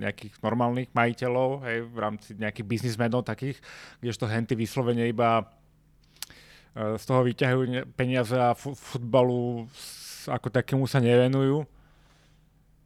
nejakých 0.00 0.40
normálnych 0.40 0.88
majiteľov, 0.92 1.64
hej, 1.68 1.78
v 1.86 1.96
rámci 1.98 2.30
nejakých 2.36 2.66
biznismenov 2.66 3.26
takých, 3.26 3.58
kdežto 4.00 4.28
henty 4.28 4.54
vyslovene 4.54 5.08
iba 5.08 5.42
e, 6.72 6.98
z 6.98 7.04
toho 7.04 7.24
vyťahujú 7.24 7.94
peniaze 7.94 8.36
a 8.36 8.54
futbalu 8.56 9.68
ako 10.28 10.48
takému 10.48 10.88
sa 10.88 11.00
nevenujú. 11.04 11.68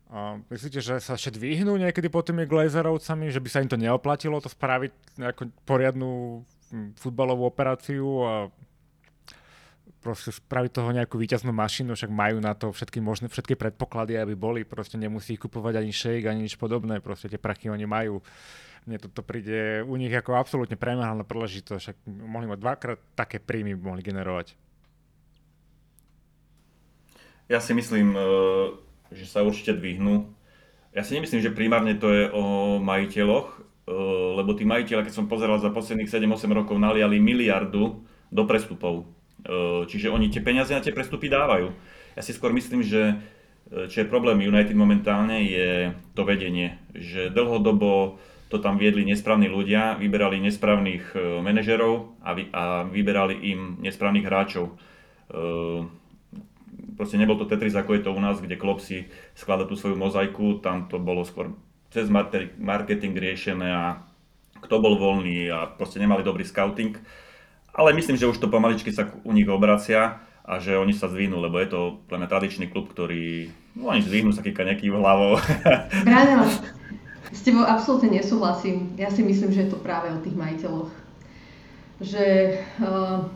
A 0.09 0.41
myslíte, 0.49 0.81
že 0.81 1.05
sa 1.05 1.21
ešte 1.21 1.37
dvihnú 1.37 1.77
niekedy 1.77 2.09
pod 2.09 2.25
tými 2.25 2.49
Glazerovcami, 2.49 3.29
že 3.29 3.45
by 3.45 3.49
sa 3.53 3.61
im 3.61 3.69
to 3.69 3.77
neoplatilo 3.77 4.41
to 4.41 4.49
spraviť 4.49 5.21
ako 5.21 5.53
poriadnu 5.69 6.43
futbalovú 6.97 7.45
operáciu 7.45 8.09
a 8.25 8.33
proste 9.99 10.31
spraviť 10.31 10.71
toho 10.71 10.91
nejakú 10.95 11.19
výťaznú 11.19 11.51
mašinu, 11.51 11.99
však 11.99 12.11
majú 12.11 12.39
na 12.39 12.55
to 12.55 12.71
všetky 12.71 13.03
možné, 13.03 13.27
všetky 13.29 13.59
predpoklady, 13.59 14.17
aby 14.19 14.39
boli, 14.39 14.63
proste 14.63 14.97
nemusí 14.97 15.35
kupovať 15.35 15.83
ani 15.83 15.93
shake, 15.93 16.27
ani 16.27 16.47
nič 16.47 16.55
podobné, 16.55 17.03
proste 17.03 17.27
tie 17.27 17.41
prachy 17.41 17.69
oni 17.69 17.85
majú. 17.85 18.23
Mne 18.87 19.03
toto 19.03 19.21
príde 19.21 19.85
u 19.85 19.95
nich 20.01 20.15
ako 20.15 20.39
absolútne 20.39 20.79
premárhaná 20.79 21.27
príležitosť, 21.27 21.83
však 21.83 21.97
mohli 22.09 22.47
mať 22.49 22.59
dvakrát 22.63 22.99
také 23.19 23.43
príjmy 23.43 23.77
mohli 23.77 24.01
generovať. 24.01 24.55
Ja 27.49 27.59
si 27.59 27.73
myslím, 27.73 28.15
uh 28.15 28.89
že 29.13 29.25
sa 29.25 29.45
určite 29.45 29.77
dvihnú. 29.77 30.29
Ja 30.93 31.05
si 31.05 31.17
nemyslím, 31.17 31.41
že 31.41 31.55
primárne 31.55 31.97
to 31.97 32.13
je 32.13 32.25
o 32.33 32.77
majiteľoch, 32.81 33.49
e, 33.57 33.61
lebo 34.41 34.53
tí 34.57 34.69
majiteľa, 34.69 35.09
keď 35.09 35.15
som 35.15 35.31
pozeral 35.31 35.61
za 35.61 35.73
posledných 35.73 36.09
7-8 36.09 36.49
rokov, 36.53 36.77
naliali 36.77 37.21
miliardu 37.21 38.05
do 38.29 38.43
prestupov. 38.45 39.09
E, 39.45 39.87
čiže 39.87 40.11
oni 40.11 40.33
tie 40.33 40.43
peniaze 40.43 40.75
na 40.75 40.83
tie 40.83 40.95
prestupy 40.95 41.31
dávajú. 41.31 41.71
Ja 42.19 42.23
si 42.25 42.35
skôr 42.35 42.51
myslím, 42.55 42.83
že 42.83 43.15
e, 43.71 43.87
čo 43.87 44.03
je 44.03 44.11
problém 44.11 44.43
United 44.43 44.75
momentálne, 44.75 45.45
je 45.45 45.93
to 46.19 46.27
vedenie. 46.27 46.79
Že 46.95 47.31
dlhodobo 47.31 48.19
to 48.49 48.57
tam 48.59 48.81
viedli 48.81 49.05
nesprávni 49.05 49.47
ľudia, 49.47 50.01
vyberali 50.01 50.41
nesprávnych 50.41 51.13
manažerov 51.45 52.17
a, 52.25 52.33
vy, 52.33 52.49
a 52.49 52.89
vyberali 52.89 53.37
im 53.45 53.77
nesprávnych 53.85 54.25
hráčov 54.25 54.73
proste 56.99 57.15
nebol 57.15 57.39
to 57.39 57.47
Tetris 57.47 57.79
ako 57.79 57.95
je 57.95 58.03
to 58.03 58.11
u 58.11 58.19
nás, 58.19 58.43
kde 58.43 58.59
Klopp 58.59 58.83
si 58.83 59.07
skladá 59.39 59.63
tú 59.63 59.79
svoju 59.79 59.95
mozaiku, 59.95 60.59
tam 60.59 60.91
to 60.91 60.99
bolo 60.99 61.23
skôr 61.23 61.55
cez 61.95 62.11
marketing 62.59 63.15
riešené 63.15 63.69
a 63.71 63.85
kto 64.59 64.83
bol 64.83 64.99
voľný 64.99 65.49
a 65.49 65.71
proste 65.71 66.03
nemali 66.03 66.27
dobrý 66.27 66.43
scouting. 66.43 66.99
Ale 67.75 67.95
myslím, 67.95 68.17
že 68.17 68.27
už 68.27 68.39
to 68.39 68.53
pomaličky 68.53 68.91
sa 68.91 69.09
u 69.25 69.33
nich 69.33 69.47
obracia 69.49 70.21
a 70.49 70.57
že 70.59 70.81
oni 70.81 70.97
sa 70.97 71.13
zvinú, 71.13 71.39
lebo 71.45 71.61
je 71.61 71.69
to 71.69 71.81
mňa 72.09 72.29
tradičný 72.29 72.73
klub, 72.73 72.89
ktorý, 72.89 73.53
no 73.77 73.93
oni 73.93 74.01
zdvihnú 74.01 74.33
sa 74.33 74.41
kýka 74.41 74.65
nejaký 74.65 74.89
hlavou. 74.89 75.37
Bráňo, 76.09 76.49
s 77.29 77.41
tebou 77.45 77.69
absolútne 77.69 78.17
nesúhlasím. 78.17 78.97
Ja 78.97 79.13
si 79.13 79.21
myslím, 79.21 79.53
že 79.53 79.69
je 79.69 79.71
to 79.77 79.79
práve 79.79 80.09
o 80.09 80.23
tých 80.25 80.33
majiteľoch. 80.33 80.89
Že 82.01 82.25
uh, 82.81 83.29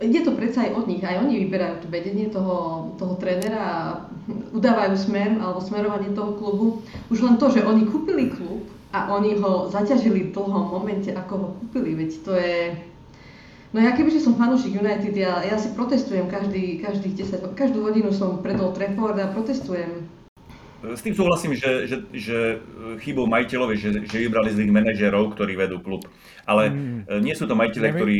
ide 0.00 0.24
to 0.24 0.32
predsa 0.32 0.64
aj 0.64 0.72
od 0.72 0.84
nich, 0.88 1.04
aj 1.04 1.20
oni 1.20 1.44
vyberajú 1.44 1.84
to 1.84 1.88
vedenie 1.92 2.32
toho, 2.32 2.88
toho 2.96 3.14
trénera 3.20 3.60
a 3.60 3.76
udávajú 4.56 4.96
smer 4.96 5.36
alebo 5.36 5.60
smerovanie 5.60 6.16
toho 6.16 6.32
klubu. 6.40 6.80
Už 7.12 7.20
len 7.20 7.36
to, 7.36 7.52
že 7.52 7.66
oni 7.66 7.84
kúpili 7.84 8.32
klub 8.32 8.64
a 8.96 9.12
oni 9.12 9.36
ho 9.36 9.68
zaťažili 9.68 10.30
v 10.30 10.34
dlhom 10.34 10.72
momente, 10.72 11.12
ako 11.12 11.32
ho 11.36 11.48
kúpili, 11.60 11.92
veď 11.92 12.10
to 12.24 12.32
je... 12.32 12.60
No 13.76 13.84
ja 13.84 13.92
kebyže 13.92 14.24
som 14.24 14.40
fanúšik 14.40 14.80
United, 14.80 15.12
ja, 15.12 15.44
ja 15.44 15.60
si 15.60 15.68
protestujem 15.76 16.32
každý, 16.32 16.80
každých 16.80 17.28
10, 17.28 17.52
každú 17.52 17.84
hodinu 17.84 18.08
som 18.08 18.40
pred 18.40 18.56
Old 18.56 18.72
Trafford 18.72 19.20
a 19.20 19.28
protestujem 19.28 20.08
s 20.86 21.02
tým 21.02 21.16
súhlasím, 21.16 21.56
že, 21.56 21.88
že, 21.88 21.96
že 22.14 22.38
chybou 23.02 23.26
majiteľov 23.26 23.74
je, 23.74 23.78
že, 23.80 23.90
že 24.06 24.22
vybrali 24.22 24.54
zlých 24.54 24.70
manažerov, 24.70 25.34
ktorí 25.34 25.58
vedú 25.58 25.82
klub. 25.82 26.04
Ale 26.46 26.70
mm. 26.70 27.26
nie 27.26 27.34
sú 27.34 27.50
to 27.50 27.58
majiteľe, 27.58 27.96
ktorí 27.96 28.18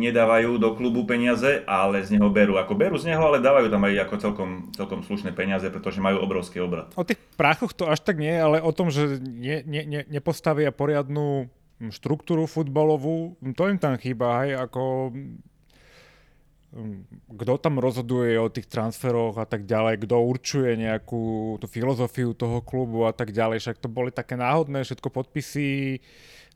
nedávajú 0.00 0.56
do 0.56 0.72
klubu 0.78 1.04
peniaze, 1.04 1.66
ale 1.68 2.06
z 2.06 2.16
neho 2.16 2.30
berú. 2.32 2.56
Ako 2.56 2.72
berú 2.78 2.96
z 2.96 3.12
neho, 3.12 3.20
ale 3.20 3.44
dávajú 3.44 3.68
tam 3.68 3.84
aj 3.84 4.08
ako 4.08 4.14
celkom, 4.22 4.50
celkom 4.72 5.00
slušné 5.04 5.36
peniaze, 5.36 5.68
pretože 5.68 6.00
majú 6.00 6.24
obrovský 6.24 6.62
obrad. 6.64 6.88
O 6.96 7.04
tých 7.04 7.20
práchoch 7.36 7.76
to 7.76 7.90
až 7.90 8.00
tak 8.00 8.16
nie, 8.16 8.32
ale 8.32 8.64
o 8.64 8.72
tom, 8.72 8.88
že 8.88 9.20
ne, 9.20 9.60
ne, 9.66 9.82
ne, 9.84 10.00
nepostavia 10.08 10.72
poriadnu 10.72 11.52
štruktúru 11.78 12.48
futbalovú, 12.48 13.36
to 13.52 13.68
im 13.68 13.76
tam 13.76 14.00
chýba. 14.00 14.44
Hej, 14.44 14.60
ako 14.64 15.12
kto 17.32 17.52
tam 17.56 17.80
rozhoduje 17.80 18.36
o 18.36 18.52
tých 18.52 18.68
transferoch 18.68 19.38
a 19.40 19.46
tak 19.48 19.64
ďalej, 19.64 20.04
kto 20.04 20.16
určuje 20.20 20.76
nejakú 20.76 21.56
tú 21.56 21.66
filozofiu 21.70 22.36
toho 22.36 22.60
klubu 22.60 23.08
a 23.08 23.12
tak 23.16 23.32
ďalej. 23.32 23.64
Však 23.64 23.80
to 23.80 23.88
boli 23.88 24.12
také 24.12 24.36
náhodné 24.36 24.84
všetko 24.84 25.08
podpisy. 25.08 26.02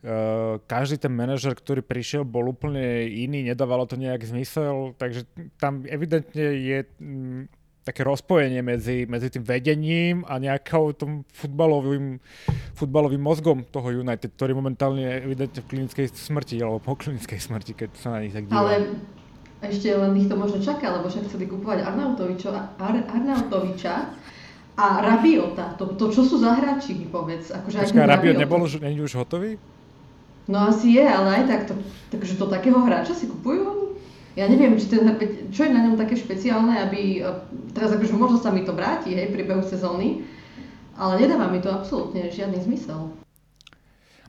Uh, 0.01 0.57
každý 0.65 0.97
ten 0.97 1.13
manažer, 1.13 1.53
ktorý 1.53 1.85
prišiel, 1.85 2.25
bol 2.25 2.49
úplne 2.49 3.05
iný, 3.05 3.45
nedávalo 3.45 3.85
to 3.85 4.01
nejak 4.01 4.25
zmysel, 4.25 4.97
takže 4.97 5.29
tam 5.61 5.85
evidentne 5.85 6.57
je 6.57 6.79
také 7.81 8.05
rozpojenie 8.05 8.61
medzi, 8.61 9.09
medzi 9.09 9.33
tým 9.33 9.45
vedením 9.45 10.23
a 10.29 10.37
nejakou 10.37 10.93
tom 10.93 11.25
futbalovým, 11.33 12.21
futbalovým 12.77 13.23
mozgom 13.23 13.65
toho 13.65 13.89
United, 13.91 14.37
ktorý 14.37 14.53
momentálne 14.53 15.01
je 15.01 15.17
evidentne 15.25 15.61
v 15.65 15.69
klinickej 15.69 16.07
smrti, 16.13 16.61
alebo 16.61 16.79
po 16.79 16.95
klinickej 16.97 17.41
smrti, 17.41 17.73
keď 17.73 17.91
sa 17.97 18.09
na 18.15 18.19
nich 18.21 18.37
tak 18.37 18.47
dívam. 18.47 18.61
Ale 18.61 18.73
ešte 19.65 19.89
len 19.93 20.13
ich 20.17 20.29
to 20.29 20.37
možno 20.37 20.61
čaká, 20.61 20.93
lebo 20.93 21.09
však 21.09 21.29
chceli 21.29 21.49
kupovať 21.49 21.85
Arnautoviča, 21.85 22.49
Ar, 22.81 22.97
Arnautoviča 23.13 23.95
a 24.77 24.87
Rabiota. 25.05 25.77
To, 25.77 25.93
to 25.97 26.09
čo 26.09 26.25
sú 26.25 26.41
za 26.41 26.57
hráči, 26.57 26.97
povedz. 27.09 27.53
Akože 27.53 27.85
Počká, 27.85 28.09
Rabiot 28.09 28.41
nebol 28.41 28.65
už, 28.65 28.81
není 28.81 29.01
už 29.01 29.21
hotový? 29.21 29.61
No 30.49 30.73
asi 30.73 30.97
je, 30.97 31.05
ale 31.05 31.43
aj 31.43 31.45
tak. 31.47 31.61
To, 31.69 31.75
takže 32.11 32.41
to 32.41 32.49
takého 32.49 32.81
hráča 32.81 33.13
si 33.13 33.29
kupujú? 33.29 33.90
Ja 34.41 34.49
neviem, 34.49 34.81
či 34.81 34.89
ten, 34.89 35.05
čo 35.53 35.69
je 35.69 35.77
na 35.77 35.85
ňom 35.85 36.01
také 36.01 36.17
špeciálne, 36.17 36.73
aby, 36.89 37.21
teraz 37.77 37.93
akože 37.93 38.17
možno 38.17 38.41
sa 38.41 38.49
mi 38.49 38.65
to 38.65 38.73
vráti, 38.73 39.13
hej, 39.13 39.29
priebehu 39.29 39.61
sezóny, 39.61 40.25
ale 40.97 41.21
nedáva 41.21 41.53
mi 41.53 41.61
to 41.61 41.69
absolútne 41.69 42.25
žiadny 42.33 42.57
zmysel. 42.65 43.13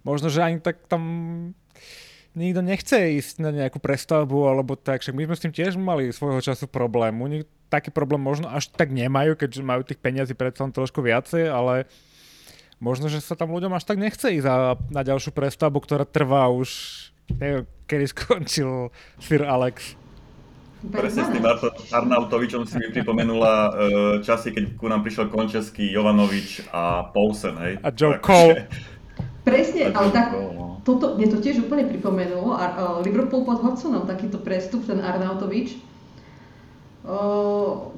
Možno, 0.03 0.27
že 0.27 0.43
ani 0.43 0.59
tak 0.59 0.83
tam 0.91 1.03
nikto 2.35 2.59
nechce 2.59 2.95
ísť 3.23 3.39
na 3.39 3.55
nejakú 3.55 3.79
prestavbu 3.79 4.51
alebo 4.51 4.75
tak, 4.75 4.99
však 4.99 5.15
my 5.15 5.31
sme 5.31 5.35
s 5.39 5.43
tým 5.47 5.55
tiež 5.55 5.79
mali 5.79 6.11
svojho 6.11 6.43
času 6.43 6.67
problém. 6.67 7.15
Nich 7.31 7.47
taký 7.71 7.87
problém 7.87 8.19
možno 8.19 8.51
až 8.51 8.67
tak 8.67 8.91
nemajú, 8.91 9.39
keďže 9.39 9.63
majú 9.63 9.87
tých 9.87 10.03
peniazí 10.03 10.35
predsa 10.35 10.67
trošku 10.67 10.99
viacej, 10.99 11.47
ale 11.47 11.87
možno, 12.83 13.07
že 13.07 13.23
sa 13.23 13.39
tam 13.39 13.55
ľuďom 13.55 13.71
až 13.71 13.87
tak 13.87 13.95
nechce 13.95 14.27
ísť 14.27 14.47
na 14.91 15.01
ďalšiu 15.07 15.31
prestavbu, 15.31 15.79
ktorá 15.79 16.03
trvá 16.03 16.51
už, 16.51 16.67
neviem, 17.39 17.63
kedy 17.87 18.05
skončil 18.15 18.91
Sir 19.23 19.47
Alex. 19.47 20.00
Presne 20.81 21.21
s 21.21 21.29
tým 21.29 21.45
Arnautovičom 21.93 22.65
si 22.65 22.81
mi 22.81 22.89
pripomenula 22.89 23.53
uh, 23.53 23.71
časy, 24.25 24.49
keď 24.49 24.63
ku 24.81 24.89
nám 24.89 25.05
prišiel 25.05 25.29
Končeský, 25.29 25.85
Jovanovič 25.93 26.73
a 26.73 27.05
Poulsen, 27.13 27.53
hej? 27.61 27.73
A 27.85 27.93
Joe 27.93 28.17
Cole. 28.17 28.65
Presne, 29.47 29.93
ale 29.93 30.09
tak, 30.09 30.33
no. 30.33 30.81
toto, 30.81 31.17
mne 31.17 31.29
to 31.29 31.37
tiež 31.37 31.65
úplne 31.65 31.85
pripomenulo. 31.85 32.57
A, 32.57 32.65
uh, 32.65 32.97
Liverpool 33.05 33.45
pod 33.45 33.61
Hodsonom, 33.61 34.09
takýto 34.09 34.41
prestup, 34.41 34.81
ten 34.89 34.97
Arnautovič. 35.05 35.77
Uh, 37.05 37.93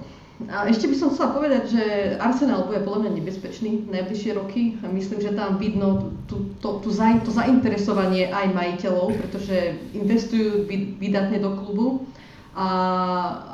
a 0.51 0.67
ešte 0.67 0.91
by 0.91 0.95
som 0.99 1.15
chcela 1.15 1.31
povedať, 1.31 1.63
že 1.71 1.83
Arsenal 2.19 2.67
bude 2.67 2.83
podľa 2.83 3.07
mňa 3.07 3.11
nebezpečný 3.15 3.87
najbližšie 3.95 4.31
roky. 4.35 4.75
A 4.83 4.91
myslím, 4.91 5.23
že 5.23 5.31
tam 5.31 5.55
vidno 5.55 6.11
tú, 6.27 6.51
to, 6.59 6.83
tú 6.83 6.91
za, 6.91 7.15
to 7.23 7.31
zainteresovanie 7.31 8.27
aj 8.27 8.51
majiteľov, 8.51 9.15
pretože 9.23 9.79
investujú 9.95 10.67
vydatne 10.99 11.39
do 11.39 11.55
klubu 11.63 11.87
a 12.53 12.67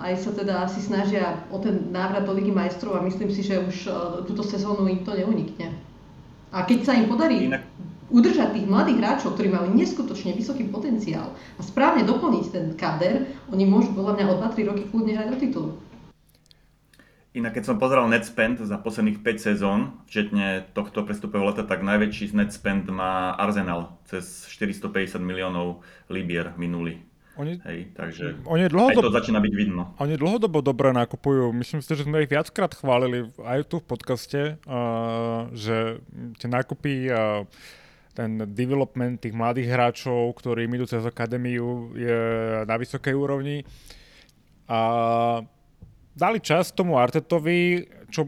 aj 0.03 0.13
sa 0.19 0.31
teda 0.35 0.67
asi 0.67 0.83
snažia 0.83 1.47
o 1.47 1.57
ten 1.63 1.87
návrat 1.87 2.27
do 2.27 2.35
Ligy 2.35 2.51
majstrov 2.51 2.99
a 2.99 3.05
myslím 3.07 3.31
si, 3.31 3.47
že 3.47 3.55
už 3.63 3.87
uh, 3.87 3.93
túto 4.27 4.43
sezónu 4.43 4.91
im 4.91 5.07
to 5.07 5.15
neunikne. 5.15 5.71
A 6.51 6.67
keď 6.67 6.79
sa 6.83 6.93
im 6.99 7.07
podarí 7.07 7.47
Inak... 7.47 7.63
udržať 8.11 8.59
tých 8.59 8.67
mladých 8.67 8.99
hráčov, 8.99 9.39
ktorí 9.39 9.55
majú 9.55 9.71
neskutočne 9.71 10.35
vysoký 10.35 10.67
potenciál 10.67 11.31
a 11.31 11.61
správne 11.63 12.03
doplniť 12.03 12.45
ten 12.51 12.65
kader, 12.75 13.23
oni 13.47 13.63
môžu 13.63 13.95
podľa 13.95 14.19
mňa 14.19 14.25
o 14.27 14.35
2-3 14.51 14.67
roky 14.67 14.83
kľudne 14.91 15.15
hrať 15.15 15.27
do 15.31 15.37
titulu. 15.39 15.71
Inak 17.29 17.55
keď 17.55 17.63
som 17.71 17.77
pozeral 17.79 18.09
net 18.09 18.25
spend 18.25 18.59
za 18.59 18.75
posledných 18.81 19.21
5 19.21 19.37
sezón, 19.37 20.01
včetne 20.09 20.65
tohto 20.73 21.05
prestupového 21.05 21.53
leta, 21.53 21.63
tak 21.63 21.85
najväčší 21.85 22.35
net 22.35 22.51
spend 22.51 22.89
má 22.89 23.37
Arsenal 23.37 23.95
cez 24.09 24.49
450 24.49 25.21
miliónov 25.23 25.85
libier 26.09 26.51
minulý. 26.59 27.08
Oni, 27.39 27.55
Hej, 27.63 27.95
takže 27.95 28.35
oni 28.43 28.67
dlhodobo, 28.67 28.99
aj 28.99 29.15
to 29.15 29.15
začína 29.15 29.39
byť 29.39 29.53
vidno. 29.55 29.95
Oni 30.03 30.19
dlhodobo 30.19 30.59
dobre 30.59 30.91
nakupujú. 30.91 31.55
Myslím 31.55 31.79
si, 31.79 31.95
že 31.95 32.03
sme 32.03 32.27
ich 32.27 32.31
viackrát 32.31 32.75
chválili 32.75 33.31
aj 33.39 33.59
tu 33.71 33.79
v 33.79 33.87
podcaste, 33.87 34.41
uh, 34.67 35.47
že 35.55 36.03
tie 36.35 36.51
nákupy 36.51 37.07
a 37.07 37.47
ten 38.11 38.43
development 38.51 39.23
tých 39.23 39.31
mladých 39.31 39.71
hráčov, 39.71 40.35
ktorí 40.35 40.67
idú 40.67 40.83
cez 40.83 40.99
akadémiu, 41.07 41.95
je 41.95 42.19
na 42.67 42.75
vysokej 42.75 43.15
úrovni. 43.15 43.63
A 44.67 44.79
dali 46.11 46.43
čas 46.43 46.75
tomu 46.75 46.99
Artetovi, 46.99 47.87
čo 48.11 48.27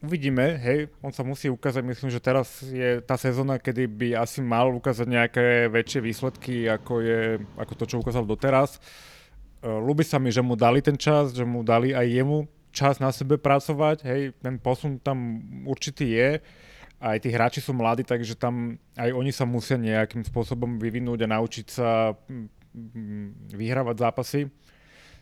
uvidíme, 0.00 0.56
hej, 0.56 0.88
on 1.04 1.12
sa 1.12 1.20
musí 1.20 1.52
ukázať, 1.52 1.84
myslím, 1.84 2.10
že 2.10 2.20
teraz 2.20 2.64
je 2.64 3.04
tá 3.04 3.20
sezóna, 3.20 3.60
kedy 3.60 3.84
by 3.86 4.08
asi 4.16 4.40
mal 4.40 4.72
ukázať 4.72 5.06
nejaké 5.06 5.46
väčšie 5.68 6.00
výsledky, 6.00 6.66
ako, 6.66 7.04
je, 7.04 7.20
ako 7.60 7.72
to, 7.76 7.84
čo 7.84 8.00
ukázal 8.00 8.24
doteraz. 8.24 8.80
Uh, 9.60 9.76
ľúbi 9.76 10.02
sa 10.02 10.16
mi, 10.16 10.32
že 10.32 10.40
mu 10.40 10.56
dali 10.56 10.80
ten 10.80 10.96
čas, 10.96 11.36
že 11.36 11.44
mu 11.44 11.60
dali 11.60 11.92
aj 11.92 12.06
jemu 12.08 12.48
čas 12.72 13.02
na 13.02 13.10
sebe 13.12 13.36
pracovať, 13.36 14.06
hej, 14.06 14.32
ten 14.40 14.56
posun 14.56 14.96
tam 15.02 15.42
určitý 15.66 16.16
je. 16.16 16.30
Aj 17.00 17.16
tí 17.16 17.32
hráči 17.32 17.64
sú 17.64 17.72
mladí, 17.72 18.04
takže 18.04 18.36
tam 18.36 18.76
aj 18.96 19.10
oni 19.12 19.32
sa 19.32 19.48
musia 19.48 19.80
nejakým 19.80 20.20
spôsobom 20.20 20.76
vyvinúť 20.76 21.24
a 21.24 21.32
naučiť 21.32 21.66
sa 21.66 22.12
mm, 22.12 22.46
mm, 22.76 23.28
vyhrávať 23.56 23.96
zápasy. 24.04 24.40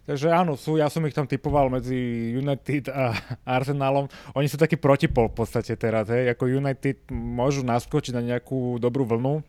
Takže 0.09 0.33
áno, 0.33 0.57
sú, 0.57 0.81
ja 0.81 0.89
som 0.89 1.05
ich 1.05 1.13
tam 1.13 1.29
typoval 1.29 1.69
medzi 1.69 2.33
United 2.33 2.89
a 2.89 3.13
Arsenalom. 3.61 4.09
Oni 4.33 4.49
sú 4.49 4.57
taký 4.57 4.81
protipol 4.81 5.29
v 5.29 5.45
podstate 5.45 5.77
teraz, 5.77 6.09
hej. 6.09 6.33
Ako 6.33 6.49
United 6.49 7.13
môžu 7.13 7.61
naskočiť 7.61 8.17
na 8.17 8.25
nejakú 8.25 8.81
dobrú 8.81 9.05
vlnu, 9.05 9.45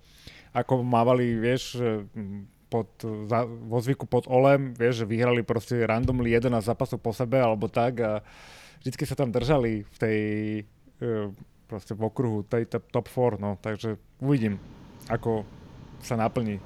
ako 0.51 0.84
mávali, 0.84 1.39
vieš, 1.39 1.80
pod, 2.68 2.91
za, 3.32 3.47
vo 3.47 3.80
zvyku 3.80 4.03
pod 4.05 4.28
Olem, 4.28 4.76
vieš, 4.76 5.03
že 5.03 5.10
vyhrali 5.10 5.47
proste 5.47 5.80
randomly 5.88 6.36
11 6.36 6.60
zápasov 6.62 6.99
po 7.01 7.16
sebe 7.16 7.41
alebo 7.41 7.72
tak 7.72 8.03
a 8.03 8.12
vždycky 8.84 9.03
sa 9.10 9.18
tam 9.18 9.34
držali 9.34 9.88
v 9.88 9.97
tej 9.97 10.20
e, 11.01 11.34
proste 11.66 11.97
v 11.97 12.01
okruhu 12.05 12.45
tej 12.45 12.70
top 12.70 13.10
4, 13.10 13.41
no, 13.41 13.57
takže 13.57 13.97
uvidím, 14.22 14.62
ako 15.10 15.43
sa 16.00 16.16
naplní 16.16 16.60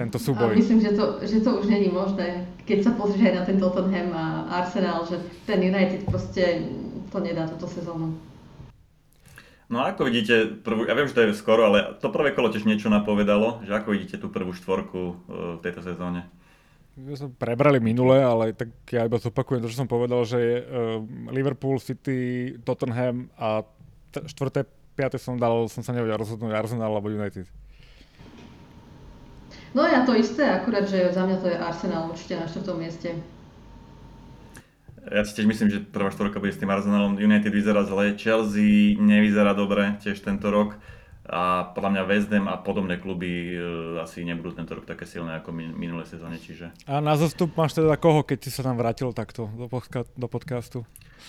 tento 0.00 0.16
súboj. 0.16 0.52
A 0.52 0.58
myslím, 0.58 0.80
že 0.80 0.96
to, 0.96 1.20
že 1.20 1.44
to 1.44 1.60
už 1.60 1.68
není 1.68 1.92
možné, 1.92 2.48
keď 2.64 2.88
sa 2.88 2.92
pozrieš 2.96 3.32
aj 3.32 3.34
na 3.36 3.44
ten 3.44 3.56
Tottenham 3.60 4.10
a 4.16 4.24
Arsenal, 4.64 5.04
že 5.04 5.20
ten 5.44 5.60
United 5.60 6.08
proste 6.08 6.64
to 7.12 7.18
nedá 7.20 7.44
túto 7.50 7.68
sezónu. 7.68 8.16
No 9.70 9.86
a 9.86 9.94
ako 9.94 10.10
vidíte, 10.10 10.50
prvú, 10.66 10.82
ja 10.82 10.98
viem, 10.98 11.06
že 11.06 11.14
to 11.14 11.22
je 11.22 11.38
skoro, 11.38 11.70
ale 11.70 11.94
to 12.02 12.10
prvé 12.10 12.34
kolo 12.34 12.50
tiež 12.50 12.66
niečo 12.66 12.90
napovedalo, 12.90 13.62
že 13.62 13.70
ako 13.70 13.94
vidíte 13.94 14.18
tú 14.18 14.26
prvú 14.26 14.50
štvorku 14.50 14.98
e, 14.98 15.14
v 15.56 15.62
tejto 15.62 15.86
sezóne? 15.86 16.26
My 16.98 17.14
sme 17.14 17.30
prebrali 17.30 17.78
minule, 17.78 18.18
ale 18.18 18.50
tak 18.50 18.74
ja 18.90 19.06
iba 19.06 19.22
zopakujem 19.22 19.62
to, 19.62 19.70
čo 19.70 19.86
som 19.86 19.88
povedal, 19.88 20.26
že 20.26 20.38
je 20.42 20.56
uh, 20.58 21.00
Liverpool, 21.30 21.78
City, 21.78 22.52
Tottenham 22.66 23.30
a 23.38 23.62
t- 24.10 24.26
štvrté, 24.26 24.66
piaté 24.98 25.16
som 25.16 25.38
dal, 25.38 25.70
som 25.70 25.86
sa 25.86 25.94
nevedel 25.94 26.18
rozhodnúť 26.18 26.50
Arsenal 26.50 26.90
alebo 26.90 27.08
United. 27.08 27.46
No 29.70 29.86
ja 29.86 30.02
to 30.02 30.18
isté, 30.18 30.42
akurát, 30.50 30.82
že 30.90 31.14
za 31.14 31.22
mňa 31.22 31.36
to 31.38 31.46
je 31.46 31.58
Arsenal 31.58 32.10
určite 32.10 32.34
na 32.34 32.50
štvrtom 32.50 32.76
mieste. 32.78 33.14
Ja 35.00 35.22
si 35.22 35.32
tiež 35.32 35.46
myslím, 35.46 35.68
že 35.70 35.78
prvá 35.80 36.10
štvorka 36.10 36.42
bude 36.42 36.52
s 36.52 36.60
tým 36.60 36.68
Arsenalom. 36.68 37.16
United 37.16 37.48
vyzerá 37.48 37.86
zle, 37.86 38.18
Chelsea 38.18 38.98
nevyzerá 38.98 39.54
dobre 39.54 39.96
tiež 40.02 40.18
tento 40.20 40.50
rok 40.50 40.74
a 41.30 41.70
podľa 41.70 41.90
mňa 41.94 42.02
West 42.10 42.28
Ham 42.34 42.50
a 42.50 42.58
podobné 42.58 42.98
kluby 42.98 43.54
e, 43.54 43.56
asi 44.02 44.26
nebudú 44.26 44.58
tento 44.58 44.74
rok 44.74 44.82
také 44.82 45.06
silné 45.06 45.38
ako 45.38 45.54
minulé 45.54 46.02
sezóne, 46.02 46.42
čiže... 46.42 46.74
A 46.90 46.98
na 46.98 47.14
zostup 47.14 47.54
máš 47.54 47.78
teda 47.78 47.94
koho, 47.94 48.26
keď 48.26 48.38
si 48.42 48.50
sa 48.50 48.66
tam 48.66 48.74
vrátil 48.74 49.14
takto 49.14 49.46
do 50.18 50.26
podcastu? 50.26 50.82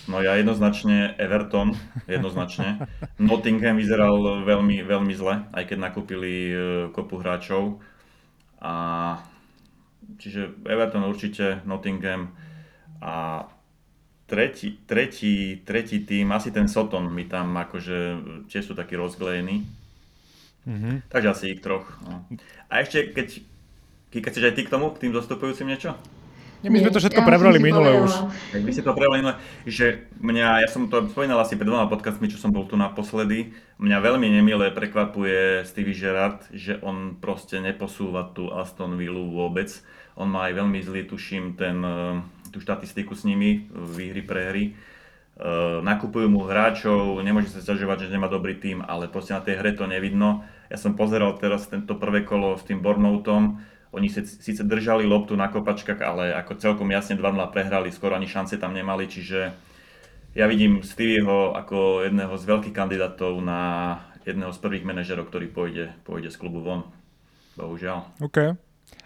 No 0.10 0.18
ja 0.26 0.34
jednoznačne 0.42 1.14
Everton, 1.22 1.78
jednoznačne. 2.10 2.89
Nottingham 3.22 3.78
vyzeral 3.78 4.42
veľmi, 4.42 4.82
veľmi 4.82 5.14
zle, 5.14 5.46
aj 5.54 5.64
keď 5.70 5.78
nakúpili 5.78 6.34
e, 6.50 6.54
kopu 6.89 7.22
hráčov 7.22 7.78
a 8.62 8.74
čiže 10.22 10.53
Everton 10.70 11.09
určite, 11.09 11.66
Nottingham 11.66 12.32
a 13.01 13.45
tretí, 14.30 14.80
tretí, 14.86 15.59
tretí 15.66 16.05
tým, 16.05 16.32
asi 16.32 16.53
ten 16.53 16.70
Soton 16.70 17.09
mi 17.09 17.26
tam 17.26 17.57
akože 17.57 17.97
tiež 18.47 18.72
sú 18.72 18.74
takí 18.78 18.95
rozglejení. 18.95 19.66
Mm-hmm. 20.62 21.09
Takže 21.09 21.28
asi 21.34 21.45
ich 21.57 21.62
troch. 21.66 21.89
No. 22.05 22.24
A 22.70 22.86
ešte, 22.86 23.09
keď, 23.12 23.41
keď 24.14 24.22
chceš 24.30 24.45
aj 24.45 24.55
ty 24.55 24.62
k 24.64 24.72
tomu, 24.72 24.93
k 24.93 25.01
tým 25.03 25.14
zastupujúcim 25.18 25.66
niečo? 25.66 25.97
Nie, 26.62 26.70
my 26.70 26.78
sme 26.78 26.93
to 26.93 27.01
všetko 27.01 27.26
ja 27.26 27.28
prebrali 27.28 27.57
minule 27.57 28.05
už. 28.05 28.30
Tak 28.53 28.62
vy 28.62 28.70
ste 28.70 28.86
to 28.86 28.93
prebrali 28.93 29.26
minule, 29.26 29.36
že 29.66 30.05
mňa, 30.22 30.62
ja 30.62 30.70
som 30.70 30.86
to 30.86 31.09
spomínal 31.09 31.41
asi 31.41 31.57
pred 31.57 31.66
dvoma 31.66 31.89
podcastmi, 31.89 32.30
čo 32.30 32.38
som 32.38 32.53
bol 32.53 32.70
tu 32.70 32.78
naposledy, 32.78 33.49
mňa 33.82 33.97
veľmi 33.97 34.30
nemile 34.30 34.70
prekvapuje 34.70 35.66
Stevie 35.66 35.97
Gerrard, 35.97 36.45
že 36.53 36.78
on 36.86 37.18
proste 37.18 37.57
neposúva 37.57 38.30
tú 38.30 38.53
Aston 38.53 38.93
Villa 38.93 39.26
vôbec. 39.26 39.74
On 40.14 40.30
má 40.30 40.53
aj 40.53 40.62
veľmi 40.62 40.80
zlý, 40.86 41.09
tuším, 41.09 41.57
ten, 41.57 41.82
eh, 41.82 42.22
tú 42.53 42.62
štatistiku 42.62 43.18
s 43.18 43.26
nimi, 43.26 43.66
výhry, 43.74 44.22
prehry. 44.22 44.66
Uh, 45.41 45.82
nakupujú 45.82 46.30
mu 46.30 46.45
hráčov, 46.45 47.18
nemôže 47.26 47.49
sa 47.49 47.66
sťažovať, 47.66 48.05
že 48.05 48.14
nemá 48.14 48.30
dobrý 48.30 48.62
tým, 48.62 48.86
ale 48.86 49.09
proste 49.09 49.34
na 49.34 49.41
tej 49.41 49.57
hre 49.57 49.74
to 49.74 49.89
nevidno. 49.89 50.45
Ja 50.70 50.78
som 50.78 50.93
pozeral 50.93 51.34
teraz 51.41 51.66
tento 51.66 51.97
prvé 51.97 52.22
kolo 52.22 52.62
s 52.62 52.68
tým 52.68 52.84
Bornoutom, 52.84 53.57
oni 53.92 54.08
síce 54.10 54.64
držali 54.64 55.04
loptu 55.04 55.36
na 55.36 55.52
kopačkách, 55.52 56.00
ale 56.00 56.32
ako 56.32 56.56
celkom 56.56 56.88
jasne 56.92 57.20
2-0 57.20 57.36
prehrali, 57.52 57.92
skoro 57.92 58.16
ani 58.16 58.28
šance 58.28 58.56
tam 58.56 58.72
nemali, 58.72 59.08
čiže 59.08 59.52
ja 60.32 60.48
vidím 60.48 60.80
Stevieho 60.80 61.52
ako 61.52 62.08
jedného 62.08 62.32
z 62.39 62.44
veľkých 62.48 62.76
kandidátov 62.76 63.44
na 63.44 63.62
jedného 64.24 64.56
z 64.56 64.60
prvých 64.64 64.88
manažerov, 64.88 65.28
ktorý 65.28 65.52
pôjde, 65.52 65.86
pôjde 66.08 66.32
z 66.32 66.39
klubu 66.39 66.64
von. 66.64 66.88
Bohužiaľ. 67.60 68.08
OK. 68.24 68.56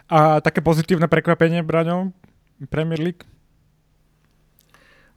A 0.06 0.38
také 0.38 0.62
pozitívne 0.62 1.10
prekvapenie, 1.10 1.66
Braňo, 1.66 2.14
Premier 2.70 3.02
League? 3.02 3.26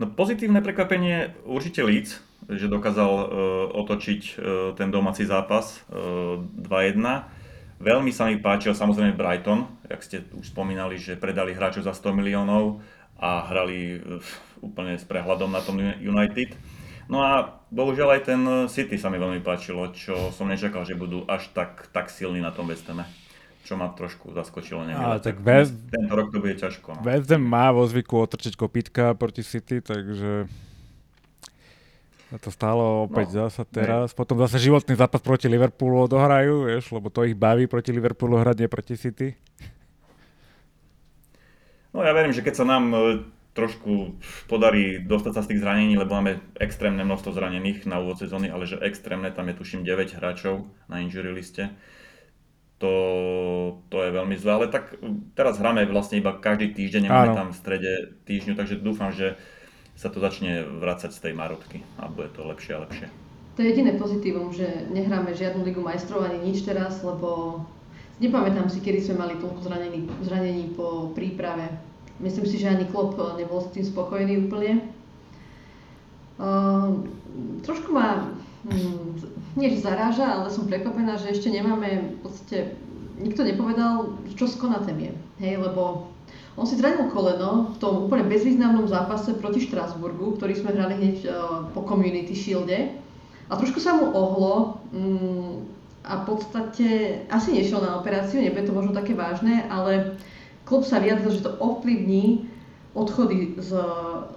No 0.02 0.10
pozitívne 0.10 0.66
prekvapenie 0.66 1.38
určite 1.46 1.86
Leeds, 1.86 2.18
že 2.50 2.72
dokázal 2.72 3.12
uh, 3.12 3.26
otočiť 3.78 4.22
uh, 4.24 4.34
ten 4.74 4.90
domáci 4.90 5.30
zápas 5.30 5.86
uh, 5.94 6.42
2-1 6.42 7.38
Veľmi 7.80 8.12
sa 8.12 8.28
mi 8.28 8.36
páčil 8.36 8.76
samozrejme 8.76 9.16
Brighton, 9.16 9.64
jak 9.88 10.04
ste 10.04 10.18
už 10.36 10.52
spomínali, 10.52 11.00
že 11.00 11.16
predali 11.16 11.56
hráčov 11.56 11.88
za 11.88 11.96
100 11.96 12.12
miliónov 12.12 12.84
a 13.16 13.48
hrali 13.48 13.98
eh, 13.98 14.20
úplne 14.60 15.00
s 15.00 15.08
prehľadom 15.08 15.48
na 15.48 15.64
tom 15.64 15.80
United. 15.80 16.60
No 17.10 17.24
a 17.26 17.64
bohužiaľ 17.74 18.20
aj 18.20 18.22
ten 18.22 18.42
City 18.70 19.00
sa 19.00 19.10
mi 19.10 19.18
veľmi 19.18 19.42
páčilo, 19.42 19.90
čo 19.96 20.30
som 20.30 20.46
nečakal, 20.46 20.86
že 20.86 20.94
budú 20.94 21.26
až 21.26 21.50
tak, 21.56 21.90
tak 21.90 22.14
silní 22.14 22.38
na 22.38 22.54
tom 22.54 22.70
West 22.70 22.86
Hame. 22.86 23.08
Čo 23.66 23.82
ma 23.82 23.90
trošku 23.90 24.30
zaskočilo. 24.36 24.86
Nemile. 24.86 25.18
Ale 25.18 25.18
tak 25.24 25.42
West... 25.42 25.74
Tento 25.90 26.14
rok 26.14 26.30
to 26.30 26.38
bude 26.38 26.62
ťažko. 26.62 27.00
No. 27.00 27.02
West 27.02 27.32
Ham 27.34 27.42
má 27.42 27.74
vo 27.74 27.82
zvyku 27.90 28.14
otrčiť 28.14 28.54
kopítka 28.54 29.18
proti 29.18 29.42
City, 29.42 29.82
takže 29.82 30.46
to 32.38 32.54
stálo 32.54 33.10
opäť 33.10 33.34
no, 33.34 33.50
zasa 33.50 33.66
teraz. 33.66 34.14
Ne. 34.14 34.18
Potom 34.22 34.38
zase 34.38 34.62
životný 34.62 34.94
zápas 34.94 35.18
proti 35.18 35.50
Liverpoolu 35.50 36.06
odohrajú, 36.06 36.70
vieš, 36.70 36.94
lebo 36.94 37.10
to 37.10 37.26
ich 37.26 37.34
baví 37.34 37.66
proti 37.66 37.90
Liverpoolu 37.90 38.38
hrať, 38.38 38.56
nie 38.62 38.70
proti 38.70 38.94
City. 38.94 39.34
No 41.90 42.06
ja 42.06 42.14
verím, 42.14 42.30
že 42.30 42.46
keď 42.46 42.54
sa 42.54 42.66
nám 42.70 42.94
e, 42.94 42.98
trošku 43.58 44.22
podarí 44.46 45.02
dostať 45.02 45.34
sa 45.34 45.42
z 45.42 45.50
tých 45.54 45.62
zranení, 45.66 45.98
lebo 45.98 46.14
máme 46.14 46.38
extrémne 46.62 47.02
množstvo 47.02 47.34
zranených 47.34 47.90
na 47.90 47.98
úvod 47.98 48.22
sezóny, 48.22 48.54
ale 48.54 48.70
že 48.70 48.78
extrémne, 48.78 49.34
tam 49.34 49.50
je 49.50 49.58
tuším 49.58 49.82
9 49.82 50.14
hráčov 50.14 50.70
na 50.86 51.02
injury 51.02 51.34
liste. 51.34 51.74
To, 52.80 52.94
to 53.92 53.98
je 54.06 54.16
veľmi 54.16 54.40
zlé, 54.40 54.52
ale 54.56 54.68
tak 54.72 54.96
teraz 55.36 55.60
hráme 55.60 55.84
vlastne 55.90 56.22
iba 56.22 56.32
každý 56.32 56.72
týždeň, 56.72 57.10
nemáme 57.10 57.36
tam 57.36 57.52
v 57.52 57.60
strede 57.60 57.92
týždňu, 58.24 58.54
takže 58.56 58.80
dúfam, 58.80 59.12
že 59.12 59.36
sa 60.00 60.08
to 60.08 60.24
začne 60.24 60.64
vrácať 60.80 61.12
z 61.12 61.20
tej 61.20 61.34
marotky 61.36 61.84
a 62.00 62.08
bude 62.08 62.32
to 62.32 62.48
lepšie 62.48 62.72
a 62.72 62.88
lepšie. 62.88 63.08
To 63.60 63.60
je 63.60 63.76
jediné 63.76 64.00
pozitívum, 64.00 64.56
že 64.56 64.88
nehráme 64.96 65.36
žiadnu 65.36 65.68
ligu 65.68 65.84
majstrov 65.84 66.24
ani 66.24 66.40
nič 66.40 66.64
teraz, 66.64 67.04
lebo 67.04 67.60
nepamätám 68.24 68.72
si, 68.72 68.80
kedy 68.80 69.04
sme 69.04 69.28
mali 69.28 69.36
toľko 69.44 69.60
zranení, 69.68 70.08
zranení 70.24 70.72
po 70.72 71.12
príprave. 71.12 71.68
Myslím 72.24 72.48
si, 72.48 72.56
že 72.56 72.72
ani 72.72 72.88
Klopp 72.88 73.20
nebol 73.36 73.60
s 73.60 73.76
tým 73.76 73.84
spokojný 73.84 74.48
úplne. 74.48 74.88
Uh, 76.40 77.04
trošku 77.68 77.92
ma, 77.92 78.32
hm, 78.64 79.20
nie 79.60 79.76
zaráža, 79.76 80.40
ale 80.40 80.48
som 80.48 80.72
prekvapená, 80.72 81.20
že 81.20 81.36
ešte 81.36 81.52
nemáme, 81.52 82.16
v 82.16 82.20
podstate, 82.24 82.80
nikto 83.20 83.44
nepovedal, 83.44 84.16
čo 84.40 84.48
s 84.48 84.56
Konatem 84.56 84.96
je. 84.96 85.12
Hej, 85.44 85.60
lebo 85.60 86.08
on 86.58 86.66
si 86.66 86.78
zranil 86.78 87.10
koleno 87.14 87.74
v 87.74 87.78
tom 87.78 88.10
úplne 88.10 88.26
bezvýznamnom 88.26 88.90
zápase 88.90 89.36
proti 89.38 89.64
Štrásburgu, 89.64 90.38
ktorý 90.38 90.54
sme 90.58 90.74
hrali 90.74 90.94
hneď 90.98 91.18
uh, 91.26 91.32
po 91.74 91.86
Community 91.86 92.34
Shielde. 92.34 92.96
A 93.50 93.58
trošku 93.58 93.82
sa 93.82 93.98
mu 93.98 94.14
ohlo 94.14 94.78
um, 94.94 95.66
a 96.06 96.22
v 96.22 96.24
podstate 96.26 96.88
asi 97.30 97.54
nešiel 97.54 97.82
na 97.82 97.98
operáciu, 98.00 98.42
nebude 98.42 98.66
to 98.66 98.74
možno 98.74 98.94
také 98.94 99.14
vážne, 99.14 99.66
ale 99.70 100.18
klub 100.66 100.86
sa 100.86 101.02
vyjadril, 101.02 101.34
že 101.34 101.46
to 101.46 101.58
ovplyvní 101.58 102.50
odchody 102.94 103.58
z, 103.58 103.72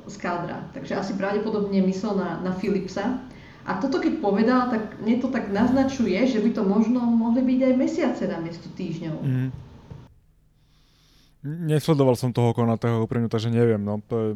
z 0.09 0.15
kádra. 0.21 0.69
Takže 0.77 0.97
asi 0.97 1.13
pravdepodobne 1.17 1.81
myslel 1.89 2.17
na, 2.17 2.31
na 2.45 2.53
Philipsa. 2.53 3.21
A 3.63 3.79
toto 3.79 4.03
keď 4.03 4.19
povedal, 4.19 4.69
tak 4.75 4.99
mne 5.01 5.23
to 5.23 5.31
tak 5.31 5.49
naznačuje, 5.55 6.19
že 6.27 6.43
by 6.43 6.51
to 6.51 6.63
možno 6.67 6.99
mohli 6.99 7.47
byť 7.47 7.61
aj 7.63 7.75
mesiace 7.79 8.23
na 8.27 8.43
miesto 8.43 8.67
týždňov. 8.75 9.17
Mm. 9.23 9.49
Nesledoval 11.43 12.15
som 12.15 12.31
toho 12.31 12.55
konatého 12.55 13.03
úprimne, 13.03 13.27
takže 13.27 13.51
neviem. 13.51 13.83
No, 13.83 13.99
to 14.07 14.15
je... 14.15 14.31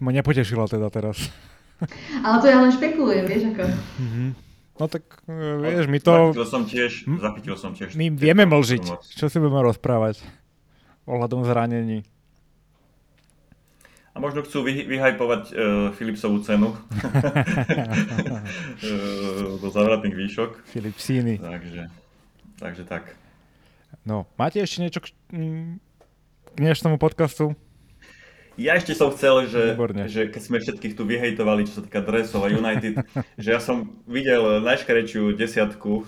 Ma 0.00 0.12
nepotešila 0.12 0.68
teda 0.68 0.88
teraz. 0.88 1.20
Ale 2.24 2.36
to 2.40 2.46
ja 2.48 2.56
len 2.60 2.72
špekulujem, 2.72 3.24
vieš 3.28 3.52
ako. 3.52 3.64
Mm-hmm. 4.00 4.28
No 4.76 4.84
tak, 4.92 5.04
e, 5.24 5.36
vieš, 5.60 5.88
my 5.88 5.98
to... 6.00 6.12
Zachytil 6.12 6.48
som 6.48 6.62
tiež, 6.68 6.92
zachytil 7.08 7.56
som 7.56 7.72
tiež. 7.72 7.96
My 7.96 8.12
vieme 8.12 8.44
mlžiť. 8.44 8.84
Čo 9.16 9.32
si 9.32 9.36
budeme 9.40 9.64
rozprávať? 9.64 10.20
Ohľadom 11.08 11.48
zranení. 11.48 12.04
A 14.16 14.20
možno 14.20 14.40
chcú 14.40 14.64
vy, 14.64 14.88
vyhajpovať 14.88 15.42
uh, 15.52 15.56
Philipsovú 15.92 16.40
cenu 16.40 16.72
uh, 16.72 16.76
do 19.60 19.68
zavratných 19.68 20.16
výšok. 20.16 20.72
Philipsíny. 20.72 21.36
Takže, 21.36 21.92
takže 22.56 22.82
tak. 22.88 23.12
No, 24.08 24.24
máte 24.40 24.64
ešte 24.64 24.80
niečo 24.80 25.04
k, 25.26 25.82
dnešnému 26.54 27.02
podcastu? 27.02 27.58
Ja 28.54 28.78
ešte 28.78 28.94
som 28.94 29.10
chcel, 29.10 29.50
že, 29.50 29.74
že 30.06 30.30
keď 30.30 30.42
sme 30.42 30.62
všetkých 30.62 30.94
tu 30.94 31.02
vyhejtovali, 31.02 31.66
čo 31.66 31.76
sa 31.76 31.82
týka 31.82 31.98
dresov 32.00 32.46
a 32.46 32.48
United, 32.48 33.02
že 33.42 33.48
ja 33.50 33.58
som 33.58 33.98
videl 34.06 34.62
najškarečiu 34.62 35.34
desiatku 35.34 35.92
uh, 35.98 36.04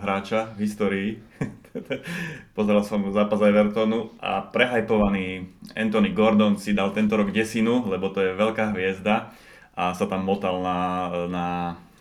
hráča 0.00 0.54
v 0.54 0.58
histórii. 0.64 1.10
Pozeral 2.56 2.86
som 2.86 3.02
zápas 3.10 3.42
Evertonu 3.42 4.14
a 4.22 4.46
prehajpovaný 4.46 5.50
Anthony 5.74 6.14
Gordon 6.14 6.54
si 6.54 6.78
dal 6.78 6.94
tento 6.94 7.18
rok 7.18 7.34
desinu, 7.34 7.90
lebo 7.90 8.14
to 8.14 8.22
je 8.22 8.38
veľká 8.38 8.70
hviezda 8.70 9.34
a 9.74 9.98
sa 9.98 10.06
tam 10.06 10.22
motal 10.22 10.62
na, 10.62 10.78
na, 11.26 11.46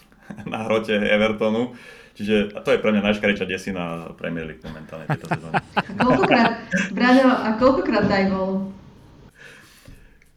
na 0.54 0.70
hrote 0.70 0.94
Evertonu. 0.94 1.74
Čiže 2.14 2.62
to 2.62 2.70
je 2.70 2.78
pre 2.78 2.94
mňa 2.94 3.10
najškarečia 3.10 3.50
desina 3.50 4.14
Premier 4.14 4.46
League 4.46 4.62
momentálne 4.62 5.10
tejto 5.10 5.34
sezóny. 5.34 5.58
Koľkokrát, 6.02 6.52
Braňo, 6.94 7.30
a 7.34 7.50
koľkokrát 7.58 8.06
daj 8.06 8.26
bol? 8.30 8.70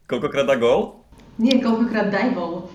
Koľkokrát 0.07 0.47
dá 0.47 0.57
gól? 0.57 1.03
Nie, 1.37 1.59
koľkokrát 1.59 2.09
daj 2.09 2.33
bol. 2.33 2.70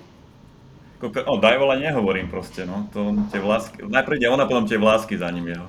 Koľko, 1.01 1.25
no, 1.25 1.41
daj 1.41 1.57
vola 1.57 1.81
nehovorím 1.81 2.29
proste, 2.29 2.61
no. 2.61 2.85
To 2.93 3.09
tie 3.33 3.41
vlásky, 3.41 3.89
najprv 3.89 4.21
ide 4.21 4.29
ona, 4.29 4.45
potom 4.45 4.69
tie 4.69 4.77
vlásky 4.77 5.17
za 5.17 5.33
ním 5.33 5.49
jeho. 5.49 5.65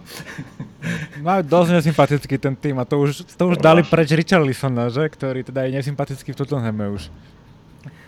Má 1.25 1.41
dosť 1.41 1.81
nesympatický 1.81 2.37
ten 2.37 2.53
tým 2.53 2.77
a 2.77 2.85
to 2.85 3.01
už, 3.01 3.25
to 3.25 3.43
už 3.49 3.57
dali 3.63 3.81
preč 3.87 4.13
Richarlisona, 4.13 4.93
že? 4.93 5.09
Ktorý 5.09 5.41
teda 5.47 5.65
je 5.65 5.81
nesympatický 5.81 6.35
v 6.35 6.39
Tottenhame 6.43 6.93
už. 6.93 7.09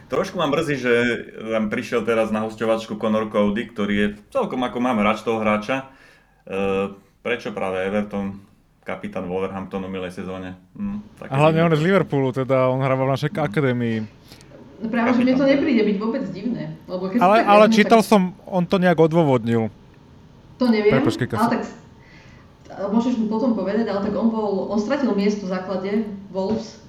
Trošku 0.09 0.37
ma 0.37 0.47
mrzí, 0.47 0.77
že 0.77 0.93
tam 1.41 1.73
prišiel 1.73 2.05
teraz 2.05 2.29
na 2.29 2.45
hostovačku 2.45 3.01
Conor 3.01 3.33
Cody, 3.33 3.65
ktorý 3.73 3.95
je 3.95 4.09
celkom 4.31 4.61
ako 4.61 4.79
máme 4.79 5.01
rád 5.01 5.25
toho 5.25 5.41
hráča. 5.41 5.89
E, 6.45 6.93
prečo 7.25 7.57
práve 7.57 7.81
Everton 7.89 8.45
kapitán 8.85 9.25
Wolverhamptonu 9.25 9.89
milej 9.89 10.13
sezóne. 10.13 10.61
Hm, 10.77 11.25
a 11.25 11.35
hlavne 11.41 11.65
on 11.65 11.73
je 11.73 11.81
z 11.81 11.87
Liverpoolu, 11.89 12.37
teda 12.37 12.69
on 12.69 12.85
hrával 12.85 13.09
v 13.09 13.15
našej 13.17 13.33
hm. 13.33 13.41
akadémii. 13.41 13.99
No 14.85 14.87
práve, 14.93 15.09
kapitán. 15.09 15.17
že 15.17 15.23
mne 15.25 15.35
to 15.41 15.45
nepríde 15.49 15.83
byť 15.89 15.97
vôbec 15.97 16.25
divné. 16.29 16.65
Lebo 16.85 17.09
keď 17.09 17.19
ale 17.25 17.37
ale 17.49 17.65
vezme, 17.73 17.77
čítal 17.81 18.01
tak... 18.05 18.09
som, 18.13 18.37
on 18.45 18.69
to 18.69 18.77
nejak 18.77 19.01
odôvodnil. 19.01 19.73
To 20.61 20.65
neviem, 20.71 20.93
Prepočkej, 21.01 21.35
ale 21.35 21.51
tak 21.59 21.63
môžeš 22.91 23.15
mu 23.19 23.27
potom 23.31 23.55
povedať, 23.55 23.87
ale 23.87 24.03
tak 24.03 24.15
on 24.15 24.29
bol, 24.31 24.67
on 24.71 24.81
stratil 24.83 25.15
miesto 25.15 25.47
v 25.47 25.55
základe 25.55 25.91
Wolves, 26.35 26.84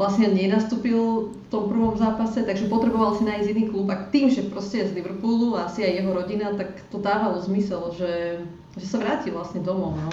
vlastne 0.00 0.32
nenastúpil 0.32 1.28
v 1.28 1.46
tom 1.52 1.68
prvom 1.68 1.92
zápase, 1.96 2.40
takže 2.40 2.72
potreboval 2.72 3.20
si 3.20 3.28
nájsť 3.28 3.48
iný 3.52 3.64
klub 3.68 3.86
a 3.92 4.08
tým, 4.08 4.32
že 4.32 4.48
proste 4.48 4.80
je 4.80 4.88
z 4.92 4.96
Liverpoolu 4.96 5.60
a 5.60 5.68
asi 5.68 5.84
aj 5.84 5.92
jeho 6.00 6.10
rodina, 6.16 6.56
tak 6.56 6.80
to 6.88 6.96
dávalo 6.96 7.36
zmysel, 7.44 7.92
že, 7.92 8.40
že 8.80 8.86
sa 8.88 8.96
vráti 8.96 9.28
vlastne 9.28 9.60
domov. 9.60 10.00
No. 10.00 10.08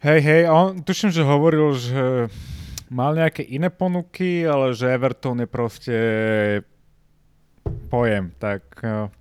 Hej, 0.00 0.20
hej, 0.24 0.42
on 0.48 0.80
tuším, 0.80 1.12
že 1.12 1.22
hovoril, 1.22 1.76
že 1.76 2.32
mal 2.90 3.14
nejaké 3.14 3.46
iné 3.46 3.70
ponuky, 3.70 4.42
ale 4.42 4.74
že 4.74 4.90
Everton 4.90 5.44
je 5.44 5.48
proste 5.48 5.96
pojem, 7.90 8.30
tak... 8.38 8.62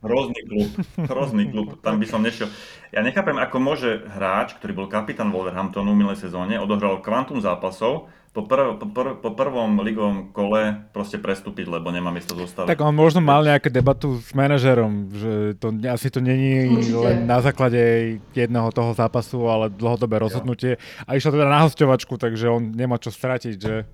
Hrozný 0.06 0.42
klub, 0.46 0.70
hrozný 1.10 1.46
klub, 1.50 1.68
tam 1.82 1.98
by 1.98 2.06
som 2.06 2.22
nešiel. 2.22 2.48
Ja 2.94 3.02
nechápem, 3.02 3.38
ako 3.38 3.58
môže 3.58 4.06
hráč, 4.06 4.58
ktorý 4.62 4.86
bol 4.86 4.88
kapitán 4.88 5.34
Wolverhamptonu 5.34 5.94
v 5.94 6.00
minulej 6.06 6.22
sezóne, 6.22 6.62
odohral 6.62 7.02
kvantum 7.02 7.42
zápasov, 7.42 8.10
po, 8.30 8.46
prv, 8.46 8.78
po, 8.78 8.86
prv, 8.94 9.12
po 9.26 9.30
prvom 9.34 9.82
ligovom 9.82 10.30
kole 10.30 10.86
proste 10.94 11.18
prestúpiť, 11.18 11.66
lebo 11.66 11.90
nemá 11.90 12.14
miesto 12.14 12.38
zostaviť. 12.38 12.70
Tak 12.70 12.86
on 12.86 12.94
možno 12.94 13.26
mal 13.26 13.42
nejakú 13.42 13.74
debatu 13.74 14.22
s 14.22 14.38
manažerom, 14.38 15.10
že 15.10 15.32
to 15.58 15.74
asi 15.90 16.14
to 16.14 16.22
není 16.22 16.70
len 16.94 17.26
na 17.26 17.42
základe 17.42 18.22
jedného 18.38 18.70
toho 18.70 18.94
zápasu, 18.94 19.50
ale 19.50 19.74
dlhodobé 19.74 20.22
rozhodnutie. 20.22 20.78
A 21.10 21.18
išlo 21.18 21.34
teda 21.34 21.50
na 21.50 21.66
hostovačku, 21.66 22.22
takže 22.22 22.54
on 22.54 22.70
nemá 22.70 23.02
čo 23.02 23.10
stratiť, 23.10 23.56
že? 23.58 23.90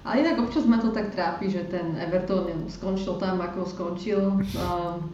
Ale 0.00 0.24
inak 0.24 0.40
občas 0.40 0.64
ma 0.64 0.80
to 0.80 0.96
tak 0.96 1.12
trápi, 1.12 1.52
že 1.52 1.68
ten 1.68 1.92
Everton 2.00 2.48
skončil 2.72 3.20
tam, 3.20 3.36
ako 3.44 3.68
skončil. 3.68 4.40
Um, 4.56 5.12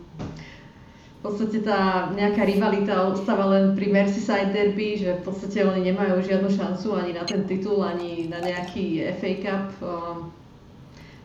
podstate 1.27 1.67
tá 1.67 2.11
nejaká 2.15 2.47
rivalita 2.47 3.11
ostáva 3.11 3.51
len 3.51 3.75
pri 3.75 3.91
Merseyside 3.91 4.55
derby, 4.55 4.95
že 4.95 5.19
v 5.19 5.23
podstate 5.27 5.67
oni 5.67 5.83
nemajú 5.91 6.23
žiadnu 6.23 6.47
šancu 6.55 6.95
ani 6.95 7.11
na 7.19 7.27
ten 7.27 7.43
titul, 7.51 7.83
ani 7.83 8.31
na 8.31 8.39
nejaký 8.39 9.11
FA 9.19 9.33
Cup. 9.43 9.67
Ehm, 9.83 10.31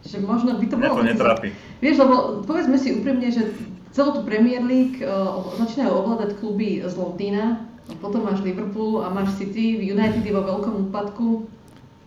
že 0.02 0.18
možno 0.18 0.58
by 0.58 0.66
to 0.66 0.76
bolo... 0.82 0.98
Mňa 0.98 1.02
to 1.06 1.10
netrápi. 1.14 1.48
Vieš, 1.78 2.02
lebo 2.02 2.42
povedzme 2.50 2.74
si 2.82 2.98
úprimne, 2.98 3.30
že 3.30 3.54
celú 3.94 4.18
tú 4.18 4.22
Premier 4.26 4.66
League 4.66 4.98
uh, 5.06 5.46
začínajú 5.62 5.94
ovládať 5.94 6.42
kluby 6.42 6.82
z 6.82 6.94
Londýna, 6.98 7.70
potom 8.02 8.26
máš 8.26 8.42
Liverpool 8.42 9.06
a 9.06 9.14
máš 9.14 9.38
City, 9.38 9.78
United 9.78 10.26
je 10.26 10.34
vo 10.34 10.42
veľkom 10.42 10.90
úpadku, 10.90 11.46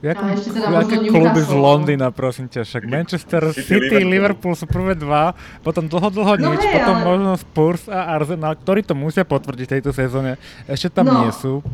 Jak, 0.05 0.21
a 0.21 0.37
ešte 0.37 0.61
teda 0.61 0.69
aké 0.85 1.01
kluby 1.09 1.41
z 1.41 1.53
Londýna, 1.57 2.13
prosím 2.13 2.45
ťa, 2.53 2.69
však 2.69 2.85
Manchester 2.85 3.57
City, 3.57 3.65
City 3.65 4.05
Liverpool. 4.05 4.13
Liverpool 4.13 4.53
sú 4.53 4.67
prvé 4.69 4.93
dva, 4.93 5.33
potom 5.65 5.89
dlho, 5.89 6.13
dlho 6.13 6.33
no 6.37 6.53
nič, 6.53 6.61
hej, 6.61 6.77
potom 6.77 6.97
ale... 7.01 7.05
možno 7.09 7.31
Spurs 7.41 7.89
a 7.89 8.13
Arsenal, 8.13 8.53
ktorí 8.53 8.85
to 8.85 8.93
musia 8.93 9.25
potvrdiť 9.25 9.81
tejto 9.81 9.97
sezóne, 9.97 10.37
ešte 10.69 10.93
tam 10.93 11.09
no. 11.09 11.25
nie 11.25 11.33
sú. 11.33 11.65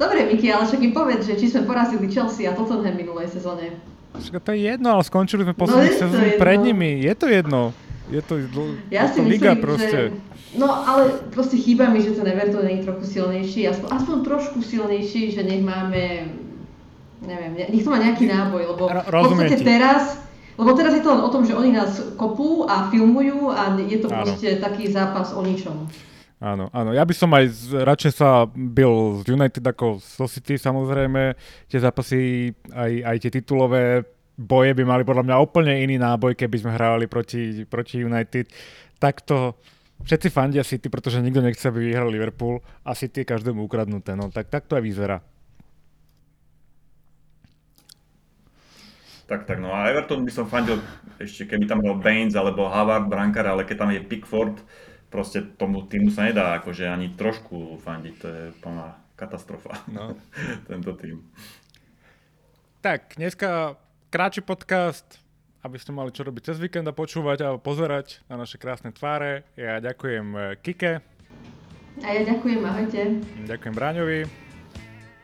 Dobre, 0.00 0.24
Miki, 0.24 0.48
ale 0.48 0.64
však 0.64 0.80
im 0.80 0.96
povedz, 0.96 1.28
že 1.28 1.36
či 1.36 1.52
sme 1.52 1.68
porazili 1.68 2.08
Chelsea 2.08 2.48
a 2.48 2.56
Tottenham 2.56 2.96
minulej 2.96 3.28
sezóne. 3.28 3.76
Však 4.16 4.40
to 4.40 4.56
je 4.56 4.72
jedno, 4.72 4.96
ale 4.96 5.04
skončili 5.04 5.44
sme 5.44 5.52
posledných 5.52 5.96
no, 5.96 6.02
sezóny 6.08 6.28
pred 6.40 6.58
nimi, 6.64 6.96
je 7.04 7.12
to 7.12 7.28
jedno. 7.28 7.76
Je 8.08 8.20
to, 8.24 8.40
ja 8.88 9.08
to 9.08 9.20
myslím, 9.20 9.28
liga 9.28 9.52
proste. 9.56 9.88
Že, 9.88 10.56
no 10.56 10.68
ale 10.68 11.16
proste 11.32 11.60
chýba 11.60 11.92
mi, 11.92 12.00
že 12.00 12.16
ten 12.16 12.28
Everton 12.28 12.64
je 12.64 12.84
trochu 12.84 13.04
silnejší, 13.08 13.68
aspoň, 13.68 13.88
aspoň 13.88 14.16
trošku 14.24 14.58
silnejší, 14.64 15.32
že 15.32 15.44
nech 15.44 15.64
máme 15.64 16.28
neviem, 17.22 17.52
nech 17.54 17.82
to 17.82 17.90
má 17.90 17.98
nejaký 18.02 18.26
náboj, 18.26 18.62
lebo 18.74 18.82
R- 18.90 19.06
v 19.06 19.12
podstate 19.32 19.62
teraz, 19.62 20.18
lebo 20.58 20.70
teraz 20.76 20.92
je 20.92 21.02
to 21.02 21.10
len 21.14 21.22
o 21.24 21.30
tom, 21.32 21.42
že 21.46 21.56
oni 21.56 21.70
nás 21.72 21.96
kopú 22.18 22.68
a 22.68 22.92
filmujú 22.92 23.48
a 23.48 23.78
je 23.80 23.98
to 24.02 24.10
Áno. 24.10 24.26
proste 24.26 24.60
taký 24.60 24.90
zápas 24.92 25.32
o 25.32 25.40
ničom. 25.40 25.88
Áno, 26.42 26.66
áno. 26.74 26.90
Ja 26.90 27.06
by 27.06 27.14
som 27.14 27.30
aj 27.30 27.44
z, 27.54 27.86
radšej 27.86 28.12
sa 28.18 28.50
byl 28.50 29.22
z 29.22 29.30
United 29.30 29.62
ako 29.62 30.02
so 30.02 30.26
City 30.26 30.58
samozrejme. 30.58 31.38
Tie 31.70 31.78
zápasy, 31.78 32.50
aj, 32.74 32.92
aj 33.06 33.16
tie 33.22 33.30
titulové 33.38 34.02
boje 34.34 34.74
by 34.74 34.82
mali 34.82 35.06
podľa 35.06 35.22
mňa 35.22 35.36
úplne 35.38 35.70
iný 35.78 36.02
náboj, 36.02 36.34
keby 36.34 36.56
sme 36.58 36.74
hrávali 36.74 37.06
proti, 37.06 37.62
proti 37.62 38.02
United. 38.02 38.50
Takto 38.98 39.54
všetci 40.02 40.28
fandia 40.34 40.66
City, 40.66 40.90
pretože 40.90 41.22
nikto 41.22 41.38
nechce, 41.38 41.62
aby 41.70 41.94
vyhral 41.94 42.10
Liverpool 42.10 42.58
a 42.82 42.90
City 42.98 43.22
je 43.22 43.30
každému 43.30 43.62
ukradnuté. 43.62 44.18
No 44.18 44.26
tak, 44.34 44.50
tak 44.50 44.66
to 44.66 44.74
aj 44.74 44.82
vyzerá. 44.82 45.22
Tak, 49.32 49.48
tak, 49.48 49.64
no 49.64 49.72
a 49.72 49.88
Everton 49.88 50.28
by 50.28 50.32
som 50.34 50.44
fandil 50.44 50.76
ešte, 51.16 51.48
keby 51.48 51.64
tam 51.64 51.80
bol 51.80 51.96
Baines 51.96 52.36
alebo 52.36 52.68
Havard, 52.68 53.08
brankár, 53.08 53.48
ale 53.48 53.64
keď 53.64 53.76
tam 53.80 53.88
je 53.88 54.04
Pickford, 54.04 54.60
proste 55.08 55.40
tomu 55.56 55.88
týmu 55.88 56.12
sa 56.12 56.28
nedá 56.28 56.60
akože 56.60 56.84
ani 56.84 57.16
trošku 57.16 57.80
fandiť, 57.80 58.14
to 58.20 58.26
je 58.28 58.44
plná 58.60 58.92
katastrofa, 59.16 59.80
no. 59.88 60.12
tento 60.68 60.92
tým. 61.00 61.24
Tak, 62.84 63.16
dneska 63.16 63.80
kráči 64.12 64.44
podcast, 64.44 65.16
aby 65.64 65.80
ste 65.80 65.96
mali 65.96 66.12
čo 66.12 66.28
robiť 66.28 66.52
cez 66.52 66.60
víkend 66.60 66.84
a 66.84 66.92
počúvať 66.92 67.38
a 67.40 67.48
pozerať 67.56 68.20
na 68.28 68.36
naše 68.36 68.60
krásne 68.60 68.92
tváre. 68.92 69.48
Ja 69.56 69.80
ďakujem 69.80 70.26
eh, 70.36 70.44
Kike. 70.60 70.92
A 72.04 72.08
ja 72.12 72.20
ďakujem, 72.20 72.60
ahojte. 72.68 73.00
Ďakujem 73.48 73.72
Bráňovi. 73.72 74.51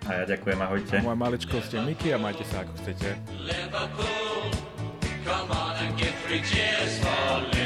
A 0.08 0.24
ja 0.24 0.24
ďakujem, 0.24 0.56
ahojte. 0.56 0.94
A 0.96 1.04
moja 1.04 1.18
maličko 1.20 1.60
ste 1.60 1.84
Miky 1.84 2.16
a 2.16 2.18
majte 2.18 2.40
sa 2.48 2.64
ako 2.64 2.72
chcete. 2.80 3.12
Liverpool, 3.44 4.48
come 5.20 5.52
on 5.52 5.76
and 5.84 5.92
give 6.00 6.16
three 6.24 6.40
cheers 6.40 6.96
for 7.04 7.57